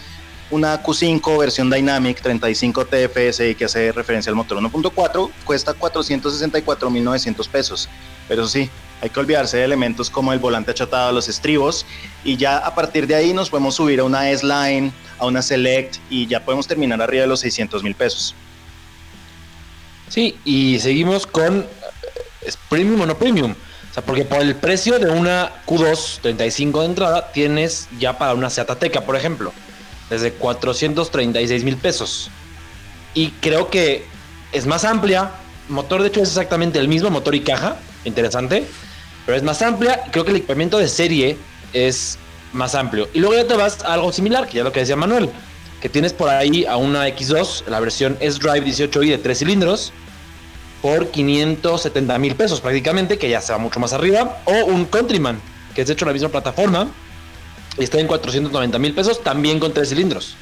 una 0.49 0.81
Q5 0.81 1.37
versión 1.37 1.69
Dynamic 1.69 2.23
35 2.23 2.85
TFSI 2.85 3.53
que 3.53 3.65
hace 3.65 3.91
referencia 3.91 4.31
al 4.31 4.35
motor 4.35 4.57
1.4 4.57 5.29
cuesta 5.45 5.75
464.900 5.75 7.47
pesos. 7.49 7.87
Pero 8.27 8.47
sí, 8.47 8.71
hay 9.03 9.09
que 9.09 9.19
olvidarse 9.19 9.57
de 9.57 9.65
elementos 9.65 10.09
como 10.09 10.31
el 10.31 10.39
volante 10.39 10.71
achatado, 10.71 11.11
los 11.11 11.27
estribos, 11.27 11.85
y 12.23 12.37
ya 12.37 12.59
a 12.59 12.73
partir 12.73 13.05
de 13.05 13.15
ahí 13.15 13.33
nos 13.33 13.49
podemos 13.49 13.75
subir 13.75 13.99
a 13.99 14.05
una 14.05 14.29
S-Line, 14.29 14.93
a 15.19 15.25
una 15.25 15.41
Select, 15.41 15.97
y 16.09 16.25
ya 16.25 16.45
podemos 16.45 16.67
terminar 16.67 17.01
arriba 17.01 17.23
de 17.23 17.27
los 17.27 17.41
600 17.41 17.83
mil 17.83 17.95
pesos. 17.95 18.33
Sí, 20.07 20.39
y 20.45 20.79
seguimos 20.79 21.27
con 21.27 21.63
eh, 21.63 21.67
¿es 22.43 22.57
premium 22.69 23.01
o 23.01 23.05
no 23.05 23.17
premium. 23.17 23.51
O 23.51 23.93
sea, 23.93 24.05
porque 24.05 24.23
por 24.23 24.39
el 24.39 24.55
precio 24.55 24.97
de 24.97 25.11
una 25.11 25.51
Q2 25.65 26.21
35 26.21 26.79
de 26.79 26.85
entrada 26.85 27.31
tienes 27.33 27.89
ya 27.99 28.17
para 28.17 28.33
una 28.33 28.49
Seat 28.49 28.69
Ateca, 28.69 29.01
por 29.01 29.17
ejemplo, 29.17 29.51
desde 30.09 30.31
436 30.31 31.65
mil 31.65 31.75
pesos. 31.75 32.31
Y 33.13 33.31
creo 33.41 33.69
que 33.69 34.05
es 34.53 34.65
más 34.65 34.85
amplia. 34.85 35.31
Motor, 35.67 36.03
de 36.03 36.07
hecho, 36.07 36.21
es 36.21 36.29
exactamente 36.29 36.79
el 36.79 36.87
mismo, 36.87 37.09
motor 37.09 37.35
y 37.35 37.41
caja. 37.41 37.75
Interesante 38.05 38.65
pero 39.25 39.37
es 39.37 39.43
más 39.43 39.61
amplia. 39.61 40.03
Creo 40.11 40.25
que 40.25 40.31
el 40.31 40.37
equipamiento 40.37 40.77
de 40.77 40.87
serie 40.87 41.37
es 41.73 42.17
más 42.53 42.75
amplio. 42.75 43.09
Y 43.13 43.19
luego 43.19 43.35
ya 43.35 43.47
te 43.47 43.55
vas 43.55 43.83
a 43.83 43.93
algo 43.93 44.11
similar, 44.11 44.47
que 44.47 44.57
ya 44.57 44.63
lo 44.63 44.71
que 44.71 44.81
decía 44.81 44.95
Manuel, 44.95 45.29
que 45.81 45.89
tienes 45.89 46.13
por 46.13 46.29
ahí 46.29 46.65
a 46.65 46.77
una 46.77 47.07
X2, 47.09 47.65
la 47.67 47.79
versión 47.79 48.17
S-Drive 48.19 48.65
18i 48.65 49.09
de 49.09 49.17
3 49.17 49.37
cilindros, 49.37 49.93
por 50.81 51.09
570 51.09 52.17
mil 52.19 52.35
pesos 52.35 52.61
prácticamente, 52.61 53.17
que 53.17 53.29
ya 53.29 53.41
se 53.41 53.53
va 53.53 53.57
mucho 53.57 53.79
más 53.79 53.93
arriba, 53.93 54.41
o 54.45 54.65
un 54.65 54.85
Countryman, 54.85 55.41
que 55.73 55.81
es 55.81 55.87
de 55.87 55.93
hecho 55.93 56.05
la 56.05 56.13
misma 56.13 56.29
plataforma, 56.29 56.89
y 57.77 57.83
está 57.83 57.99
en 57.99 58.07
490 58.07 58.79
mil 58.79 58.93
pesos, 58.93 59.23
también 59.23 59.59
con 59.59 59.73
3 59.73 59.89
cilindros. 59.89 60.35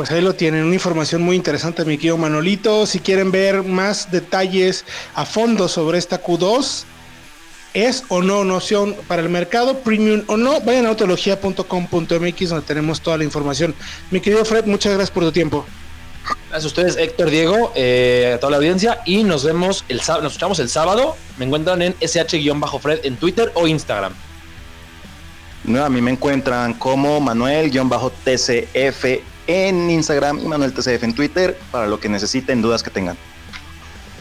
Pues 0.00 0.10
ahí 0.12 0.22
lo 0.22 0.34
tienen, 0.34 0.64
una 0.64 0.72
información 0.72 1.20
muy 1.20 1.36
interesante, 1.36 1.84
mi 1.84 1.98
querido 1.98 2.16
Manolito. 2.16 2.86
Si 2.86 3.00
quieren 3.00 3.30
ver 3.30 3.64
más 3.64 4.10
detalles 4.10 4.86
a 5.14 5.26
fondo 5.26 5.68
sobre 5.68 5.98
esta 5.98 6.22
Q2, 6.22 6.84
es 7.74 8.04
o 8.08 8.22
no 8.22 8.42
noción 8.42 8.96
para 9.06 9.20
el 9.20 9.28
mercado, 9.28 9.80
premium 9.80 10.22
o 10.26 10.38
no, 10.38 10.58
vayan 10.62 10.86
a 10.86 10.88
autología.com.mx 10.88 12.48
donde 12.48 12.66
tenemos 12.66 13.02
toda 13.02 13.18
la 13.18 13.24
información. 13.24 13.74
Mi 14.10 14.22
querido 14.22 14.42
Fred, 14.46 14.64
muchas 14.64 14.94
gracias 14.94 15.10
por 15.10 15.22
tu 15.22 15.32
tiempo. 15.32 15.66
Gracias 16.48 16.64
a 16.64 16.68
ustedes, 16.68 16.96
Héctor, 16.96 17.28
Diego, 17.28 17.70
eh, 17.74 18.32
a 18.36 18.40
toda 18.40 18.52
la 18.52 18.56
audiencia 18.56 19.02
y 19.04 19.22
nos 19.22 19.44
vemos 19.44 19.84
el 19.90 20.00
sábado, 20.00 20.22
nos 20.22 20.32
escuchamos 20.32 20.60
el 20.60 20.70
sábado. 20.70 21.14
Me 21.36 21.44
encuentran 21.44 21.82
en 21.82 21.94
sh-fred 22.00 23.00
en 23.02 23.16
Twitter 23.16 23.52
o 23.52 23.66
Instagram. 23.66 24.14
No, 25.64 25.84
a 25.84 25.90
mí 25.90 26.00
me 26.00 26.12
encuentran 26.12 26.72
como 26.72 27.20
Manuel-TCF 27.20 29.29
en 29.50 29.90
Instagram 29.90 30.38
y 30.38 30.44
Manuel 30.46 30.72
TCF 30.72 31.02
en 31.02 31.14
Twitter 31.14 31.58
para 31.70 31.86
lo 31.86 31.98
que 31.98 32.08
necesiten, 32.08 32.62
dudas 32.62 32.82
que 32.82 32.90
tengan. 32.90 33.16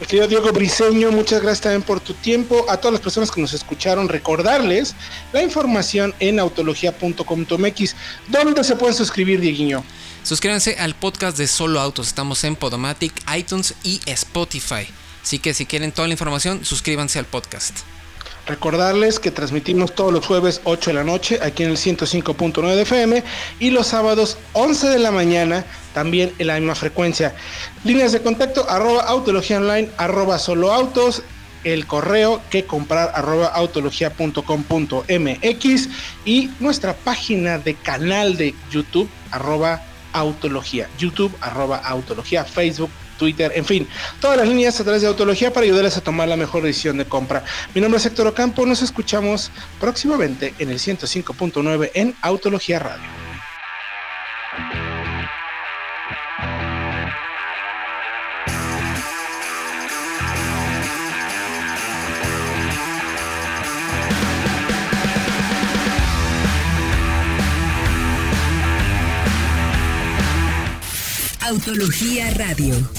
Querido 0.07 0.27
Diego 0.27 0.51
Briseño, 0.53 1.11
muchas 1.11 1.41
gracias 1.41 1.61
también 1.61 1.82
por 1.82 1.99
tu 1.99 2.13
tiempo. 2.13 2.65
A 2.69 2.77
todas 2.77 2.93
las 2.93 3.01
personas 3.01 3.30
que 3.32 3.41
nos 3.41 3.53
escucharon, 3.53 4.07
recordarles 4.07 4.95
la 5.34 5.43
información 5.43 6.15
en 6.19 6.39
autología.com.mx. 6.39 7.95
¿Dónde 8.30 8.63
se 8.63 8.75
pueden 8.77 8.95
suscribir, 8.95 9.41
Dieguiño? 9.41 9.84
Suscríbanse 10.23 10.77
al 10.80 10.95
podcast 10.95 11.38
de 11.38 11.47
Solo 11.47 11.82
Autos. 11.82 12.07
Estamos 12.07 12.43
en 12.45 12.55
Podomatic, 12.55 13.13
iTunes 13.36 13.75
y 13.84 13.99
Spotify. 14.05 14.88
Así 15.21 15.39
que 15.39 15.53
si 15.53 15.65
quieren 15.65 15.91
toda 15.91 16.07
la 16.07 16.13
información, 16.13 16.63
suscríbanse 16.63 17.19
al 17.19 17.25
podcast. 17.25 17.80
Recordarles 18.49 19.19
que 19.19 19.29
transmitimos 19.29 19.93
todos 19.93 20.11
los 20.11 20.25
jueves 20.25 20.61
8 20.63 20.89
de 20.89 20.95
la 20.95 21.03
noche 21.03 21.37
aquí 21.43 21.61
en 21.61 21.69
el 21.69 21.77
105.9 21.77 22.73
de 22.73 22.81
FM 22.81 23.23
y 23.59 23.69
los 23.69 23.85
sábados 23.85 24.39
11 24.53 24.89
de 24.89 24.97
la 24.97 25.11
mañana 25.11 25.63
también 25.93 26.33
en 26.39 26.47
la 26.47 26.55
misma 26.55 26.73
frecuencia. 26.73 27.35
Líneas 27.83 28.11
de 28.11 28.23
contacto 28.23 28.67
arroba 28.67 29.03
autología 29.03 29.57
online 29.57 29.91
arroba 29.97 30.39
solo 30.39 30.73
autos 30.73 31.21
el 31.63 31.85
correo 31.85 32.41
que 32.49 32.65
comprar 32.65 33.11
arroba 33.13 33.49
autología.com.mx 33.49 35.89
y 36.25 36.49
nuestra 36.59 36.95
página 36.95 37.59
de 37.59 37.75
canal 37.75 38.35
de 38.35 38.55
YouTube 38.71 39.11
arroba 39.29 39.83
autología, 40.11 40.89
YouTube 40.97 41.37
arroba 41.39 41.77
autología, 41.77 42.45
Facebook 42.45 42.89
Twitter, 43.20 43.51
en 43.53 43.65
fin, 43.65 43.88
todas 44.20 44.38
las 44.38 44.47
líneas 44.47 44.80
a 44.80 44.84
través 44.84 45.03
de 45.03 45.07
Autología 45.07 45.53
para 45.53 45.65
ayudarles 45.65 45.97
a 45.97 46.01
tomar 46.01 46.28
la 46.28 46.38
mejor 46.38 46.63
decisión 46.63 46.97
de 46.97 47.05
compra. 47.05 47.43
Mi 47.76 47.82
nombre 47.82 47.99
es 47.99 48.05
Héctor 48.07 48.26
Ocampo, 48.26 48.65
nos 48.65 48.82
escuchamos 48.82 49.51
próximamente 49.80 50.55
en 50.57 50.70
el 50.70 50.80
105.9 50.80 51.91
en 51.93 52.15
Autología 52.24 52.80
Radio. 52.80 53.20
Autología 71.49 72.30
Radio. 72.36 72.98